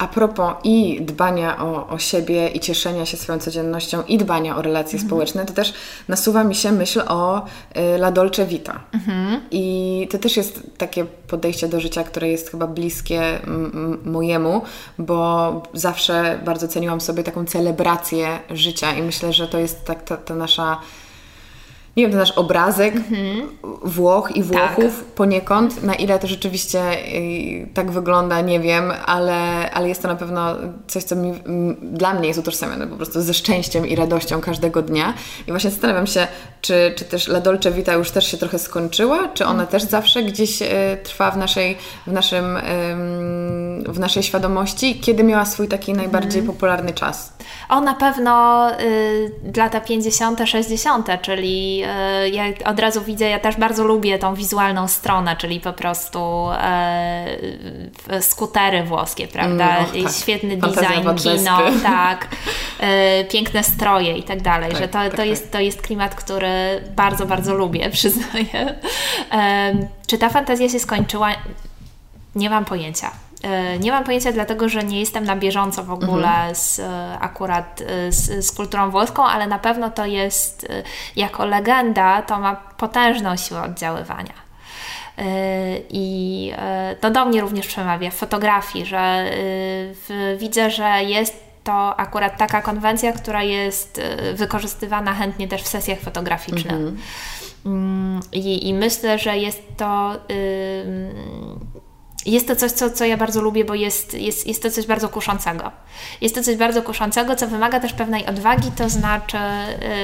A 0.01 0.09
propos 0.09 0.55
i 0.65 0.99
dbania 1.03 1.63
o, 1.63 1.89
o 1.89 1.99
siebie, 1.99 2.49
i 2.49 2.61
cieszenia 2.61 3.07
się 3.07 3.17
swoją 3.17 3.39
codziennością, 3.39 4.03
i 4.09 4.19
dbania 4.19 4.57
o 4.57 4.63
relacje 4.63 4.95
mhm. 4.95 5.09
społeczne, 5.09 5.47
to 5.47 5.53
też 5.53 5.75
nasuwa 6.09 6.45
mi 6.45 6.55
się 6.55 6.73
myśl 6.73 7.03
o 7.09 7.39
y, 7.39 7.81
La 7.81 8.13
Dolce 8.13 8.47
Vita. 8.47 8.81
Mhm. 8.93 9.41
I 9.51 10.09
to 10.11 10.19
też 10.19 10.37
jest 10.37 10.63
takie 10.79 11.05
podejście 11.05 11.69
do 11.69 11.81
życia, 11.81 12.05
które 12.05 12.29
jest 12.29 12.51
chyba 12.51 12.67
bliskie 12.67 13.41
mojemu, 14.05 14.63
bo 14.99 15.63
zawsze 15.75 16.41
bardzo 16.45 16.69
ceniłam 16.69 17.01
sobie 17.01 17.23
taką 17.23 17.45
celebrację 17.45 18.39
życia 18.51 18.93
i 18.93 19.03
myślę, 19.03 19.33
że 19.33 19.49
to 19.49 19.59
jest 19.59 19.85
tak 19.85 20.05
ta, 20.05 20.17
ta 20.17 20.35
nasza 20.35 20.81
nie 21.97 22.03
wiem, 22.05 22.11
ten 22.11 22.19
nasz 22.19 22.31
obrazek 22.33 22.97
mhm. 22.97 23.49
Włoch 23.85 24.37
i 24.37 24.43
Włochów 24.43 24.97
tak. 24.97 25.15
poniekąd. 25.15 25.83
Na 25.83 25.95
ile 25.95 26.19
to 26.19 26.27
rzeczywiście 26.27 26.81
y, 27.15 27.69
tak 27.75 27.91
wygląda, 27.91 28.41
nie 28.41 28.61
wiem, 28.61 28.93
ale, 29.07 29.71
ale 29.71 29.89
jest 29.89 30.03
to 30.03 30.09
na 30.09 30.17
pewno 30.17 30.55
coś, 30.87 31.05
co 31.05 31.17
mi, 31.17 31.33
dla 31.83 32.15
mnie 32.15 32.29
jest 32.29 32.41
utożsamiane 32.41 32.87
po 32.87 32.97
prostu 32.97 33.23
ze 33.23 33.35
szczęściem 33.35 33.87
i 33.87 33.97
radością 33.97 34.41
każdego 34.41 34.83
dnia. 34.83 35.15
I 35.47 35.51
właśnie 35.51 35.71
zastanawiam 35.71 36.07
się, 36.07 36.27
czy, 36.61 36.93
czy 36.97 37.05
też 37.05 37.29
La 37.29 37.41
Dolce 37.41 37.71
Vita 37.71 37.93
już 37.93 38.11
też 38.11 38.27
się 38.27 38.37
trochę 38.37 38.59
skończyła, 38.59 39.29
czy 39.35 39.47
ona 39.47 39.67
też 39.67 39.83
zawsze 39.83 40.23
gdzieś 40.23 40.63
y, 40.63 40.67
trwa 41.03 41.31
w 41.31 41.37
naszej, 41.37 41.77
w 42.07 42.13
naszym, 42.13 42.59
w 43.89 43.99
naszej 43.99 44.23
świadomości? 44.23 45.01
Kiedy 45.01 45.25
miała 45.25 45.45
swój 45.45 45.69
taki 45.69 45.93
najbardziej 45.93 46.41
mhm. 46.41 46.57
popularny 46.57 46.93
czas? 46.93 47.33
O, 47.69 47.81
na 47.81 47.95
pewno 47.95 48.67
y, 48.81 49.53
lata 49.57 49.81
50., 49.81 50.41
60., 50.45 51.09
czyli 51.23 51.80
y, 51.85 52.31
ja 52.31 52.45
od 52.65 52.79
razu 52.81 53.03
widzę, 53.03 53.29
ja 53.29 53.39
też 53.39 53.57
bardzo 53.57 53.85
lubię 53.85 54.19
tą 54.19 54.35
wizualną 54.35 54.89
stronę, 54.89 55.37
czyli 55.37 55.61
po 55.61 55.73
prostu 55.73 56.49
y, 58.13 58.23
skutery 58.23 58.83
włoskie, 58.83 59.29
prawda? 59.29 59.79
Mm, 59.79 60.05
tak. 60.05 60.13
Świetny 60.13 60.57
design, 60.57 61.15
kino, 61.17 61.59
tak, 61.83 62.29
y, 63.21 63.25
piękne 63.33 63.65
stroje 63.65 64.17
i 64.17 64.23
tak 64.23 64.43
dalej, 64.43 64.71
tak, 64.71 64.81
że 64.81 64.89
to, 64.89 64.93
tak, 64.93 65.17
to, 65.17 65.25
jest, 65.25 65.53
to 65.53 65.61
jest 65.61 65.83
klimat, 65.83 66.15
który 66.15 66.85
bardzo, 66.97 67.27
bardzo 67.27 67.55
lubię, 67.55 67.91
przyznaję. 68.01 68.75
czy 70.07 70.19
ta 70.19 70.29
fantazja 70.29 70.69
się 70.69 70.79
skończyła? 70.79 71.31
Nie 72.35 72.51
mam 72.51 72.65
pojęcia. 72.65 73.11
E, 73.43 73.79
nie 73.79 73.93
mam 73.93 74.05
pojęcia, 74.05 74.33
dlatego 74.33 74.69
że 74.69 74.85
nie 74.85 75.01
jestem 75.01 75.25
na 75.25 75.37
bieżąco 75.37 75.85
w 75.85 75.91
ogóle 75.91 76.29
mhm. 76.29 76.55
z, 76.55 76.79
e, 76.79 77.19
akurat 77.21 77.83
e, 77.87 78.13
z, 78.13 78.47
z, 78.47 78.53
kulturą 78.53 78.91
włoską, 78.91 79.25
ale 79.25 79.47
na 79.47 79.59
pewno 79.59 79.91
to 79.91 80.07
jest, 80.07 80.69
jako 81.17 81.45
legenda, 81.45 82.23
to 82.23 82.39
ma 82.39 82.57
potężną 82.57 83.37
siłę 83.37 83.63
oddziaływania. 83.63 84.51
I 85.91 86.53
to 87.01 87.11
do 87.11 87.25
mnie 87.25 87.41
również 87.41 87.67
przemawia 87.67 88.11
w 88.11 88.15
fotografii, 88.15 88.87
że 88.87 89.31
widzę, 90.39 90.71
że 90.71 91.03
jest 91.03 91.45
to 91.65 91.97
akurat 92.01 92.39
taka 92.39 92.63
konwencja, 92.63 93.13
która 93.13 93.43
jest 93.43 94.01
wykorzystywana 94.35 95.15
chętnie 95.15 95.49
też 95.49 95.63
w 95.63 95.69
sesjach 95.69 95.99
fotograficznych. 95.99 96.73
Mhm. 96.73 96.99
Mm, 97.67 98.21
I, 98.33 98.69
I, 98.69 98.75
myślę, 98.75 99.19
że 99.19 99.39
jest 99.39 99.63
to 99.77 100.17
jest 102.27 102.49
to 102.49 102.57
coś, 102.57 102.73
co, 102.73 102.91
co 102.91 103.05
ja 103.05 103.17
bardzo 103.17 103.41
lubię, 103.41 103.65
bo 103.65 103.75
jest, 103.75 104.15
jest, 104.15 104.47
jest 104.47 104.63
to 104.63 104.71
coś 104.71 104.87
bardzo 104.87 105.09
kuszącego. 105.09 105.71
Jest 106.21 106.35
to 106.35 106.43
coś 106.43 106.57
bardzo 106.57 106.83
kuszącego, 106.83 107.37
co 107.37 107.47
wymaga 107.47 107.81
też 107.81 107.93
pewnej 107.93 108.27
odwagi, 108.27 108.71
to 108.77 108.89
znaczy 108.89 109.37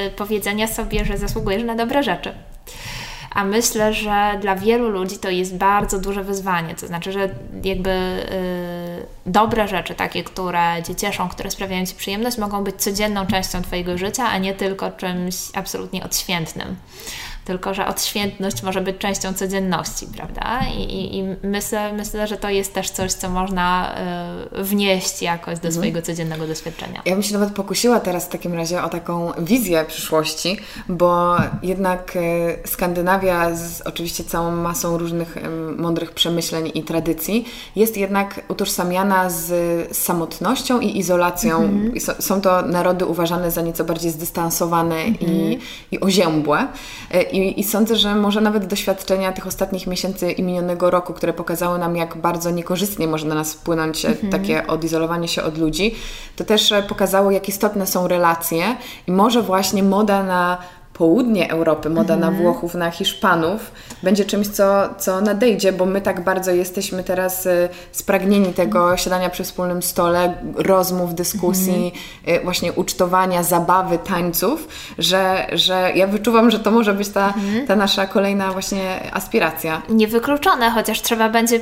yy, 0.05 0.11
powiedzenia 0.11 0.67
sobie, 0.67 1.05
że 1.05 1.19
zasługujesz 1.19 1.63
na 1.63 1.75
dobre 1.75 2.03
rzeczy. 2.03 2.35
A 3.31 3.45
myślę, 3.45 3.95
że 3.95 4.39
dla 4.41 4.57
wielu 4.57 4.89
ludzi 4.89 5.19
to 5.19 5.31
jest 5.31 5.57
bardzo 5.57 5.99
duże 5.99 6.25
wyzwanie. 6.25 6.75
To 6.75 6.87
znaczy, 6.87 7.13
że 7.13 7.21
jakby 7.65 7.91
yy, 7.91 9.33
dobre 9.33 9.69
rzeczy, 9.69 9.95
takie, 9.95 10.25
które 10.25 10.83
Cię 10.87 10.95
cieszą, 10.95 11.29
które 11.29 11.51
sprawiają 11.51 11.87
Ci 11.87 11.95
przyjemność, 11.95 12.39
mogą 12.39 12.65
być 12.65 12.77
codzienną 12.77 13.27
częścią 13.27 13.63
Twojego 13.63 13.99
życia, 13.99 14.25
a 14.29 14.39
nie 14.39 14.55
tylko 14.55 14.91
czymś 14.91 15.35
absolutnie 15.55 16.05
odświętnym 16.05 16.77
tylko 17.47 17.75
że 17.75 17.87
odświętność 17.87 18.63
może 18.63 18.81
być 18.81 18.99
częścią 18.99 19.35
codzienności, 19.35 20.07
prawda? 20.17 20.61
I, 20.77 20.83
i, 20.83 21.19
i 21.19 21.25
myślę, 21.43 21.93
myślę, 21.93 22.27
że 22.27 22.37
to 22.37 22.51
jest 22.51 22.75
też 22.75 22.91
coś, 22.91 23.13
co 23.13 23.31
można 23.31 23.95
y, 24.59 24.65
wnieść 24.65 25.23
jakoś 25.23 25.55
do 25.55 25.69
mhm. 25.69 25.75
swojego 25.75 26.03
codziennego 26.03 26.47
doświadczenia. 26.47 27.03
Ja 27.05 27.13
bym 27.13 27.23
się 27.23 27.33
nawet 27.33 27.55
pokusiła 27.55 28.01
teraz 28.01 28.27
w 28.27 28.29
takim 28.29 28.55
razie 28.55 28.83
o 28.83 28.89
taką 28.89 29.33
wizję 29.39 29.85
przyszłości, 29.85 30.57
bo 30.89 31.37
jednak 31.63 32.17
y, 32.17 32.69
Skandynawia 32.69 33.55
z 33.55 33.81
oczywiście 33.81 34.25
całą 34.25 34.51
masą 34.51 34.99
różnych 34.99 35.37
y, 35.37 35.51
mądrych 35.79 36.11
przemyśleń 36.13 36.71
i 36.75 36.83
tradycji 36.83 37.45
jest 37.77 37.97
jednak 37.97 38.41
utożsamiana 38.49 39.31
z, 39.31 39.45
z 39.97 39.99
samotnością 39.99 40.81
i 40.81 40.99
izolacją. 40.99 41.57
Mhm. 41.57 41.97
I 41.97 42.01
są 42.01 42.41
to 42.41 42.63
narody 42.63 43.07
uważane 43.07 43.51
za 43.51 43.63
nieco 43.63 43.85
bardziej 43.85 44.11
zdystansowane 44.11 44.97
mhm. 44.97 45.33
i, 45.33 45.59
i 45.91 46.01
oziębłe. 46.01 46.69
I, 47.37 47.61
I, 47.61 47.65
sądzę, 47.65 47.97
że 47.97 48.15
może 48.15 48.41
nawet 48.41 48.67
doświadczenia 48.67 49.33
tych 49.33 49.47
ostatnich 49.47 49.87
miesięcy 49.87 50.33
i 50.33 50.43
minionego 50.43 50.91
roku, 50.91 51.13
które 51.13 51.33
pokazały 51.33 51.79
nam, 51.79 51.97
jak 51.97 52.17
bardzo 52.17 52.51
niekorzystnie 52.51 53.07
może 53.07 53.27
na 53.27 53.35
nas 53.35 53.55
wpłynąć 53.55 54.05
e, 54.05 54.09
mhm. 54.09 54.33
takie 54.33 54.67
odizolowanie 54.67 55.29
się 55.29 55.43
od 55.43 55.59
ludzi, 55.59 55.95
to 56.37 56.45
też 56.45 56.73
e, 56.73 56.83
pokazało, 56.83 57.31
jak 57.31 57.49
istotne 57.49 57.87
są 57.87 58.09
relacje 58.09 58.77
i 59.07 59.13
może 59.13 59.43
właśnie 59.43 59.83
moda 59.83 60.23
na 60.23 60.59
południe 60.99 61.51
Europy, 61.51 61.91
moda 61.91 62.15
mhm. 62.15 62.21
na 62.21 62.41
Włochów, 62.41 62.75
na 62.75 62.91
Hiszpanów, 62.91 63.73
będzie 64.03 64.25
czymś, 64.25 64.49
co, 64.49 64.95
co 64.99 65.21
nadejdzie, 65.21 65.73
bo 65.73 65.87
my 65.87 66.01
tak 66.01 66.25
bardzo 66.25 66.51
jesteśmy 66.51 67.05
teraz 67.05 67.47
y, 67.47 67.69
spragnieni 67.93 68.53
tego 68.53 68.97
siadania 68.97 69.31
przy 69.31 69.45
wspólnym 69.45 69.83
stole, 69.83 70.35
rozmów, 70.55 71.15
dyskusji, 71.15 71.93
mhm. 72.25 72.41
y, 72.41 72.45
właśnie 72.45 72.73
ucztowania, 72.73 73.43
zabawy, 73.43 73.99
tańców, 73.99 74.69
że, 74.99 75.47
że 75.53 75.93
ja 75.95 76.07
wyczuwam, 76.07 76.51
że 76.51 76.59
to 76.59 76.71
może 76.71 76.95
być 76.95 77.09
ta, 77.09 77.27
mhm. 77.27 77.67
ta 77.67 77.77
nasza 77.77 78.07
kolejna 78.07 78.53
właśnie 78.53 79.13
aspiracja. 79.13 79.83
Niewykluczone, 79.89 80.71
chociaż 80.71 81.03
trzeba 81.03 81.29
będzie 81.29 81.61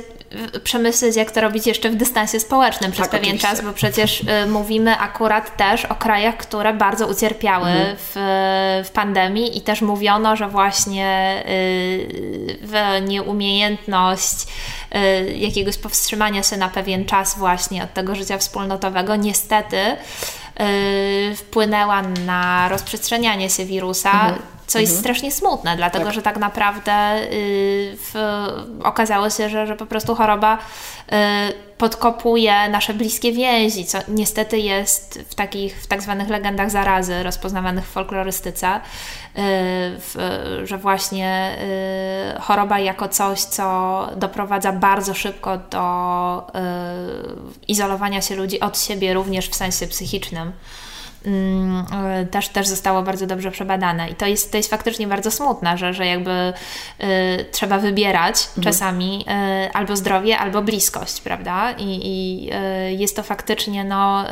przemyśleć, 0.63 1.15
jak 1.15 1.31
to 1.31 1.41
robić 1.41 1.67
jeszcze 1.67 1.89
w 1.89 1.95
dystansie 1.95 2.39
społecznym 2.39 2.91
przez 2.91 3.01
tak, 3.01 3.11
pewien 3.11 3.35
oczywiście. 3.35 3.47
czas, 3.47 3.61
bo 3.65 3.73
przecież 3.73 4.21
y, 4.21 4.47
mówimy 4.47 4.97
akurat 4.97 5.57
też 5.57 5.85
o 5.85 5.95
krajach, 5.95 6.37
które 6.37 6.73
bardzo 6.73 7.07
ucierpiały 7.07 7.69
mhm. 7.69 7.97
w, 7.99 8.13
w 8.85 8.91
pandemii 8.91 9.57
i 9.57 9.61
też 9.61 9.81
mówiono, 9.81 10.35
że 10.35 10.47
właśnie 10.47 11.43
y, 11.47 12.59
w 12.61 13.07
nieumiejętność 13.07 14.35
y, 14.95 15.33
jakiegoś 15.33 15.77
powstrzymania 15.77 16.43
się 16.43 16.57
na 16.57 16.69
pewien 16.69 17.05
czas 17.05 17.37
właśnie 17.37 17.83
od 17.83 17.93
tego 17.93 18.15
życia 18.15 18.37
wspólnotowego 18.37 19.15
niestety 19.15 19.77
y, 19.77 21.35
wpłynęła 21.35 22.01
na 22.01 22.67
rozprzestrzenianie 22.69 23.49
się 23.49 23.65
wirusa. 23.65 24.11
Mhm 24.11 24.54
co 24.67 24.79
jest 24.79 24.91
mhm. 24.91 25.03
strasznie 25.03 25.31
smutne, 25.31 25.75
dlatego 25.77 26.05
tak. 26.05 26.13
że 26.13 26.21
tak 26.21 26.37
naprawdę 26.37 27.23
y, 27.23 27.97
w, 27.97 28.13
okazało 28.83 29.29
się, 29.29 29.49
że, 29.49 29.67
że 29.67 29.75
po 29.75 29.85
prostu 29.85 30.15
choroba 30.15 30.57
y, 30.57 31.15
podkopuje 31.77 32.69
nasze 32.69 32.93
bliskie 32.93 33.31
więzi, 33.31 33.85
co 33.85 33.97
niestety 34.07 34.59
jest 34.59 35.19
w 35.29 35.35
takich, 35.35 35.81
w 35.81 35.87
tak 35.87 36.01
zwanych 36.01 36.29
legendach 36.29 36.71
zarazy 36.71 37.23
rozpoznawanych 37.23 37.85
w 37.85 37.91
folklorystyce, 37.91 38.75
y, 38.75 38.79
w, 39.99 40.15
że 40.63 40.77
właśnie 40.77 41.57
y, 42.37 42.41
choroba 42.41 42.79
jako 42.79 43.09
coś, 43.09 43.39
co 43.39 44.07
doprowadza 44.15 44.71
bardzo 44.71 45.13
szybko 45.13 45.57
do 45.57 46.47
y, 46.47 47.65
izolowania 47.67 48.21
się 48.21 48.35
ludzi 48.35 48.59
od 48.59 48.79
siebie, 48.79 49.13
również 49.13 49.49
w 49.49 49.55
sensie 49.55 49.87
psychicznym. 49.87 50.51
Mm, 51.25 51.85
e, 51.93 52.25
też, 52.25 52.49
też 52.49 52.67
zostało 52.67 53.03
bardzo 53.03 53.27
dobrze 53.27 53.51
przebadane. 53.51 54.09
I 54.09 54.15
to 54.15 54.25
jest, 54.25 54.51
to 54.51 54.57
jest 54.57 54.69
faktycznie 54.69 55.07
bardzo 55.07 55.31
smutne, 55.31 55.77
że, 55.77 55.93
że 55.93 56.05
jakby 56.05 56.31
y, 56.31 57.45
trzeba 57.51 57.79
wybierać 57.79 58.47
mhm. 58.47 58.63
czasami 58.63 59.25
y, 59.65 59.73
albo 59.73 59.95
zdrowie, 59.95 60.37
albo 60.37 60.61
bliskość, 60.61 61.21
prawda? 61.21 61.71
I, 61.71 61.99
i 62.03 62.49
y, 62.53 62.93
jest 62.93 63.15
to 63.15 63.23
faktycznie 63.23 63.83
no 63.83 64.25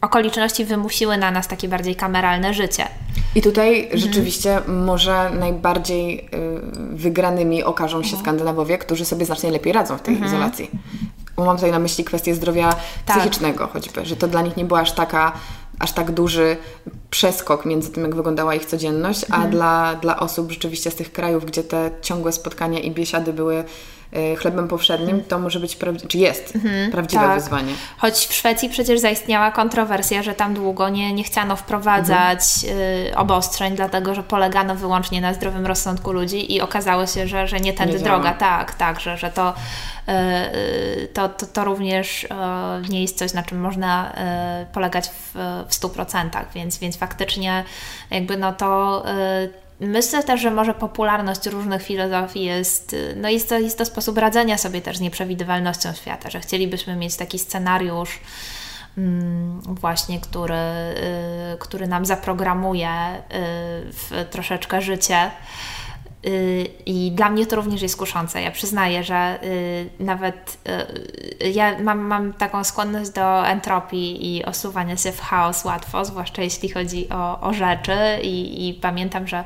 okoliczności 0.00 0.64
wymusiły 0.64 1.16
na 1.16 1.30
nas 1.30 1.48
takie 1.48 1.68
bardziej 1.68 1.96
kameralne 1.96 2.54
życie. 2.54 2.88
I 3.34 3.42
tutaj 3.42 3.82
mhm. 3.82 3.98
rzeczywiście 3.98 4.60
może 4.66 5.30
najbardziej 5.30 6.28
wygranymi 6.92 7.64
okażą 7.64 8.02
się 8.02 8.06
mhm. 8.06 8.22
Skandynawowie, 8.22 8.78
którzy 8.78 9.04
sobie 9.04 9.26
znacznie 9.26 9.50
lepiej 9.50 9.72
radzą 9.72 9.98
w 9.98 10.02
tej 10.02 10.14
mhm. 10.14 10.32
izolacji. 10.32 10.70
Bo 11.36 11.44
mam 11.44 11.56
tutaj 11.56 11.70
na 11.70 11.78
myśli 11.78 12.04
kwestię 12.04 12.34
zdrowia 12.34 12.74
tak. 13.06 13.16
psychicznego 13.16 13.66
choćby, 13.66 14.04
że 14.06 14.16
to 14.16 14.28
dla 14.28 14.42
nich 14.42 14.56
nie 14.56 14.64
była 14.64 14.80
aż 14.80 14.92
taka 14.92 15.32
aż 15.78 15.92
tak 15.92 16.10
duży 16.10 16.56
przeskok 17.10 17.64
między 17.64 17.90
tym, 17.90 18.02
jak 18.02 18.14
wyglądała 18.14 18.54
ich 18.54 18.66
codzienność, 18.66 19.24
mhm. 19.24 19.42
a 19.42 19.46
dla, 19.46 19.94
dla 19.94 20.18
osób 20.18 20.50
rzeczywiście 20.50 20.90
z 20.90 20.94
tych 20.94 21.12
krajów, 21.12 21.44
gdzie 21.44 21.62
te 21.62 21.90
ciągłe 22.02 22.32
spotkania 22.32 22.78
i 22.78 22.90
biesiady 22.90 23.32
były 23.32 23.64
chlebem 24.38 24.68
powszednim, 24.68 25.24
to 25.24 25.38
może 25.38 25.60
być, 25.60 25.78
czy 26.08 26.18
jest 26.18 26.54
mhm, 26.56 26.90
prawdziwe 26.90 27.22
tak. 27.22 27.34
wyzwanie. 27.34 27.72
Choć 27.98 28.14
w 28.14 28.34
Szwecji 28.34 28.68
przecież 28.68 29.00
zaistniała 29.00 29.50
kontrowersja, 29.50 30.22
że 30.22 30.34
tam 30.34 30.54
długo 30.54 30.88
nie, 30.88 31.12
nie 31.12 31.24
chciano 31.24 31.56
wprowadzać 31.56 32.40
mhm. 32.68 33.18
obostrzeń, 33.18 33.76
dlatego 33.76 34.14
że 34.14 34.22
polegano 34.22 34.74
wyłącznie 34.74 35.20
na 35.20 35.34
zdrowym 35.34 35.66
rozsądku 35.66 36.12
ludzi 36.12 36.54
i 36.54 36.60
okazało 36.60 37.06
się, 37.06 37.26
że, 37.26 37.48
że 37.48 37.60
nie 37.60 37.72
tędy 37.72 37.98
nie 37.98 38.04
droga. 38.04 38.32
Tak, 38.32 38.74
tak, 38.74 39.00
że, 39.00 39.16
że 39.16 39.30
to, 39.30 39.54
y, 40.08 41.08
to, 41.08 41.28
to, 41.28 41.46
to 41.46 41.64
również 41.64 42.26
nie 42.88 43.02
jest 43.02 43.18
coś, 43.18 43.32
na 43.32 43.42
czym 43.42 43.60
można 43.60 44.12
polegać 44.72 45.08
w, 45.08 45.34
w 45.68 45.80
100%, 45.80 46.44
więc, 46.54 46.78
więc 46.78 46.96
faktycznie 46.96 47.64
jakby 48.10 48.36
no 48.36 48.52
to 48.52 49.02
Myślę 49.82 50.22
też, 50.22 50.40
że 50.40 50.50
może 50.50 50.74
popularność 50.74 51.46
różnych 51.46 51.82
filozofii 51.82 52.44
jest, 52.44 52.96
no 53.16 53.28
jest 53.28 53.48
to, 53.48 53.58
jest 53.58 53.78
to 53.78 53.84
sposób 53.84 54.18
radzenia 54.18 54.58
sobie 54.58 54.80
też 54.80 54.96
z 54.96 55.00
nieprzewidywalnością 55.00 55.92
świata, 55.94 56.30
że 56.30 56.40
chcielibyśmy 56.40 56.96
mieć 56.96 57.16
taki 57.16 57.38
scenariusz, 57.38 58.20
mm, 58.98 59.60
właśnie, 59.60 60.20
który, 60.20 60.54
y, 60.54 61.58
który 61.58 61.86
nam 61.86 62.06
zaprogramuje 62.06 62.88
y, 62.88 63.20
w 63.92 64.26
troszeczkę 64.30 64.82
życie. 64.82 65.30
Y, 66.26 66.68
I 66.86 67.12
dla 67.12 67.30
mnie 67.30 67.46
to 67.46 67.56
również 67.56 67.82
jest 67.82 67.96
kuszące. 67.96 68.42
Ja 68.42 68.50
przyznaję, 68.50 69.04
że 69.04 69.38
nawet 70.00 70.58
ja 71.54 71.78
mam, 71.78 71.98
mam 71.98 72.32
taką 72.32 72.64
skłonność 72.64 73.10
do 73.10 73.46
entropii 73.46 74.36
i 74.36 74.44
osuwania 74.44 74.96
się 74.96 75.12
w 75.12 75.20
chaos 75.20 75.64
łatwo, 75.64 76.04
zwłaszcza 76.04 76.42
jeśli 76.42 76.68
chodzi 76.68 77.08
o, 77.08 77.40
o 77.40 77.52
rzeczy. 77.52 77.96
I, 78.22 78.68
I 78.68 78.74
pamiętam, 78.74 79.28
że 79.28 79.44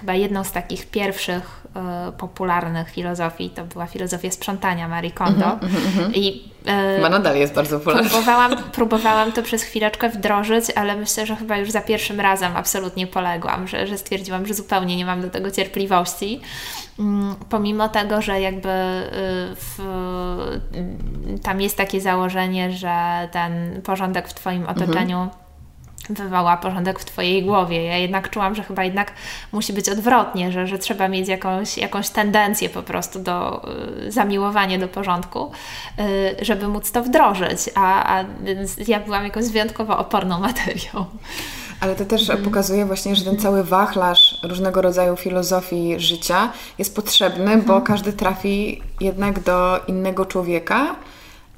chyba 0.00 0.14
jedną 0.14 0.44
z 0.44 0.52
takich 0.52 0.86
pierwszych 0.86 1.66
e, 1.76 2.12
popularnych 2.12 2.90
filozofii 2.90 3.50
to 3.50 3.64
była 3.64 3.86
filozofia 3.86 4.30
sprzątania 4.30 4.88
Marie 4.88 5.10
Kondo. 5.10 5.46
Mm 5.46 5.58
-hmm, 5.58 6.10
I 6.14 6.52
e, 6.66 6.96
Chyba 6.96 7.08
nadal 7.08 7.36
jest 7.36 7.54
bardzo 7.54 7.78
popularna. 7.78 8.10
Próbowałam, 8.10 8.56
próbowałam 8.72 9.32
to 9.32 9.42
przez 9.42 9.62
chwileczkę 9.62 10.08
wdrożyć, 10.08 10.64
ale 10.74 10.96
myślę, 10.96 11.26
że 11.26 11.36
chyba 11.36 11.56
już 11.56 11.70
za 11.70 11.80
pierwszym 11.80 12.20
razem 12.20 12.56
absolutnie 12.56 13.06
poległam, 13.06 13.68
że, 13.68 13.86
że 13.86 13.98
stwierdziłam, 13.98 14.46
że 14.46 14.54
zupełnie 14.54 14.96
nie 14.96 15.06
mam 15.06 15.22
do 15.22 15.30
tego 15.30 15.50
cierpliwości. 15.50 16.40
Mm, 16.98 17.34
pomimo 17.48 17.88
tego, 17.88 18.22
że 18.22 18.40
jakby 18.40 18.68
y, 18.68 19.56
w, 19.56 19.78
tam 21.42 21.60
jest 21.60 21.76
takie 21.76 22.00
założenie, 22.00 22.72
że 22.72 23.28
ten 23.32 23.82
porządek 23.82 24.28
w 24.28 24.34
Twoim 24.34 24.66
otoczeniu 24.66 25.18
mhm 25.18 25.41
wywoła 26.10 26.56
porządek 26.56 27.00
w 27.00 27.04
Twojej 27.04 27.42
głowie. 27.42 27.84
Ja 27.84 27.96
jednak 27.96 28.30
czułam, 28.30 28.54
że 28.54 28.62
chyba 28.62 28.84
jednak 28.84 29.12
musi 29.52 29.72
być 29.72 29.88
odwrotnie, 29.88 30.52
że, 30.52 30.66
że 30.66 30.78
trzeba 30.78 31.08
mieć 31.08 31.28
jakąś, 31.28 31.78
jakąś 31.78 32.10
tendencję 32.10 32.68
po 32.68 32.82
prostu 32.82 33.18
do 33.18 33.62
y, 34.06 34.12
zamiłowania 34.12 34.78
do 34.78 34.88
porządku, 34.88 35.52
y, 36.40 36.44
żeby 36.44 36.68
móc 36.68 36.92
to 36.92 37.02
wdrożyć, 37.02 37.70
a, 37.74 38.18
a 38.18 38.24
ja 38.88 39.00
byłam 39.00 39.24
jakąś 39.24 39.48
wyjątkowo 39.48 39.98
oporną 39.98 40.40
materią. 40.40 41.06
Ale 41.80 41.94
to 41.94 42.04
też 42.04 42.30
mm. 42.30 42.44
pokazuje 42.44 42.86
właśnie, 42.86 43.16
że 43.16 43.24
ten 43.24 43.38
cały 43.38 43.64
wachlarz 43.64 44.40
różnego 44.42 44.82
rodzaju 44.82 45.16
filozofii 45.16 45.94
życia 46.00 46.52
jest 46.78 46.96
potrzebny, 46.96 47.56
bo 47.56 47.60
mhm. 47.60 47.82
każdy 47.82 48.12
trafi 48.12 48.82
jednak 49.00 49.40
do 49.40 49.80
innego 49.86 50.26
człowieka, 50.26 50.96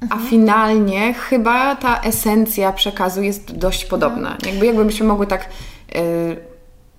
a 0.09 0.17
finalnie 0.17 1.13
chyba 1.13 1.75
ta 1.75 2.01
esencja 2.01 2.73
przekazu 2.73 3.21
jest 3.21 3.57
dość 3.57 3.85
podobna. 3.85 4.37
Jakby 4.45 4.65
jakbyśmy 4.65 5.07
mogły 5.07 5.27
tak 5.27 5.49
y, 5.95 6.55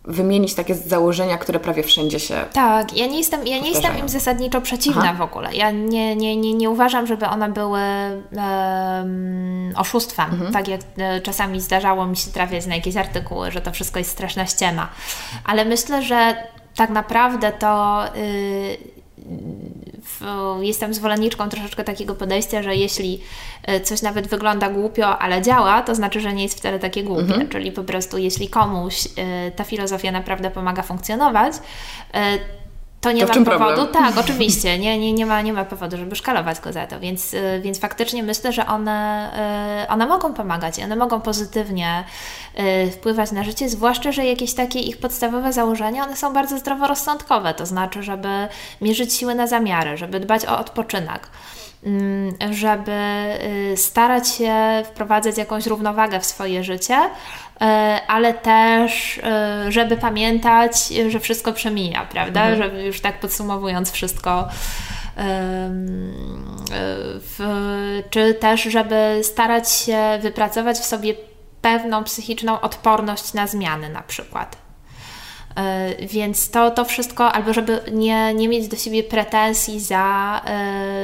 wymienić 0.07 0.54
takie 0.54 0.74
założenia, 0.74 1.38
które 1.38 1.61
prawie 1.61 1.82
wszędzie 1.82 2.20
się. 2.20 2.44
Tak, 2.52 2.96
ja 2.96 3.07
nie 3.07 3.18
jestem, 3.18 3.46
ja 3.46 3.59
nie 3.59 3.68
jestem 3.70 3.98
im 3.98 4.09
zasadniczo 4.09 4.61
przeciwna 4.61 5.02
Aha. 5.02 5.14
w 5.14 5.20
ogóle. 5.20 5.54
Ja 5.54 5.70
nie, 5.70 6.16
nie, 6.16 6.36
nie, 6.36 6.54
nie 6.54 6.70
uważam, 6.70 7.07
żeby 7.07 7.26
one 7.26 7.48
były 7.48 7.80
um, 8.32 9.72
oszustwem. 9.76 10.30
Mhm. 10.30 10.52
Tak 10.52 10.68
jak 10.68 10.80
e, 10.98 11.20
czasami 11.20 11.61
zdarzało 11.61 12.07
mi 12.07 12.16
się 12.16 12.30
trafiać 12.30 12.66
na 12.66 12.74
jakieś 12.74 12.96
artykuły, 12.96 13.50
że 13.50 13.61
to 13.61 13.72
wszystko 13.72 13.98
jest 13.98 14.11
straszna 14.11 14.46
ściema. 14.46 14.88
Ale 15.44 15.64
myślę, 15.64 16.02
że 16.02 16.36
tak 16.76 16.90
naprawdę 16.90 17.52
to. 17.52 18.04
Yy, 18.14 18.95
jestem 20.61 20.95
zwolenniczką 20.95 21.49
troszeczkę 21.49 21.85
takiego 21.85 22.14
podejścia, 22.14 22.62
że 22.62 22.77
jeśli 22.77 23.20
e, 23.62 23.81
coś 23.81 24.03
nawet 24.03 24.27
wygląda 24.27 24.70
głupio, 24.70 25.18
ale 25.18 25.43
działa, 25.43 25.83
to 25.83 25.95
znaczy, 25.95 26.20
że 26.20 26.33
nie 26.33 26.43
jest 26.43 26.59
wcale 26.59 26.79
takie 26.79 27.03
głupie. 27.03 27.22
Mhm. 27.22 27.49
Czyli 27.49 27.72
po 27.72 27.85
prostu, 27.85 28.18
jeśli 28.18 28.49
komuś 28.49 29.09
e, 29.16 29.51
ta 29.51 29.64
filozofia 29.64 30.12
naprawdę 30.12 30.51
pomaga 30.51 30.83
funkcjonować, 30.83 31.53
e, 32.14 32.39
to 33.07 33.12
nie 33.12 33.26
to 33.26 33.40
ma 33.40 33.44
powodu. 33.44 33.74
Problem? 33.74 33.86
Tak, 33.86 34.18
oczywiście, 34.18 34.78
nie, 34.78 34.98
nie, 34.98 35.12
nie, 35.12 35.26
ma, 35.26 35.42
nie 35.42 35.52
ma 35.52 35.64
powodu, 35.64 35.96
żeby 35.96 36.16
szkalować 36.16 36.61
go 36.61 36.72
za 36.72 36.86
to, 36.86 37.00
więc, 37.00 37.34
y, 37.34 37.61
więc 37.62 37.80
faktycznie 37.80 38.22
myślę, 38.22 38.52
że 38.52 38.66
one, 38.66 39.30
y, 39.84 39.88
one 39.88 40.07
mogą 40.07 40.32
pomagać 40.32 40.78
i 40.78 40.82
one 40.82 40.96
mogą 40.96 41.20
pozytywnie 41.20 42.04
y, 42.86 42.90
wpływać 42.90 43.32
na 43.32 43.44
życie, 43.44 43.68
zwłaszcza, 43.68 44.12
że 44.12 44.24
jakieś 44.24 44.54
takie 44.54 44.80
ich 44.80 44.98
podstawowe 44.98 45.52
założenia, 45.52 46.04
one 46.04 46.16
są 46.16 46.32
bardzo 46.32 46.59
zdroworozsądkowe, 46.59 47.54
to 47.54 47.66
znaczy, 47.66 48.02
żeby 48.02 48.28
mierzyć 48.80 49.14
siły 49.14 49.34
na 49.34 49.46
zamiary, 49.46 49.96
żeby 49.96 50.20
dbać 50.20 50.46
o 50.46 50.59
odpoczynek 50.59 51.28
mm, 51.84 52.34
żeby 52.50 52.92
starać 53.76 54.28
się 54.28 54.54
wprowadzać 54.84 55.38
jakąś 55.38 55.66
równowagę 55.66 56.20
w 56.20 56.26
swoje 56.26 56.64
życie, 56.64 56.96
ale 58.09 58.34
też, 58.34 59.20
e, 59.22 59.72
żeby 59.72 59.96
pamiętać, 59.96 60.88
że 61.09 61.20
wszystko 61.20 61.52
przemija, 61.52 62.07
prawda? 62.11 62.46
Mhm. 62.46 62.62
Żeby 62.62 62.84
już 62.84 63.00
tak 63.00 63.20
podsumowując 63.20 63.90
wszystko. 63.90 64.48
W, 67.20 67.38
czy 68.11 68.34
też, 68.34 68.62
żeby 68.62 69.20
starać 69.22 69.72
się 69.72 69.98
wypracować 70.22 70.78
w 70.78 70.84
sobie 70.84 71.14
pewną 71.62 72.04
psychiczną 72.04 72.61
odporność 72.61 73.34
na 73.34 73.46
zmiany, 73.46 73.88
na 73.88 74.02
przykład. 74.02 74.57
E, 75.57 76.07
więc 76.07 76.50
to, 76.50 76.70
to 76.70 76.84
wszystko, 76.84 77.32
albo 77.32 77.52
żeby 77.52 77.80
nie, 77.92 78.34
nie 78.34 78.48
mieć 78.48 78.68
do 78.68 78.76
siebie 78.76 79.02
pretensji 79.02 79.80
za, 79.80 80.40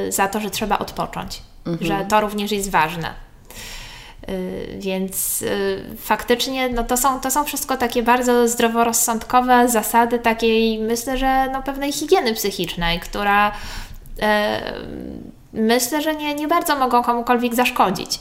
za 0.09 0.27
to, 0.27 0.39
że 0.39 0.49
trzeba 0.49 0.79
odpocząć, 0.79 1.41
mhm. 1.65 1.87
że 1.87 2.05
to 2.09 2.21
również 2.21 2.51
jest 2.51 2.71
ważne. 2.71 3.13
Y, 4.29 4.77
więc 4.79 5.41
y, 5.41 5.83
faktycznie 5.97 6.69
no 6.69 6.83
to, 6.83 6.97
są, 6.97 7.19
to 7.19 7.31
są 7.31 7.43
wszystko 7.43 7.77
takie 7.77 8.03
bardzo 8.03 8.47
zdroworozsądkowe 8.47 9.69
zasady 9.69 10.19
takiej, 10.19 10.79
myślę, 10.79 11.17
że 11.17 11.49
no 11.53 11.63
pewnej 11.63 11.91
higieny 11.91 12.33
psychicznej, 12.33 12.99
która 12.99 13.51
e, 14.21 14.61
myślę, 15.53 16.01
że 16.01 16.15
nie, 16.15 16.35
nie 16.35 16.47
bardzo 16.47 16.75
mogą 16.75 17.03
komukolwiek 17.03 17.55
zaszkodzić. 17.55 18.19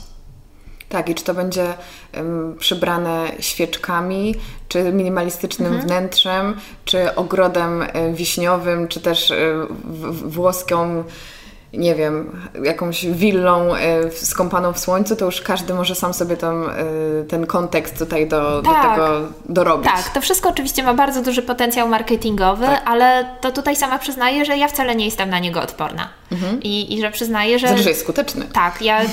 Tak, 0.88 1.08
i 1.08 1.14
czy 1.14 1.24
to 1.24 1.34
będzie 1.34 1.74
um, 2.14 2.56
przybrane 2.58 3.32
świeczkami, 3.40 4.34
czy 4.68 4.92
minimalistycznym 4.92 5.72
mhm. 5.72 5.86
wnętrzem, 5.86 6.56
czy 6.84 7.14
ogrodem 7.14 7.84
wiśniowym, 8.12 8.88
czy 8.88 9.00
też 9.00 9.30
y, 9.30 9.66
włoską 10.24 11.04
nie 11.72 11.94
wiem, 11.94 12.40
jakąś 12.64 13.06
willą 13.06 13.74
y, 13.74 13.78
skąpaną 14.12 14.72
w 14.72 14.78
słońcu, 14.78 15.16
to 15.16 15.24
już 15.24 15.40
każdy 15.40 15.74
może 15.74 15.94
sam 15.94 16.14
sobie 16.14 16.36
tam 16.36 16.70
y, 16.70 17.24
ten 17.28 17.46
kontekst 17.46 17.98
tutaj 17.98 18.28
do, 18.28 18.62
tak, 18.62 18.82
do 18.82 18.90
tego 18.90 19.28
dorobić. 19.48 19.90
Tak, 19.92 20.08
to 20.14 20.20
wszystko 20.20 20.48
oczywiście 20.48 20.82
ma 20.82 20.94
bardzo 20.94 21.22
duży 21.22 21.42
potencjał 21.42 21.88
marketingowy, 21.88 22.66
tak. 22.66 22.82
ale 22.84 23.36
to 23.40 23.52
tutaj 23.52 23.76
sama 23.76 23.98
przyznaję, 23.98 24.44
że 24.44 24.56
ja 24.56 24.68
wcale 24.68 24.96
nie 24.96 25.04
jestem 25.04 25.30
na 25.30 25.38
niego 25.38 25.62
odporna. 25.62 26.08
Mhm. 26.32 26.62
I, 26.62 26.94
I 26.94 27.00
że 27.00 27.10
przyznaję, 27.10 27.58
że... 27.58 27.68
Znaczy, 27.68 27.82
że 27.82 27.88
jest 27.88 28.02
skuteczny. 28.02 28.46
Tak, 28.52 28.82
ja 28.82 29.02
y, 29.02 29.06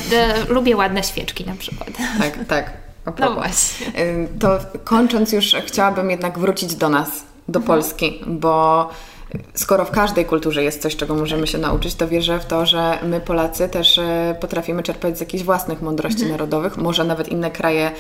lubię 0.53 0.77
ładne 0.77 1.03
świeczki 1.03 1.45
na 1.45 1.55
przykład. 1.55 1.89
Tak, 2.19 2.45
tak. 2.47 2.73
No 3.19 3.33
właśnie. 3.33 3.87
To 4.39 4.59
kończąc 4.83 5.31
już 5.31 5.55
chciałabym 5.65 6.11
jednak 6.11 6.39
wrócić 6.39 6.75
do 6.75 6.89
nas, 6.89 7.09
do 7.47 7.59
mhm. 7.59 7.65
Polski, 7.65 8.21
bo 8.27 8.89
skoro 9.53 9.85
w 9.85 9.91
każdej 9.91 10.25
kulturze 10.25 10.63
jest 10.63 10.81
coś, 10.81 10.95
czego 10.95 11.15
możemy 11.15 11.47
się 11.47 11.57
nauczyć, 11.57 11.95
to 11.95 12.07
wierzę 12.07 12.39
w 12.39 12.45
to, 12.45 12.65
że 12.65 12.99
my 13.03 13.21
Polacy 13.21 13.69
też 13.69 13.97
e, 13.97 14.35
potrafimy 14.41 14.83
czerpać 14.83 15.17
z 15.17 15.19
jakichś 15.19 15.43
własnych 15.43 15.81
mądrości 15.81 16.21
mhm. 16.21 16.31
narodowych. 16.31 16.77
Może 16.77 17.03
nawet 17.03 17.29
inne 17.29 17.51
kraje 17.51 17.91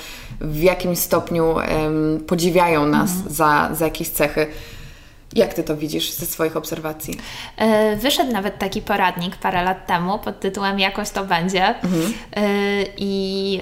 w 0.41 0.61
jakimś 0.61 0.99
stopniu 0.99 1.45
um, 1.45 2.19
podziwiają 2.27 2.85
nas 2.85 3.11
mhm. 3.11 3.35
za, 3.35 3.69
za 3.73 3.85
jakieś 3.85 4.09
cechy. 4.09 4.47
Jak 5.35 5.53
Ty 5.53 5.63
to 5.63 5.77
widzisz 5.77 6.11
ze 6.11 6.25
swoich 6.25 6.57
obserwacji? 6.57 7.19
E, 7.57 7.95
wyszedł 7.95 8.31
nawet 8.31 8.59
taki 8.59 8.81
poradnik 8.81 9.35
parę 9.35 9.63
lat 9.63 9.87
temu 9.87 10.19
pod 10.19 10.39
tytułem 10.39 10.79
Jakoś 10.79 11.09
to 11.09 11.25
będzie. 11.25 11.67
Mhm. 11.67 12.13
E, 12.35 12.43
I 12.97 13.61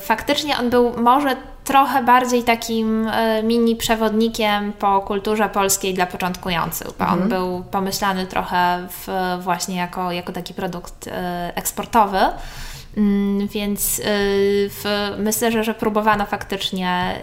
faktycznie 0.00 0.58
on 0.58 0.70
był 0.70 1.02
może 1.02 1.36
trochę 1.64 2.02
bardziej 2.02 2.42
takim 2.42 3.08
e, 3.08 3.42
mini 3.42 3.76
przewodnikiem 3.76 4.72
po 4.72 5.00
kulturze 5.00 5.48
polskiej 5.48 5.94
dla 5.94 6.06
początkujących, 6.06 6.88
bo 6.98 7.04
mhm. 7.04 7.22
on 7.22 7.28
był 7.28 7.64
pomyślany 7.70 8.26
trochę 8.26 8.86
w, 8.90 9.08
właśnie 9.40 9.76
jako, 9.76 10.12
jako 10.12 10.32
taki 10.32 10.54
produkt 10.54 11.06
e, 11.06 11.52
eksportowy. 11.54 12.18
Mm, 12.96 13.48
więc 13.48 14.00
e, 14.00 14.02
w, 14.68 14.84
myślę, 15.18 15.52
że, 15.52 15.64
że 15.64 15.74
próbowano 15.74 16.26
faktycznie 16.26 17.20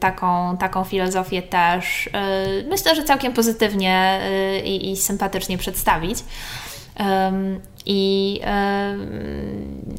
taką, 0.00 0.56
taką 0.56 0.84
filozofię 0.84 1.42
też, 1.42 2.10
myślę, 2.68 2.96
że 2.96 3.04
całkiem 3.04 3.32
pozytywnie 3.32 4.20
i, 4.64 4.90
i 4.92 4.96
sympatycznie 4.96 5.58
przedstawić. 5.58 6.18
I 7.86 8.40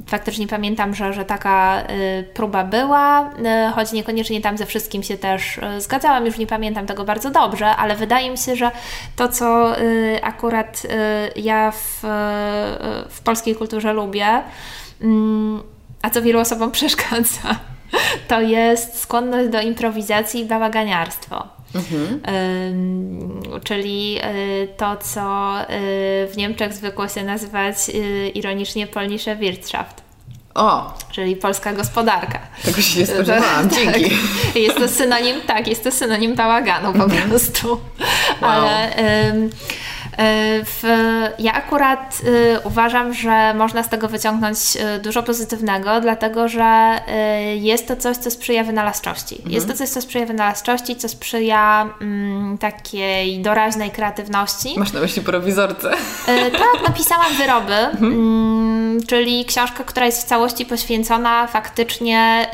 faktycznie 0.07 0.47
pamiętam, 0.47 0.95
że, 0.95 1.13
że 1.13 1.25
taka 1.25 1.83
y, 1.89 2.23
próba 2.33 2.63
była, 2.63 3.29
y, 3.69 3.71
choć 3.71 3.91
niekoniecznie 3.91 4.41
tam 4.41 4.57
ze 4.57 4.65
wszystkim 4.65 5.03
się 5.03 5.17
też 5.17 5.57
y, 5.57 5.81
zgadzałam, 5.81 6.25
już 6.25 6.37
nie 6.37 6.47
pamiętam 6.47 6.85
tego 6.85 7.03
bardzo 7.03 7.31
dobrze, 7.31 7.67
ale 7.67 7.95
wydaje 7.95 8.31
mi 8.31 8.37
się, 8.37 8.55
że 8.55 8.71
to, 9.15 9.29
co 9.29 9.75
akurat 10.21 10.81
ja 11.35 11.71
w, 11.71 11.99
w 13.09 13.21
polskiej 13.23 13.55
kulturze 13.55 13.93
lubię, 13.93 14.41
mm, 15.01 15.63
a 16.01 16.09
co 16.09 16.21
wielu 16.21 16.39
osobom 16.39 16.71
przeszkadza, 16.77 17.55
to 18.27 18.41
jest 18.41 18.99
skłonność 18.99 19.49
do 19.49 19.61
improwizacji 19.61 20.41
i 20.41 20.45
bałaganiarstwo. 20.45 21.56
Mhm. 21.75 22.21
czyli 23.63 24.17
y, 24.17 24.67
to, 24.77 24.97
co 24.97 25.55
y, 25.61 25.65
w 26.27 26.33
Niemczech 26.37 26.73
zwykło 26.73 27.07
się 27.07 27.23
nazywać 27.23 27.75
y, 27.89 28.29
ironicznie 28.29 28.87
Polnische 28.87 29.35
Wirtschaft. 29.35 30.07
O! 30.55 30.93
Czyli 31.11 31.35
polska 31.35 31.73
gospodarka. 31.73 32.39
Tego 32.63 32.81
się 32.81 32.99
nie 32.99 33.05
spodziewałam, 33.05 33.69
tak. 33.69 33.79
dzięki. 33.79 34.15
Jest 34.65 34.77
to 34.77 34.87
synonim, 34.87 35.41
tak, 35.47 35.67
jest 35.67 35.83
to 35.83 35.91
synonim 35.91 36.35
bałaganu 36.35 36.93
po 36.93 37.03
mhm. 37.03 37.29
prostu. 37.29 37.67
Wow. 38.41 38.51
Ale... 38.51 38.95
E, 38.95 39.33
w, 40.65 40.83
ja 41.39 41.53
akurat 41.53 42.21
y, 42.23 42.59
uważam, 42.63 43.13
że 43.13 43.53
można 43.53 43.83
z 43.83 43.89
tego 43.89 44.07
wyciągnąć 44.07 44.57
y, 44.95 44.99
dużo 44.99 45.23
pozytywnego, 45.23 46.01
dlatego 46.01 46.47
że 46.47 46.99
jest 47.55 47.87
to 47.87 47.95
coś, 47.95 48.17
co 48.17 48.31
sprzyja 48.31 48.63
wynalazczości. 48.63 49.35
Mhm. 49.35 49.53
Jest 49.53 49.67
to 49.67 49.73
coś, 49.73 49.89
co 49.89 50.01
sprzyja 50.01 50.25
wynalazczości, 50.25 50.95
co 50.95 51.09
sprzyja 51.09 51.89
mm, 52.01 52.57
takiej 52.57 53.41
doraźnej 53.41 53.91
kreatywności. 53.91 54.79
Masz 54.79 54.93
na 54.93 54.99
myśli 54.99 55.21
prowizorce? 55.21 55.91
tak, 56.51 56.87
napisałam 56.87 57.33
wyroby, 57.33 57.73
mhm. 57.93 58.13
mm, 58.13 59.05
czyli 59.07 59.45
książkę, 59.45 59.83
która 59.83 60.05
jest 60.05 60.21
w 60.21 60.25
całości 60.25 60.65
poświęcona 60.65 61.47
faktycznie 61.47 62.47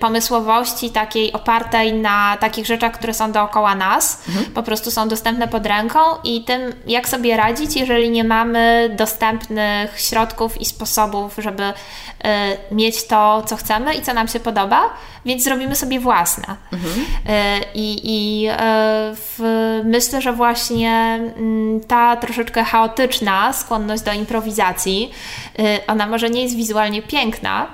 pomysłowości 0.00 0.90
takiej 0.90 1.32
opartej 1.32 1.94
na 1.94 2.36
takich 2.40 2.66
rzeczach, 2.66 2.92
które 2.92 3.14
są 3.14 3.32
dookoła 3.32 3.74
nas, 3.74 4.22
mhm. 4.28 4.46
po 4.46 4.62
prostu 4.62 4.90
są 4.90 5.08
dostępne 5.08 5.48
pod 5.48 5.66
ręką 5.66 5.98
i 6.24 6.44
tym, 6.44 6.60
jak 6.86 6.99
jak 7.00 7.08
sobie 7.08 7.36
radzić, 7.36 7.76
jeżeli 7.76 8.10
nie 8.10 8.24
mamy 8.24 8.94
dostępnych 8.98 10.00
środków 10.00 10.60
i 10.60 10.64
sposobów, 10.64 11.34
żeby 11.38 11.62
y, 11.62 12.74
mieć 12.74 13.06
to, 13.06 13.42
co 13.46 13.56
chcemy 13.56 13.94
i 13.94 14.02
co 14.02 14.14
nam 14.14 14.28
się 14.28 14.40
podoba, 14.40 14.82
więc 15.24 15.44
zrobimy 15.44 15.76
sobie 15.76 16.00
własne. 16.00 16.56
Mhm. 16.72 17.00
Y, 17.00 17.64
I 17.74 18.48
y, 18.48 18.54
w, 19.16 19.40
myślę, 19.84 20.20
że 20.20 20.32
właśnie 20.32 21.20
y, 21.82 21.86
ta 21.86 22.16
troszeczkę 22.16 22.64
chaotyczna 22.64 23.52
skłonność 23.52 24.02
do 24.02 24.12
improwizacji, 24.12 25.10
ona 25.86 26.06
może 26.06 26.30
nie 26.30 26.42
jest 26.42 26.56
wizualnie 26.56 27.02
piękna, 27.02 27.66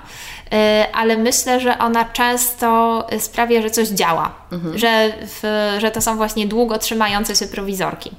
ale 0.93 1.17
myślę, 1.17 1.59
że 1.59 1.77
ona 1.77 2.05
często 2.05 3.07
sprawia, 3.19 3.61
że 3.61 3.69
coś 3.69 3.87
działa, 3.87 4.35
mhm. 4.51 4.77
że, 4.77 5.13
w, 5.21 5.75
że 5.79 5.91
to 5.91 6.01
są 6.01 6.17
właśnie 6.17 6.47
długo 6.47 6.77
trzymające 6.77 7.35
się 7.35 7.47
prowizorki. 7.47 8.11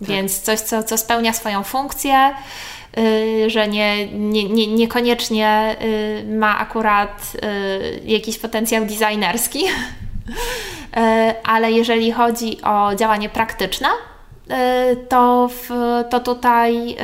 Tak. 0.00 0.08
Więc 0.08 0.40
coś, 0.40 0.60
co, 0.60 0.82
co 0.82 0.98
spełnia 0.98 1.32
swoją 1.32 1.62
funkcję, 1.62 2.34
yy, 2.96 3.50
że 3.50 3.68
nie, 3.68 4.06
nie, 4.06 4.48
nie, 4.48 4.66
niekoniecznie 4.66 5.76
yy, 6.24 6.36
ma 6.36 6.58
akurat 6.58 7.32
yy, 7.34 8.12
jakiś 8.12 8.38
potencjał 8.38 8.84
designerski. 8.84 9.64
ale 11.44 11.72
jeżeli 11.72 12.12
chodzi 12.12 12.62
o 12.62 12.94
działanie 12.94 13.28
praktyczne, 13.28 13.88
to, 15.08 15.48
w, 15.48 15.68
to 16.10 16.20
tutaj 16.20 16.96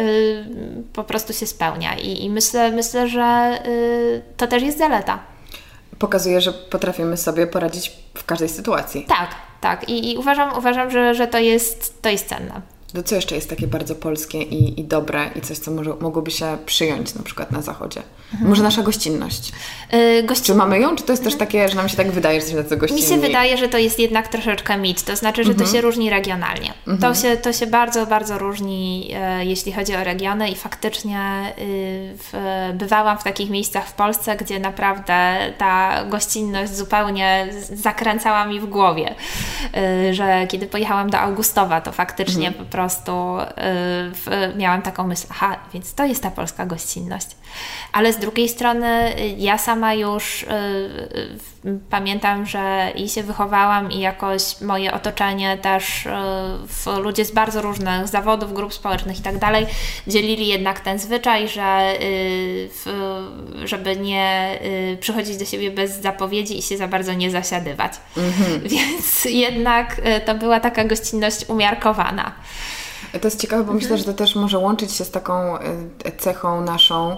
po 0.93 1.05
prostu 1.05 1.33
się 1.33 1.47
spełnia 1.47 1.95
i, 1.95 2.25
i 2.25 2.31
myślę, 2.31 2.71
myślę, 2.71 3.09
że 3.09 3.59
to 4.37 4.47
też 4.47 4.63
jest 4.63 4.79
zaleta. 4.79 5.19
Pokazuje, 5.99 6.41
że 6.41 6.53
potrafimy 6.53 7.17
sobie 7.17 7.47
poradzić 7.47 7.93
w 8.15 8.25
każdej 8.25 8.49
sytuacji. 8.49 9.05
Tak, 9.09 9.31
tak. 9.61 9.89
I, 9.89 10.13
i 10.13 10.17
uważam, 10.17 10.59
uważam 10.59 10.91
że, 10.91 11.15
że 11.15 11.27
to, 11.27 11.39
jest, 11.39 12.03
to 12.03 12.09
jest 12.09 12.29
cenne. 12.29 12.61
To 12.93 13.03
co 13.03 13.15
jeszcze 13.15 13.35
jest 13.35 13.51
takie 13.51 13.67
bardzo 13.67 13.95
polskie 13.95 14.43
i, 14.43 14.81
i 14.81 14.85
dobre 14.85 15.31
i 15.37 15.41
coś, 15.41 15.59
co 15.59 15.71
może, 15.71 15.95
mogłoby 16.01 16.31
się 16.31 16.59
przyjąć 16.67 17.15
na 17.15 17.23
przykład 17.23 17.53
na 17.53 17.63
zachodzie? 17.63 18.03
Mhm. 18.33 18.51
Może 18.51 18.63
nasza 18.63 18.83
gościnność. 18.83 19.53
Yy. 19.93 20.37
Czy 20.43 20.55
mamy 20.55 20.81
ją, 20.81 20.97
czy 20.97 21.05
to 21.05 21.13
jest 21.13 21.25
też 21.25 21.35
takie, 21.35 21.69
że 21.69 21.75
nam 21.75 21.89
się 21.89 21.97
tak 21.97 22.11
wydaje, 22.11 22.35
że 22.35 22.37
jesteśmy 22.37 22.63
tacy 22.63 22.77
gościnni? 22.77 23.03
Mi 23.03 23.09
się 23.09 23.17
wydaje, 23.19 23.57
że 23.59 23.69
to 23.69 23.79
jest 23.79 23.99
jednak 23.99 24.29
troszeczkę 24.29 24.79
mit, 24.79 25.03
to 25.03 25.17
znaczy, 25.17 25.45
że 25.45 25.51
mhm. 25.51 25.69
to 25.69 25.75
się 25.75 25.81
różni 25.81 26.11
regionalnie. 26.11 26.75
Mhm. 26.87 26.99
To, 26.99 27.21
się, 27.21 27.37
to 27.37 27.53
się 27.53 27.67
bardzo, 27.67 28.07
bardzo 28.07 28.39
różni, 28.39 29.11
e, 29.15 29.45
jeśli 29.45 29.73
chodzi 29.73 29.97
o 29.97 30.05
regiony 30.05 30.49
i 30.49 30.55
faktycznie 30.55 31.19
e, 31.19 31.55
w, 32.15 32.33
bywałam 32.75 33.19
w 33.19 33.25
takich 33.25 33.51
miejscach 33.51 33.89
w 33.89 33.93
Polsce, 33.93 34.37
gdzie 34.37 34.61
naprawdę 34.61 35.37
ta 35.59 36.05
gościnność 36.05 36.75
zupełnie 36.75 37.49
zakręcała 37.75 38.47
mi 38.47 38.61
w 38.61 38.67
głowie, 38.67 39.15
e, 39.75 40.15
że 40.15 40.47
kiedy 40.47 40.67
pojechałam 40.67 41.11
do 41.11 41.19
Augustowa, 41.19 41.81
to 41.81 41.93
faktycznie 41.93 42.49
mhm. 42.49 42.67
Prostu 42.77 43.37
w, 44.13 44.53
miałam 44.57 44.83
taką 44.83 45.07
myśl, 45.07 45.27
aha, 45.31 45.57
więc 45.75 45.95
to 45.95 46.05
jest 46.05 46.23
ta 46.23 46.31
polska 46.31 46.67
gościnność. 46.67 47.27
Ale 47.93 48.13
z 48.13 48.19
drugiej 48.19 48.49
strony 48.49 49.21
y, 49.21 49.29
ja 49.39 49.59
sama 49.59 49.95
już 49.95 50.43
y, 50.43 50.47
y, 50.47 51.39
pamiętam, 51.91 52.47
że 52.47 52.93
i 52.95 53.09
się 53.09 53.23
wychowałam 53.23 53.93
i 53.93 54.01
jakoś 54.01 54.61
moje 54.61 54.93
otoczenie 54.93 55.59
też 55.59 56.09
w, 56.69 56.87
ludzie 57.01 57.25
z 57.25 57.31
bardzo 57.31 57.63
różnych 57.63 58.09
zawodów, 58.09 58.53
grup 58.53 58.75
społecznych 58.75 59.19
i 59.19 59.23
tak 59.23 59.39
dalej 59.39 59.67
dzielili 60.07 60.47
jednak 60.47 60.81
ten 60.81 60.99
zwyczaj, 60.99 61.49
że 61.49 61.95
żeby 63.65 63.97
nie 63.97 64.59
przychodzić 65.01 65.37
do 65.37 65.45
siebie 65.45 65.71
bez 65.71 66.01
zapowiedzi 66.01 66.59
i 66.59 66.63
się 66.63 66.77
za 66.77 66.89
bardzo 66.89 67.13
nie 67.13 67.31
zasiadywać. 67.31 67.93
Mhm. 68.17 68.61
Więc 68.71 69.25
jednak 69.25 70.01
to 70.27 70.35
była 70.35 70.61
taka 70.61 70.85
gościnność 70.85 71.49
umiarkowana. 71.49 72.33
To 73.21 73.27
jest 73.27 73.41
ciekawe, 73.41 73.63
bo 73.63 73.73
mhm. 73.73 73.83
myślę, 73.83 73.99
że 73.99 74.05
to 74.05 74.15
też 74.15 74.35
może 74.35 74.59
łączyć 74.59 74.93
się 74.93 75.05
z 75.05 75.11
taką 75.11 75.59
cechą 76.19 76.61
naszą 76.61 77.17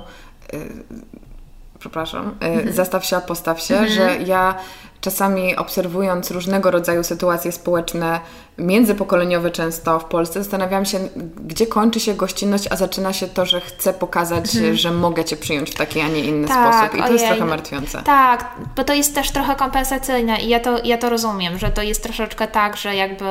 przepraszam, 1.78 2.34
mhm. 2.40 2.72
zastaw 2.72 3.04
się, 3.04 3.16
a 3.16 3.20
postaw 3.20 3.60
się, 3.60 3.76
mhm. 3.76 3.92
że 3.92 4.24
ja 4.24 4.54
czasami 5.00 5.56
obserwując 5.56 6.30
różnego 6.30 6.70
rodzaju 6.70 7.04
sytuacje 7.04 7.52
społeczne, 7.52 8.20
międzypokoleniowe 8.58 9.50
często 9.50 9.98
w 9.98 10.04
Polsce, 10.04 10.42
zastanawiam 10.42 10.84
się, 10.84 10.98
gdzie 11.46 11.66
kończy 11.66 12.00
się 12.00 12.14
gościnność, 12.14 12.64
a 12.70 12.76
zaczyna 12.76 13.12
się 13.12 13.28
to, 13.28 13.46
że 13.46 13.60
chcę 13.60 13.92
pokazać, 13.92 14.56
mhm. 14.56 14.76
że 14.76 14.90
mogę 14.90 15.24
Cię 15.24 15.36
przyjąć 15.36 15.70
w 15.70 15.74
taki, 15.74 16.00
a 16.00 16.08
nie 16.08 16.20
inny 16.20 16.48
tak, 16.48 16.74
sposób. 16.74 16.94
I 16.94 16.98
to 16.98 17.04
ojej, 17.04 17.12
jest 17.12 17.26
trochę 17.26 17.44
martwiące. 17.44 18.02
Tak, 18.02 18.50
bo 18.76 18.84
to 18.84 18.94
jest 18.94 19.14
też 19.14 19.30
trochę 19.30 19.56
kompensacyjne 19.56 20.40
i 20.40 20.48
ja 20.48 20.60
to, 20.60 20.78
ja 20.84 20.98
to 20.98 21.10
rozumiem, 21.10 21.58
że 21.58 21.70
to 21.70 21.82
jest 21.82 22.02
troszeczkę 22.02 22.46
tak, 22.46 22.76
że 22.76 22.94
jakby 22.94 23.24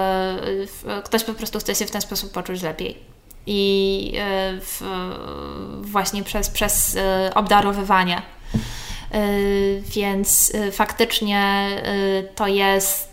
ktoś 1.04 1.24
po 1.24 1.34
prostu 1.34 1.60
chce 1.60 1.76
się 1.76 1.86
w 1.86 1.92
ten 1.92 2.02
sposób 2.02 2.32
poczuć 2.32 2.62
lepiej 2.62 2.98
i 3.46 4.14
w, 4.62 4.82
właśnie 5.82 6.24
przez, 6.24 6.50
przez 6.50 6.98
obdarowywanie. 7.36 8.22
E, 9.12 9.20
więc 9.82 10.54
faktycznie 10.72 11.70
to 12.36 12.48
jest, 12.48 13.10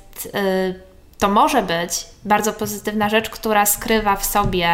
to 1.18 1.28
może 1.28 1.62
być 1.62 2.06
bardzo 2.24 2.52
pozytywna 2.52 3.08
rzecz, 3.08 3.30
która 3.30 3.66
skrywa 3.66 4.16
w 4.16 4.24
sobie 4.24 4.68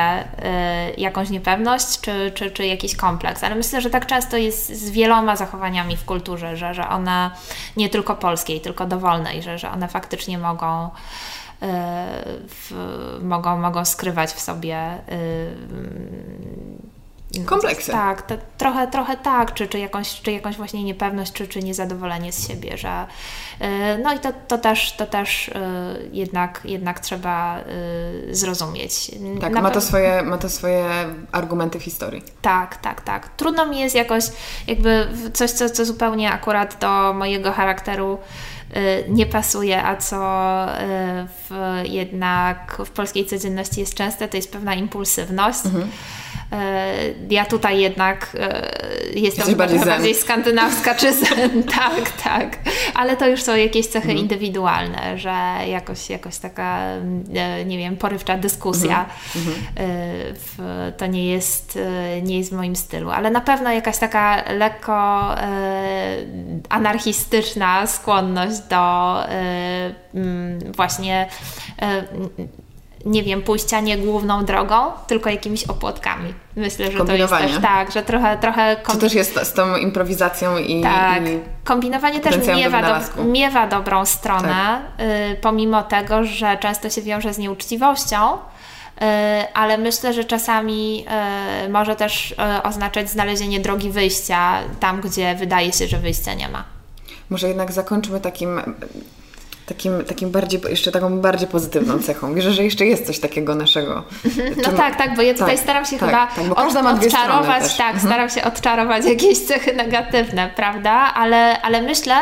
jakąś 0.96 1.30
niepewność 1.30 2.00
czy, 2.00 2.32
czy, 2.34 2.50
czy 2.50 2.66
jakiś 2.66 2.96
kompleks. 2.96 3.44
Ale 3.44 3.54
myślę, 3.54 3.80
że 3.80 3.90
tak 3.90 4.06
często 4.06 4.36
jest 4.36 4.68
z 4.68 4.90
wieloma 4.90 5.36
zachowaniami 5.36 5.96
w 5.96 6.04
kulturze, 6.04 6.56
że, 6.56 6.74
że 6.74 6.88
one 6.88 7.30
nie 7.76 7.88
tylko 7.88 8.14
polskiej, 8.14 8.60
tylko 8.60 8.86
dowolnej, 8.86 9.42
że, 9.42 9.58
że 9.58 9.70
one 9.70 9.88
faktycznie 9.88 10.38
mogą 10.38 10.90
w, 12.48 12.72
mogą, 13.22 13.58
mogą 13.58 13.84
skrywać 13.84 14.30
w 14.30 14.40
sobie 14.40 14.98
y, 17.42 17.44
kompleksy. 17.44 17.92
Tak, 17.92 18.32
trochę, 18.58 18.86
trochę 18.86 19.16
tak, 19.16 19.54
czy, 19.54 19.68
czy, 19.68 19.78
jakąś, 19.78 20.20
czy 20.20 20.32
jakąś 20.32 20.56
właśnie 20.56 20.84
niepewność, 20.84 21.32
czy, 21.32 21.48
czy 21.48 21.62
niezadowolenie 21.62 22.32
z 22.32 22.48
siebie, 22.48 22.78
że 22.78 23.06
y, 23.60 23.64
no 24.02 24.14
i 24.14 24.18
to, 24.18 24.28
to 24.48 24.58
też, 24.58 24.92
to 24.92 25.06
też 25.06 25.48
y, 25.48 25.52
jednak, 26.12 26.60
jednak 26.64 27.00
trzeba 27.00 27.58
zrozumieć. 28.30 29.10
Tak, 29.40 29.52
ma 29.52 29.70
to, 29.70 29.80
swoje, 29.80 30.22
ma 30.22 30.38
to 30.38 30.48
swoje 30.48 30.84
argumenty 31.32 31.80
w 31.80 31.82
historii. 31.82 32.22
Tak, 32.42 32.76
tak, 32.76 33.00
tak. 33.00 33.28
Trudno 33.28 33.66
mi 33.66 33.80
jest 33.80 33.94
jakoś 33.94 34.24
jakby 34.66 35.08
coś, 35.32 35.50
co, 35.50 35.70
co 35.70 35.84
zupełnie 35.84 36.32
akurat 36.32 36.76
do 36.80 37.12
mojego 37.12 37.52
charakteru 37.52 38.18
Y, 38.76 39.04
nie 39.08 39.26
pasuje, 39.26 39.84
a 39.84 39.96
co 39.96 40.16
y, 40.64 41.26
w, 41.48 41.82
jednak 41.84 42.82
w 42.86 42.90
polskiej 42.90 43.26
codzienności 43.26 43.80
jest 43.80 43.94
częste, 43.94 44.28
to 44.28 44.36
jest 44.36 44.52
pewna 44.52 44.74
impulsywność. 44.74 45.66
Mhm. 45.66 45.90
Y, 46.52 46.56
ja 47.34 47.44
tutaj 47.44 47.80
jednak 47.80 48.36
jestem 49.14 49.54
bardziej, 49.54 49.80
bardziej 49.80 50.14
skandynawska, 50.14 50.94
czy 50.94 51.12
zen. 51.24 51.62
tak, 51.62 52.10
tak. 52.24 52.58
Ale 52.94 53.16
to 53.16 53.28
już 53.28 53.42
są 53.42 53.56
jakieś 53.56 53.86
cechy 53.86 54.08
mhm. 54.08 54.18
indywidualne, 54.18 55.18
że 55.18 55.30
jakoś, 55.68 56.10
jakoś 56.10 56.38
taka, 56.38 56.80
nie 57.66 57.78
wiem, 57.78 57.96
porywcza 57.96 58.36
dyskusja 58.36 59.06
mhm. 59.36 59.56
w, 60.34 60.92
to 60.96 61.06
nie 61.06 61.26
jest, 61.26 61.78
nie 62.22 62.38
jest 62.38 62.50
w 62.50 62.56
moim 62.56 62.76
stylu. 62.76 63.10
Ale 63.10 63.30
na 63.30 63.40
pewno 63.40 63.72
jakaś 63.72 63.98
taka 63.98 64.44
lekko 64.52 65.28
anarchistyczna 66.68 67.86
skłonność 67.86 68.58
do 68.58 69.16
właśnie 70.76 71.28
nie 73.04 73.22
wiem, 73.22 73.42
pójścia 73.42 73.80
nie 73.80 73.98
główną 73.98 74.44
drogą, 74.44 74.76
tylko 75.06 75.30
jakimiś 75.30 75.64
opłotkami. 75.64 76.34
Myślę, 76.56 76.92
że 76.92 77.04
to 77.04 77.14
jest 77.14 77.32
też 77.32 77.52
tak, 77.62 77.92
że 77.92 78.02
trochę... 78.02 78.38
trochę 78.38 78.76
kom... 78.82 78.94
To 78.94 79.00
też 79.00 79.14
jest 79.14 79.40
z 79.42 79.52
tą 79.52 79.76
improwizacją 79.76 80.58
i 80.58 80.82
Tak, 80.82 81.26
i 81.26 81.38
kombinowanie 81.64 82.20
też 82.20 82.46
miewa, 82.56 82.82
do, 82.82 83.24
miewa 83.24 83.66
dobrą 83.66 84.06
stronę, 84.06 84.82
tak. 84.96 85.06
y, 85.06 85.36
pomimo 85.40 85.82
tego, 85.82 86.24
że 86.24 86.58
często 86.58 86.90
się 86.90 87.02
wiąże 87.02 87.34
z 87.34 87.38
nieuczciwością, 87.38 88.32
y, 88.32 88.36
ale 89.54 89.78
myślę, 89.78 90.12
że 90.12 90.24
czasami 90.24 91.06
y, 91.66 91.68
może 91.68 91.96
też 91.96 92.30
y, 92.30 92.62
oznaczać 92.62 93.10
znalezienie 93.10 93.60
drogi 93.60 93.90
wyjścia 93.90 94.58
tam, 94.80 95.00
gdzie 95.00 95.34
wydaje 95.34 95.72
się, 95.72 95.86
że 95.86 95.98
wyjścia 95.98 96.34
nie 96.34 96.48
ma. 96.48 96.64
Może 97.30 97.48
jednak 97.48 97.72
zakończmy 97.72 98.20
takim 98.20 98.60
takim, 99.70 100.04
takim 100.04 100.30
bardziej, 100.30 100.60
jeszcze 100.68 100.92
taką 100.92 101.20
bardziej 101.20 101.48
pozytywną 101.48 101.98
cechą. 101.98 102.34
Wierzę, 102.34 102.52
że 102.52 102.64
jeszcze 102.64 102.86
jest 102.86 103.06
coś 103.06 103.18
takiego 103.18 103.54
naszego. 103.54 104.04
No 104.66 104.72
tak, 104.72 104.96
tak, 104.96 105.16
bo 105.16 105.22
ja 105.22 105.32
tutaj 105.32 105.54
tak, 105.54 105.58
staram 105.58 105.84
się 105.84 105.98
tak, 105.98 106.08
chyba 106.08 106.26
tak, 106.26 106.58
od, 106.58 106.76
odczarować, 106.76 107.76
tak, 107.76 107.94
mhm. 107.94 108.00
staram 108.00 108.30
się 108.30 108.44
odczarować 108.44 109.04
jakieś 109.04 109.38
cechy 109.38 109.74
negatywne, 109.74 110.50
prawda? 110.56 110.92
Ale, 110.92 111.62
ale 111.62 111.82
myślę, 111.82 112.16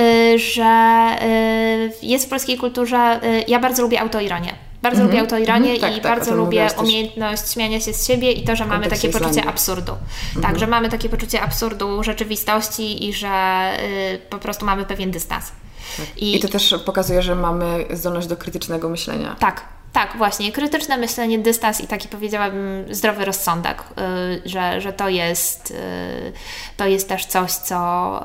y, 0.00 0.38
że 0.38 1.06
y, 1.22 2.06
jest 2.06 2.26
w 2.26 2.28
polskiej 2.28 2.58
kulturze, 2.58 3.20
y, 3.24 3.44
ja 3.48 3.58
bardzo 3.58 3.82
lubię 3.82 4.00
autoironię. 4.00 4.54
Bardzo 4.82 5.02
lubię 5.02 5.20
mhm. 5.20 5.24
autoironię 5.24 5.70
mm 5.70 5.76
-hmm. 5.76 5.80
tak, 5.80 5.96
i 5.96 6.00
tak, 6.00 6.16
bardzo 6.16 6.34
lubię 6.34 6.68
umiejętność 6.78 7.52
śmiania 7.52 7.80
się 7.80 7.92
z 7.92 8.06
siebie 8.06 8.32
i 8.32 8.44
to, 8.44 8.56
że 8.56 8.66
mamy 8.66 8.86
takie 8.86 9.08
poczucie 9.08 9.44
absurdu. 9.44 9.92
Mm 9.92 10.04
-hmm. 10.34 10.42
Tak, 10.42 10.58
że 10.58 10.66
mamy 10.66 10.88
takie 10.88 11.08
poczucie 11.08 11.42
absurdu 11.42 12.02
rzeczywistości 12.02 13.08
i 13.08 13.12
że 13.12 13.70
y, 14.14 14.18
po 14.30 14.38
prostu 14.38 14.66
mamy 14.66 14.84
pewien 14.84 15.10
dystans. 15.10 15.52
Tak. 15.96 16.18
I, 16.18 16.36
I 16.36 16.40
to 16.40 16.48
też 16.48 16.74
pokazuje, 16.84 17.22
że 17.22 17.34
mamy 17.34 17.84
zdolność 17.90 18.26
do 18.26 18.36
krytycznego 18.36 18.88
myślenia. 18.88 19.36
Tak, 19.38 19.64
tak, 19.96 20.16
właśnie. 20.16 20.52
Krytyczne 20.52 20.96
myślenie, 20.96 21.38
dystans 21.38 21.80
i 21.80 21.86
taki 21.86 22.08
powiedziałabym 22.08 22.84
zdrowy 22.90 23.24
rozsądek, 23.24 23.84
yy, 23.96 24.50
że, 24.50 24.80
że 24.80 24.92
to, 24.92 25.08
jest, 25.08 25.70
yy, 25.70 26.32
to 26.76 26.86
jest 26.86 27.08
też 27.08 27.26
coś, 27.26 27.52
co 27.52 28.24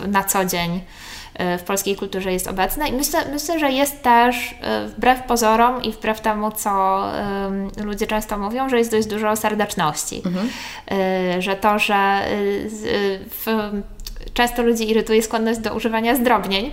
yy, 0.00 0.08
na 0.08 0.24
co 0.24 0.44
dzień 0.44 0.80
y, 1.54 1.58
w 1.58 1.62
polskiej 1.62 1.96
kulturze 1.96 2.32
jest 2.32 2.48
obecne 2.48 2.88
i 2.88 2.92
myślę, 2.92 3.24
myślę 3.32 3.58
że 3.58 3.72
jest 3.72 4.02
też 4.02 4.36
y, 4.36 4.88
wbrew 4.88 5.22
pozorom 5.22 5.82
i 5.82 5.92
wbrew 5.92 6.20
temu, 6.20 6.52
co 6.52 7.02
ludzie 7.84 8.06
często 8.06 8.38
mówią, 8.38 8.68
że 8.68 8.78
jest 8.78 8.90
dość 8.90 9.06
dużo 9.06 9.36
serdeczności. 9.36 10.22
Mhm. 10.26 10.50
Y, 11.38 11.42
że 11.42 11.56
to, 11.56 11.78
że 11.78 12.20
w 13.44 13.72
często 14.34 14.62
ludzi 14.62 14.90
irytuje 14.90 15.22
skłonność 15.22 15.60
do 15.60 15.74
używania 15.74 16.14
zdrobnień. 16.14 16.66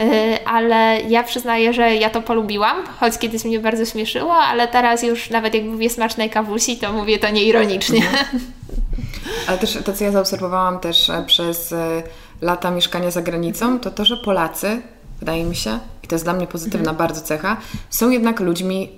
Y, 0.00 0.44
ale 0.44 1.00
ja 1.08 1.22
przyznaję, 1.22 1.72
że 1.72 1.94
ja 1.94 2.10
to 2.10 2.22
polubiłam, 2.22 2.76
choć 3.00 3.18
kiedyś 3.18 3.44
mnie 3.44 3.58
bardzo 3.58 3.84
śmieszyło, 3.84 4.34
ale 4.34 4.68
teraz 4.68 5.02
już 5.02 5.30
nawet 5.30 5.54
jak 5.54 5.64
mówię 5.64 5.90
smacznej 5.90 6.30
kawusi, 6.30 6.76
to 6.76 6.92
mówię 6.92 7.18
to 7.18 7.30
nieironicznie. 7.30 7.98
Mhm. 7.98 8.40
Ale 9.48 9.58
też 9.58 9.78
to, 9.84 9.92
co 9.92 10.04
ja 10.04 10.10
zaobserwowałam 10.10 10.80
też 10.80 11.10
e, 11.10 11.24
przez 11.26 11.72
e, 11.72 12.02
lata 12.40 12.70
mieszkania 12.70 13.10
za 13.10 13.22
granicą, 13.22 13.80
to 13.80 13.90
to, 13.90 14.04
że 14.04 14.16
Polacy, 14.16 14.82
wydaje 15.18 15.44
mi 15.44 15.56
się, 15.56 15.78
i 16.06 16.08
to 16.08 16.14
jest 16.14 16.24
dla 16.24 16.32
mnie 16.32 16.46
pozytywna 16.46 16.90
mhm. 16.90 16.96
bardzo 16.96 17.20
cecha, 17.20 17.56
są 17.90 18.10
jednak 18.10 18.40
ludźmi 18.40 18.88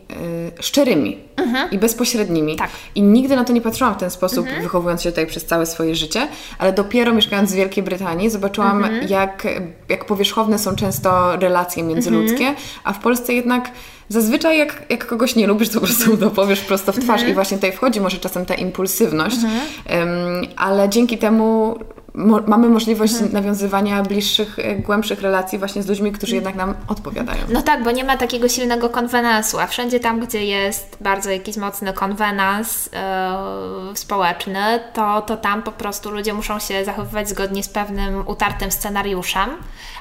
y, 0.59 0.63
szczerymi 0.63 1.19
mhm. 1.37 1.71
i 1.71 1.79
bezpośrednimi. 1.79 2.57
Tak. 2.57 2.71
I 2.95 3.03
nigdy 3.03 3.37
na 3.37 3.45
to 3.45 3.53
nie 3.53 3.61
patrzyłam 3.61 3.95
w 3.95 3.97
ten 3.97 4.11
sposób, 4.11 4.47
mhm. 4.47 4.63
wychowując 4.63 5.03
się 5.03 5.11
tutaj 5.11 5.27
przez 5.27 5.45
całe 5.45 5.67
swoje 5.67 5.95
życie, 5.95 6.29
ale 6.59 6.73
dopiero 6.73 7.13
mieszkając 7.13 7.53
w 7.53 7.57
Wielkiej 7.57 7.85
Brytanii 7.85 8.31
zobaczyłam, 8.31 8.85
jak, 9.09 9.47
jak 9.89 10.05
powierzchowne 10.05 10.59
są 10.59 10.77
często 10.77 11.37
relacje 11.37 11.83
międzyludzkie, 11.83 12.55
a 12.85 12.93
w 12.93 12.99
Polsce 12.99 13.35
jednak 13.35 13.71
zazwyczaj 14.09 14.59
jak, 14.59 14.83
jak 14.89 15.07
kogoś 15.07 15.37
nie 15.37 15.47
lubisz, 15.47 15.69
to 15.69 15.81
po 15.81 15.87
prostu 15.87 16.17
to 16.17 16.31
powiesz 16.31 16.61
prosto 16.61 16.93
w 16.93 16.99
twarz 16.99 17.23
i 17.23 17.35
właśnie 17.35 17.57
tutaj 17.57 17.73
wchodzi 17.73 18.01
może 18.01 18.17
czasem 18.17 18.47
ta 18.47 18.55
impulsywność, 18.55 19.37
um, 19.37 20.47
ale 20.57 20.89
dzięki 20.89 21.19
temu 21.19 21.79
mo 22.19 22.41
mamy 22.47 22.69
możliwość 22.69 23.13
mhm. 23.13 23.33
nawiązywania 23.33 24.03
bliższych, 24.03 24.59
e, 24.59 24.77
głębszych 24.77 25.23
relacji 25.23 25.59
właśnie 25.59 25.83
z 25.83 25.89
ludźmi, 25.89 26.13
którzy 26.13 26.35
jednak 26.35 26.55
nam 26.55 26.75
odpowiadają. 26.89 27.41
No 27.49 27.63
tak, 27.63 27.85
bo 27.85 27.91
nie 27.91 28.05
ma 28.05 28.17
takiego 28.17 28.49
silnego 28.49 28.91
konwenansu, 28.91 29.59
a 29.59 29.67
wszędzie 29.67 30.01
tam, 30.01 30.21
gdzie 30.21 30.45
jest 30.45 30.97
bardzo 31.01 31.31
jakiś 31.31 31.57
mocny 31.57 31.93
konwenans 31.93 32.87
yy, 32.87 33.97
społeczny, 33.97 34.61
to, 34.93 35.23
to 35.23 35.37
tam 35.37 35.63
po 35.63 35.73
prostu 35.73 36.11
ludzie 36.11 36.35
muszą 36.35 36.59
się 36.59 36.85
zachowywać 36.85 37.29
zgodnie 37.29 37.63
z 37.63 37.69
pewnym 37.69 38.29
utartym 38.29 38.71
scenariuszem, 38.71 39.51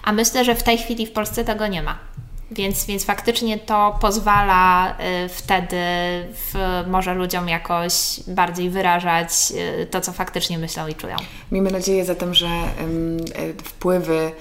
a 0.03 0.11
myślę, 0.11 0.45
że 0.45 0.55
w 0.55 0.63
tej 0.63 0.78
chwili 0.78 1.05
w 1.05 1.11
Polsce 1.11 1.43
tego 1.43 1.68
nie 1.68 1.84
ma. 1.84 1.97
Więc, 2.51 2.85
więc 2.85 3.05
faktycznie 3.05 3.57
to 3.59 3.97
pozwala 4.01 4.91
y, 5.25 5.29
wtedy 5.29 5.77
w, 6.33 6.83
może 6.87 7.13
ludziom 7.13 7.49
jakoś 7.49 8.19
bardziej 8.27 8.69
wyrażać 8.69 9.31
y, 9.81 9.85
to, 9.85 10.01
co 10.01 10.13
faktycznie 10.13 10.57
myślą 10.57 10.87
i 10.87 10.95
czują. 10.95 11.15
Miejmy 11.51 11.71
nadzieję 11.71 12.05
zatem, 12.05 12.33
że 12.33 12.47
y, 12.47 13.63
wpływy 13.63 14.31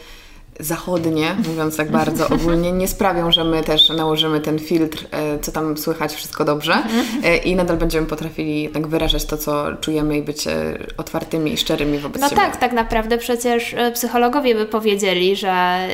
zachodnie, 0.61 1.37
mówiąc 1.49 1.77
tak 1.77 1.91
bardzo 1.91 2.29
ogólnie, 2.37 2.73
nie 2.73 2.89
sprawią, 2.89 3.33
że 3.33 3.45
my 3.45 3.63
też 3.63 3.89
nałożymy 3.89 4.41
ten 4.41 4.59
filtr, 4.59 5.07
e, 5.11 5.39
co 5.39 5.53
tam 5.53 5.79
słychać, 5.79 6.15
wszystko 6.15 6.45
dobrze 6.45 6.75
e, 7.25 7.37
i 7.37 7.57
nadal 7.57 7.77
będziemy 7.77 8.07
potrafili 8.07 8.63
jednak 8.63 8.87
wyrażać 8.87 9.25
to, 9.25 9.39
co 9.39 9.77
czujemy 9.77 10.19
i 10.19 10.23
być 10.23 10.47
e, 10.47 10.79
otwartymi 10.97 11.53
i 11.53 11.57
szczerymi 11.57 11.99
wobec 11.99 12.23
no 12.23 12.29
siebie. 12.29 12.43
No 12.43 12.49
tak, 12.49 12.61
tak 12.61 12.73
naprawdę 12.73 13.19
przecież 13.19 13.75
psychologowie 13.95 14.55
by 14.55 14.67
powiedzieli, 14.67 15.37
że 15.37 15.89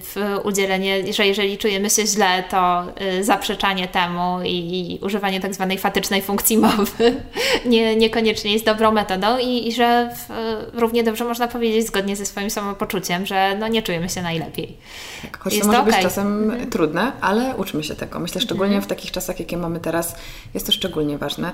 w 0.00 0.40
udzielenie, 0.44 1.12
że 1.12 1.26
jeżeli 1.26 1.58
czujemy 1.58 1.90
się 1.90 2.06
źle, 2.06 2.44
to 2.50 2.84
zaprzeczanie 3.20 3.88
temu 3.88 4.38
i 4.44 4.98
używanie 5.02 5.40
tak 5.40 5.54
zwanej 5.54 5.78
fatycznej 5.78 6.22
funkcji 6.22 6.58
mowy 6.58 7.14
nie, 7.66 7.96
niekoniecznie 7.96 8.52
jest 8.52 8.64
dobrą 8.64 8.92
metodą 8.92 9.38
i, 9.38 9.68
i 9.68 9.72
że 9.72 10.10
w, 10.16 10.32
równie 10.74 11.04
dobrze 11.04 11.24
można 11.24 11.48
powiedzieć 11.48 11.86
zgodnie 11.86 12.16
ze 12.16 12.26
swoim 12.26 12.50
samopoczuciem, 12.50 13.26
że 13.26 13.56
no 13.58 13.68
nie 13.68 13.82
czujemy 13.82 14.05
się 14.08 14.22
najlepiej. 14.22 14.76
Tak, 15.22 15.38
choć 15.38 15.52
jest 15.52 15.62
to 15.62 15.66
może 15.66 15.80
okay. 15.80 15.92
być 15.92 16.02
czasem 16.02 16.42
mhm. 16.42 16.70
trudne, 16.70 17.12
ale 17.20 17.56
uczmy 17.56 17.84
się 17.84 17.94
tego. 17.94 18.18
Myślę, 18.18 18.40
szczególnie 18.40 18.76
mhm. 18.76 18.82
w 18.82 18.86
takich 18.86 19.10
czasach, 19.10 19.40
jakie 19.40 19.56
mamy 19.56 19.80
teraz, 19.80 20.16
jest 20.54 20.66
to 20.66 20.72
szczególnie 20.72 21.18
ważne. 21.18 21.52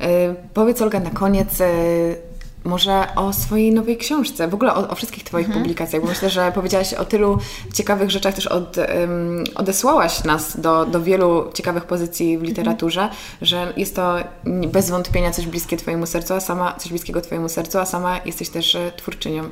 Yy, 0.00 0.06
powiedz 0.54 0.82
Olga 0.82 1.00
na 1.00 1.10
koniec, 1.10 1.58
yy, 1.58 2.30
może 2.64 3.14
o 3.16 3.32
swojej 3.32 3.72
nowej 3.72 3.96
książce, 3.96 4.48
w 4.48 4.54
ogóle 4.54 4.74
o, 4.74 4.88
o 4.88 4.94
wszystkich 4.94 5.24
Twoich 5.24 5.46
mhm. 5.46 5.62
publikacjach, 5.62 6.02
bo 6.02 6.08
myślę, 6.08 6.30
że 6.30 6.52
powiedziałaś 6.52 6.94
o 6.94 7.04
tylu 7.04 7.38
ciekawych 7.74 8.10
rzeczach, 8.10 8.34
też 8.34 8.46
od, 8.46 8.76
um, 8.76 9.44
odesłałaś 9.54 10.24
nas 10.24 10.60
do, 10.60 10.86
do 10.86 11.02
wielu 11.02 11.50
ciekawych 11.54 11.84
pozycji 11.84 12.38
w 12.38 12.42
literaturze, 12.42 13.02
mhm. 13.02 13.18
że 13.42 13.72
jest 13.76 13.96
to 13.96 14.16
bez 14.44 14.90
wątpienia 14.90 15.30
coś 15.30 15.46
bliskie 15.46 15.76
Twojemu 15.76 16.06
sercu, 16.06 16.34
a 16.34 16.40
sama, 16.40 16.74
coś 16.78 16.90
bliskiego 16.90 17.20
Twojemu 17.20 17.48
sercu, 17.48 17.78
a 17.78 17.86
sama 17.86 18.20
jesteś 18.24 18.48
też 18.48 18.74
e, 18.74 18.92
twórczynią. 18.96 19.44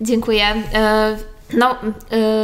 Dziękuję. 0.00 0.44
Y 0.50 1.39
no, 1.52 1.76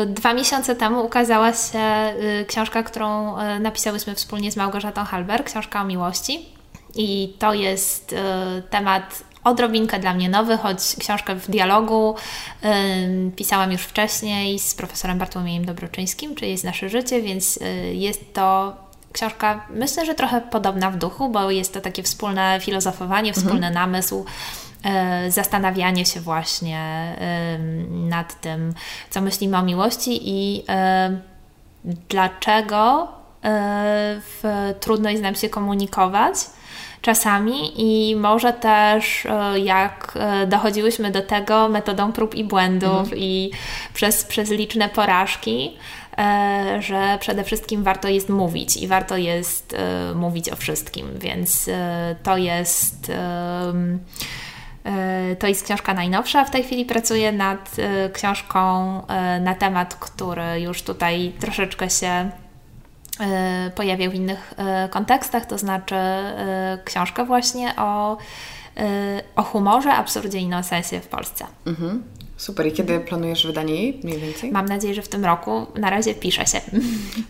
y, 0.03 0.07
dwa 0.07 0.35
miesiące 0.35 0.77
temu 0.77 1.05
ukazała 1.05 1.53
się 1.53 2.15
y, 2.41 2.45
książka, 2.49 2.83
którą 2.83 3.39
y, 3.39 3.61
napisałyśmy 3.61 4.15
wspólnie 4.15 4.53
z 4.53 4.57
Małgorzatą 4.57 5.05
Halber, 5.05 5.45
książka 5.45 5.81
o 5.81 5.85
miłości. 5.85 6.49
I 6.95 7.35
to 7.39 7.55
jest 7.55 8.15
temat 8.71 9.25
odrobinkę 9.45 9.99
dla 9.99 10.15
mnie 10.15 10.29
nowy, 10.29 10.57
choć 10.57 10.79
książkę 10.99 11.35
w 11.35 11.51
dialogu 11.51 12.15
pisałam 13.37 13.73
już 13.73 13.83
wcześniej 13.83 14.59
z 14.59 14.75
profesorem 14.75 15.19
Bartłomiejem 15.19 15.65
Dobroczyńskim, 15.65 16.35
czyli 16.35 16.51
jest 16.51 16.65
nasze 16.65 16.89
życie, 16.89 17.23
więc 17.23 17.59
jest 17.93 18.35
to 18.35 18.77
książka, 19.13 19.67
myślę, 19.71 20.07
że 20.07 20.15
trochę 20.15 20.41
podobna 20.41 20.91
w 20.91 20.97
duchu, 20.97 21.29
bo 21.29 21.51
jest 21.51 21.75
to 21.75 21.81
takie 21.81 22.03
wspólne 22.03 22.59
filozofowanie, 22.61 23.33
wspólny 23.33 23.67
mhm. 23.67 23.75
namysł 23.75 24.25
zastanawianie 25.29 26.07
się 26.07 26.21
właśnie 26.21 27.17
nad 27.91 28.41
tym, 28.41 28.75
co 29.11 29.21
myślimy 29.21 29.59
o 29.59 29.63
miłości 29.63 30.21
i 30.23 30.65
e, 30.69 31.19
dlaczego 31.85 33.09
e, 33.45 34.21
trudno 34.81 35.11
jest 35.11 35.23
nam 35.23 35.35
się 35.35 35.49
komunikować 35.49 36.35
czasami 37.03 37.73
i 37.77 38.17
może 38.17 38.53
też 38.53 39.27
jak 39.65 40.19
dochodziłyśmy 40.47 41.11
do 41.11 41.23
tego 41.23 41.69
metodą 41.69 42.13
prób 42.13 42.35
i 42.35 42.45
błędów 42.45 42.99
mhm. 42.99 43.19
i 43.19 43.51
przez, 43.95 44.25
przez 44.25 44.51
liczne 44.51 44.89
porażki, 44.89 45.77
że 46.79 47.19
przede 47.21 47.45
wszystkim 47.45 47.83
warto 47.83 48.09
jest 48.09 48.29
mówić 48.29 48.77
i 48.77 48.89
warto 48.89 49.17
jest 49.17 49.77
mówić 50.15 50.49
o 50.51 50.57
wszystkim, 50.57 51.07
więc 51.19 51.71
to 52.23 52.37
jest 52.37 53.11
E, 53.11 54.46
to 55.39 55.47
jest 55.47 55.65
książka 55.65 55.95
najnowsza. 55.95 56.45
W 56.45 56.51
tej 56.51 56.63
chwili 56.63 56.85
pracuję 56.85 57.33
nad 57.33 57.77
e, 57.79 58.11
książką 58.11 58.59
e, 59.07 59.41
na 59.41 59.55
temat, 59.55 59.95
który 59.95 60.61
już 60.61 60.83
tutaj 60.83 61.33
troszeczkę 61.41 61.91
się 61.91 62.31
pojawiał 63.75 64.11
w 64.11 64.15
innych 64.15 64.55
kontekstach, 64.91 65.47
to 65.47 65.59
znaczy 65.59 65.95
książkę 66.85 67.25
właśnie 67.25 67.77
o, 67.77 68.17
o 69.37 69.43
humorze, 69.43 69.93
absurdzie 69.93 70.39
i 70.39 70.49
nonsensie 70.49 71.01
w 71.01 71.09
Polsce. 71.09 71.47
Mhm. 71.67 72.03
Super. 72.37 72.67
I 72.67 72.73
kiedy 72.73 73.01
planujesz 73.01 73.47
wydanie 73.47 73.75
jej 73.75 74.01
mniej 74.05 74.19
więcej? 74.19 74.53
Mam 74.53 74.67
nadzieję, 74.67 74.95
że 74.95 75.03
w 75.03 75.09
tym 75.09 75.25
roku. 75.25 75.67
Na 75.75 75.91
razie 75.91 76.15
pisze 76.15 76.47
się. 76.47 76.61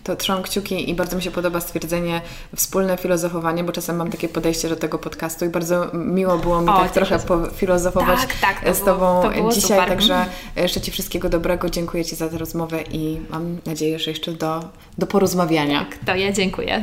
To 0.05 0.17
trzymam 0.17 0.43
kciuki 0.43 0.91
i 0.91 0.95
bardzo 0.95 1.17
mi 1.17 1.23
się 1.23 1.31
podoba 1.31 1.61
stwierdzenie 1.61 2.21
wspólne 2.57 2.97
filozofowanie, 2.97 3.65
bo 3.65 3.73
czasem 3.73 3.97
mam 3.97 4.11
takie 4.11 4.29
podejście 4.29 4.69
do 4.69 4.77
tego 4.77 4.99
podcastu 4.99 5.45
i 5.45 5.49
bardzo 5.49 5.91
miło 5.95 6.39
było 6.39 6.61
mi 6.61 6.69
o, 6.69 6.79
tak 6.79 6.93
trochę 6.93 7.19
filozofować 7.55 8.21
tak, 8.41 8.61
tak, 8.63 8.77
z 8.77 8.83
Tobą 8.85 9.31
było, 9.35 9.53
dzisiaj. 9.53 9.79
Super. 9.79 9.89
Także 9.89 10.27
życzę 10.57 10.81
Ci 10.81 10.91
wszystkiego 10.91 11.29
dobrego. 11.29 11.71
Dziękuję 11.71 12.05
Ci 12.05 12.17
za 12.17 12.29
tę 12.29 12.39
rozmowę 12.39 12.83
i 12.93 13.21
mam 13.31 13.59
nadzieję, 13.67 13.99
że 13.99 14.11
jeszcze 14.11 14.33
do, 14.33 14.61
do 14.99 15.07
porozmawiania. 15.07 15.85
Tak, 15.85 15.99
to 16.05 16.15
ja 16.15 16.33
dziękuję. 16.33 16.83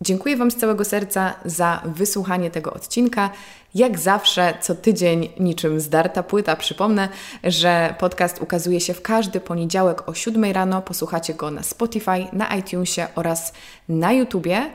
Dziękuję 0.00 0.36
Wam 0.36 0.50
z 0.50 0.56
całego 0.56 0.84
serca 0.84 1.34
za 1.44 1.82
wysłuchanie 1.84 2.50
tego 2.50 2.72
odcinka. 2.72 3.30
Jak 3.74 3.98
zawsze, 3.98 4.54
co 4.60 4.74
tydzień, 4.74 5.28
niczym 5.40 5.80
zdarta 5.80 6.22
płyta, 6.22 6.56
przypomnę, 6.56 7.08
że 7.44 7.94
podcast 7.98 8.42
ukazuje 8.42 8.80
się 8.80 8.94
w 8.94 9.02
każdy 9.02 9.40
poniedziałek 9.40 10.08
o 10.08 10.14
7 10.14 10.44
rano. 10.44 10.82
Posłuchacie 10.82 11.34
go 11.34 11.50
na 11.50 11.62
Spotify, 11.62 12.26
na 12.32 12.56
iTunesie 12.56 13.06
oraz 13.14 13.52
na 13.88 14.12
YouTubie. 14.12 14.70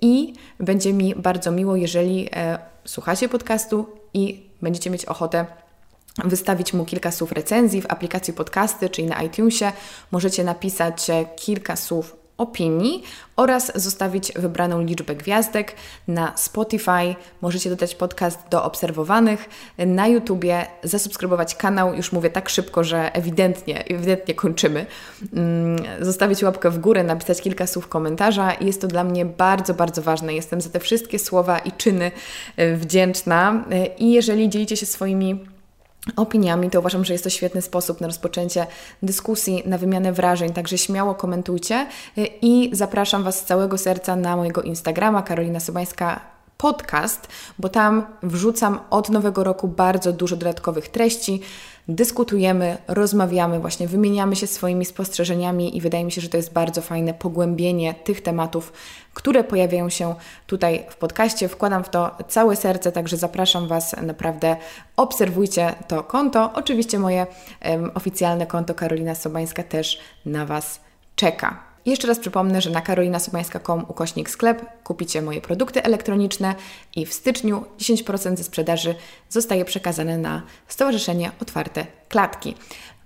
I 0.00 0.34
będzie 0.58 0.92
mi 0.92 1.14
bardzo 1.14 1.50
miło, 1.50 1.76
jeżeli 1.76 2.28
e, 2.32 2.58
słuchacie 2.84 3.28
podcastu 3.28 3.86
i 4.14 4.46
będziecie 4.62 4.90
mieć 4.90 5.04
ochotę 5.04 5.46
wystawić 6.24 6.72
mu 6.72 6.84
kilka 6.84 7.10
słów 7.10 7.32
recenzji 7.32 7.82
w 7.82 7.90
aplikacji 7.90 8.32
podcasty, 8.32 8.88
czyli 8.88 9.08
na 9.08 9.22
iTunesie. 9.22 9.72
Możecie 10.10 10.44
napisać 10.44 11.10
e, 11.10 11.24
kilka 11.36 11.76
słów 11.76 12.19
opinii 12.40 13.02
oraz 13.36 13.72
zostawić 13.74 14.32
wybraną 14.32 14.80
liczbę 14.80 15.14
gwiazdek. 15.14 15.74
Na 16.08 16.36
Spotify 16.36 17.14
możecie 17.40 17.70
dodać 17.70 17.94
podcast 17.94 18.38
do 18.50 18.64
obserwowanych, 18.64 19.48
na 19.78 20.08
YouTubie 20.08 20.66
zasubskrybować 20.82 21.54
kanał, 21.54 21.94
już 21.94 22.12
mówię 22.12 22.30
tak 22.30 22.48
szybko, 22.48 22.84
że 22.84 23.14
ewidentnie, 23.14 23.84
ewidentnie 23.84 24.34
kończymy. 24.34 24.86
Mm, 25.32 25.78
zostawić 26.00 26.42
łapkę 26.42 26.70
w 26.70 26.78
górę, 26.78 27.04
napisać 27.04 27.42
kilka 27.42 27.66
słów 27.66 27.88
komentarza. 27.88 28.52
Jest 28.60 28.80
to 28.80 28.86
dla 28.86 29.04
mnie 29.04 29.24
bardzo, 29.24 29.74
bardzo 29.74 30.02
ważne. 30.02 30.34
Jestem 30.34 30.60
za 30.60 30.70
te 30.70 30.80
wszystkie 30.80 31.18
słowa 31.18 31.58
i 31.58 31.72
czyny 31.72 32.10
e, 32.56 32.76
wdzięczna. 32.76 33.64
E, 33.70 33.86
I 33.86 34.12
jeżeli 34.12 34.48
dzielicie 34.48 34.76
się 34.76 34.86
swoimi 34.86 35.44
opiniami, 36.16 36.70
to 36.70 36.80
uważam, 36.80 37.04
że 37.04 37.12
jest 37.12 37.24
to 37.24 37.30
świetny 37.30 37.62
sposób 37.62 38.00
na 38.00 38.06
rozpoczęcie 38.06 38.66
dyskusji, 39.02 39.62
na 39.66 39.78
wymianę 39.78 40.12
wrażeń, 40.12 40.52
także 40.52 40.78
śmiało 40.78 41.14
komentujcie. 41.14 41.86
I 42.42 42.70
zapraszam 42.72 43.22
Was 43.22 43.38
z 43.38 43.44
całego 43.44 43.78
serca 43.78 44.16
na 44.16 44.36
mojego 44.36 44.62
Instagrama 44.62 45.22
Karolina 45.22 45.60
Sobańska 45.60 46.20
podcast, 46.56 47.28
bo 47.58 47.68
tam 47.68 48.06
wrzucam 48.22 48.80
od 48.90 49.08
nowego 49.08 49.44
roku 49.44 49.68
bardzo 49.68 50.12
dużo 50.12 50.36
dodatkowych 50.36 50.88
treści, 50.88 51.42
dyskutujemy, 51.94 52.78
rozmawiamy, 52.88 53.60
właśnie 53.60 53.88
wymieniamy 53.88 54.36
się 54.36 54.46
swoimi 54.46 54.84
spostrzeżeniami 54.84 55.76
i 55.76 55.80
wydaje 55.80 56.04
mi 56.04 56.12
się, 56.12 56.20
że 56.20 56.28
to 56.28 56.36
jest 56.36 56.52
bardzo 56.52 56.82
fajne 56.82 57.14
pogłębienie 57.14 57.94
tych 57.94 58.20
tematów, 58.20 58.72
które 59.14 59.44
pojawiają 59.44 59.88
się 59.88 60.14
tutaj 60.46 60.84
w 60.90 60.96
podcaście. 60.96 61.48
Wkładam 61.48 61.84
w 61.84 61.88
to 61.88 62.16
całe 62.28 62.56
serce, 62.56 62.92
także 62.92 63.16
zapraszam 63.16 63.68
Was 63.68 63.96
naprawdę, 64.02 64.56
obserwujcie 64.96 65.74
to 65.88 66.02
konto. 66.02 66.52
Oczywiście 66.54 66.98
moje 66.98 67.26
um, 67.64 67.90
oficjalne 67.94 68.46
konto 68.46 68.74
Karolina 68.74 69.14
Sobańska 69.14 69.62
też 69.62 69.98
na 70.26 70.46
Was 70.46 70.80
czeka. 71.16 71.69
Jeszcze 71.86 72.08
raz 72.08 72.18
przypomnę, 72.18 72.60
że 72.60 72.70
na 72.70 72.80
karolinasobańska.com 72.80 73.84
ukośnik 73.88 74.30
sklep 74.30 74.82
kupicie 74.84 75.22
moje 75.22 75.40
produkty 75.40 75.82
elektroniczne 75.82 76.54
i 76.96 77.06
w 77.06 77.14
styczniu 77.14 77.64
10% 77.78 78.36
ze 78.36 78.44
sprzedaży 78.44 78.94
zostaje 79.28 79.64
przekazane 79.64 80.18
na 80.18 80.42
Stowarzyszenie 80.68 81.30
Otwarte 81.42 81.86
Klatki. 82.08 82.54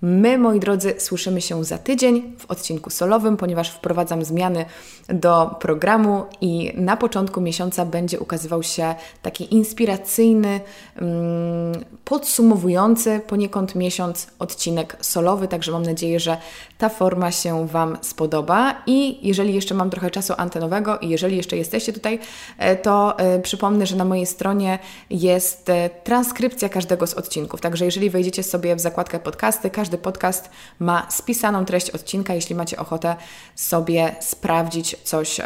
My, 0.06 0.38
moi 0.38 0.60
drodzy, 0.60 0.94
słyszymy 0.98 1.40
się 1.40 1.64
za 1.64 1.78
tydzień 1.78 2.32
w 2.38 2.50
odcinku 2.50 2.90
solowym, 2.90 3.36
ponieważ 3.36 3.70
wprowadzam 3.70 4.24
zmiany 4.24 4.64
do 5.08 5.56
programu 5.60 6.24
i 6.40 6.72
na 6.76 6.96
początku 6.96 7.40
miesiąca 7.40 7.84
będzie 7.84 8.20
ukazywał 8.20 8.62
się 8.62 8.94
taki 9.22 9.54
inspiracyjny, 9.54 10.60
mm, 10.96 11.84
podsumowujący 12.04 13.20
poniekąd 13.26 13.74
miesiąc 13.74 14.26
odcinek 14.38 14.96
solowy, 15.00 15.48
także 15.48 15.72
mam 15.72 15.82
nadzieję, 15.82 16.20
że 16.20 16.36
ta 16.78 16.88
forma 16.88 17.30
się 17.32 17.66
Wam 17.66 17.98
spodoba. 18.00 18.82
I 18.86 19.28
jeżeli 19.28 19.54
jeszcze 19.54 19.74
mam 19.74 19.90
trochę 19.90 20.10
czasu 20.10 20.34
antenowego 20.36 20.98
i 20.98 21.08
jeżeli 21.08 21.36
jeszcze 21.36 21.56
jesteście 21.56 21.92
tutaj, 21.92 22.18
e, 22.58 22.76
to 22.76 23.18
e, 23.18 23.38
przypomnę, 23.38 23.86
że 23.86 23.96
na 23.96 24.04
mojej 24.04 24.26
stronie 24.26 24.78
jest 25.10 25.68
e, 25.68 25.90
transkrypcja 25.90 26.68
każdego 26.68 27.06
z 27.06 27.14
odcinków, 27.14 27.60
także 27.60 27.84
jeżeli 27.84 28.10
wejdziecie 28.10 28.42
sobie 28.42 28.76
w 28.76 28.80
zakładkę 28.80 29.18
podcasty, 29.18 29.70
każdy 29.94 30.02
podcast 30.02 30.50
ma 30.78 31.06
spisaną 31.10 31.64
treść 31.64 31.90
odcinka, 31.90 32.34
jeśli 32.34 32.54
macie 32.54 32.76
ochotę 32.76 33.16
sobie 33.54 34.16
sprawdzić 34.20 34.96
coś, 35.04 35.40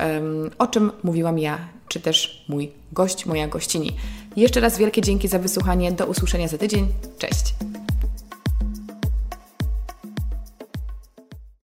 o 0.58 0.66
czym 0.66 0.92
mówiłam 1.02 1.38
ja, 1.38 1.58
czy 1.88 2.00
też 2.00 2.44
mój 2.48 2.72
gość, 2.92 3.26
moja 3.26 3.48
gościni. 3.48 3.96
Jeszcze 4.36 4.60
raz 4.60 4.78
wielkie 4.78 5.02
dzięki 5.02 5.28
za 5.28 5.38
wysłuchanie. 5.38 5.92
Do 5.92 6.06
usłyszenia 6.06 6.48
za 6.48 6.58
tydzień. 6.58 6.88
Cześć! 7.18 7.54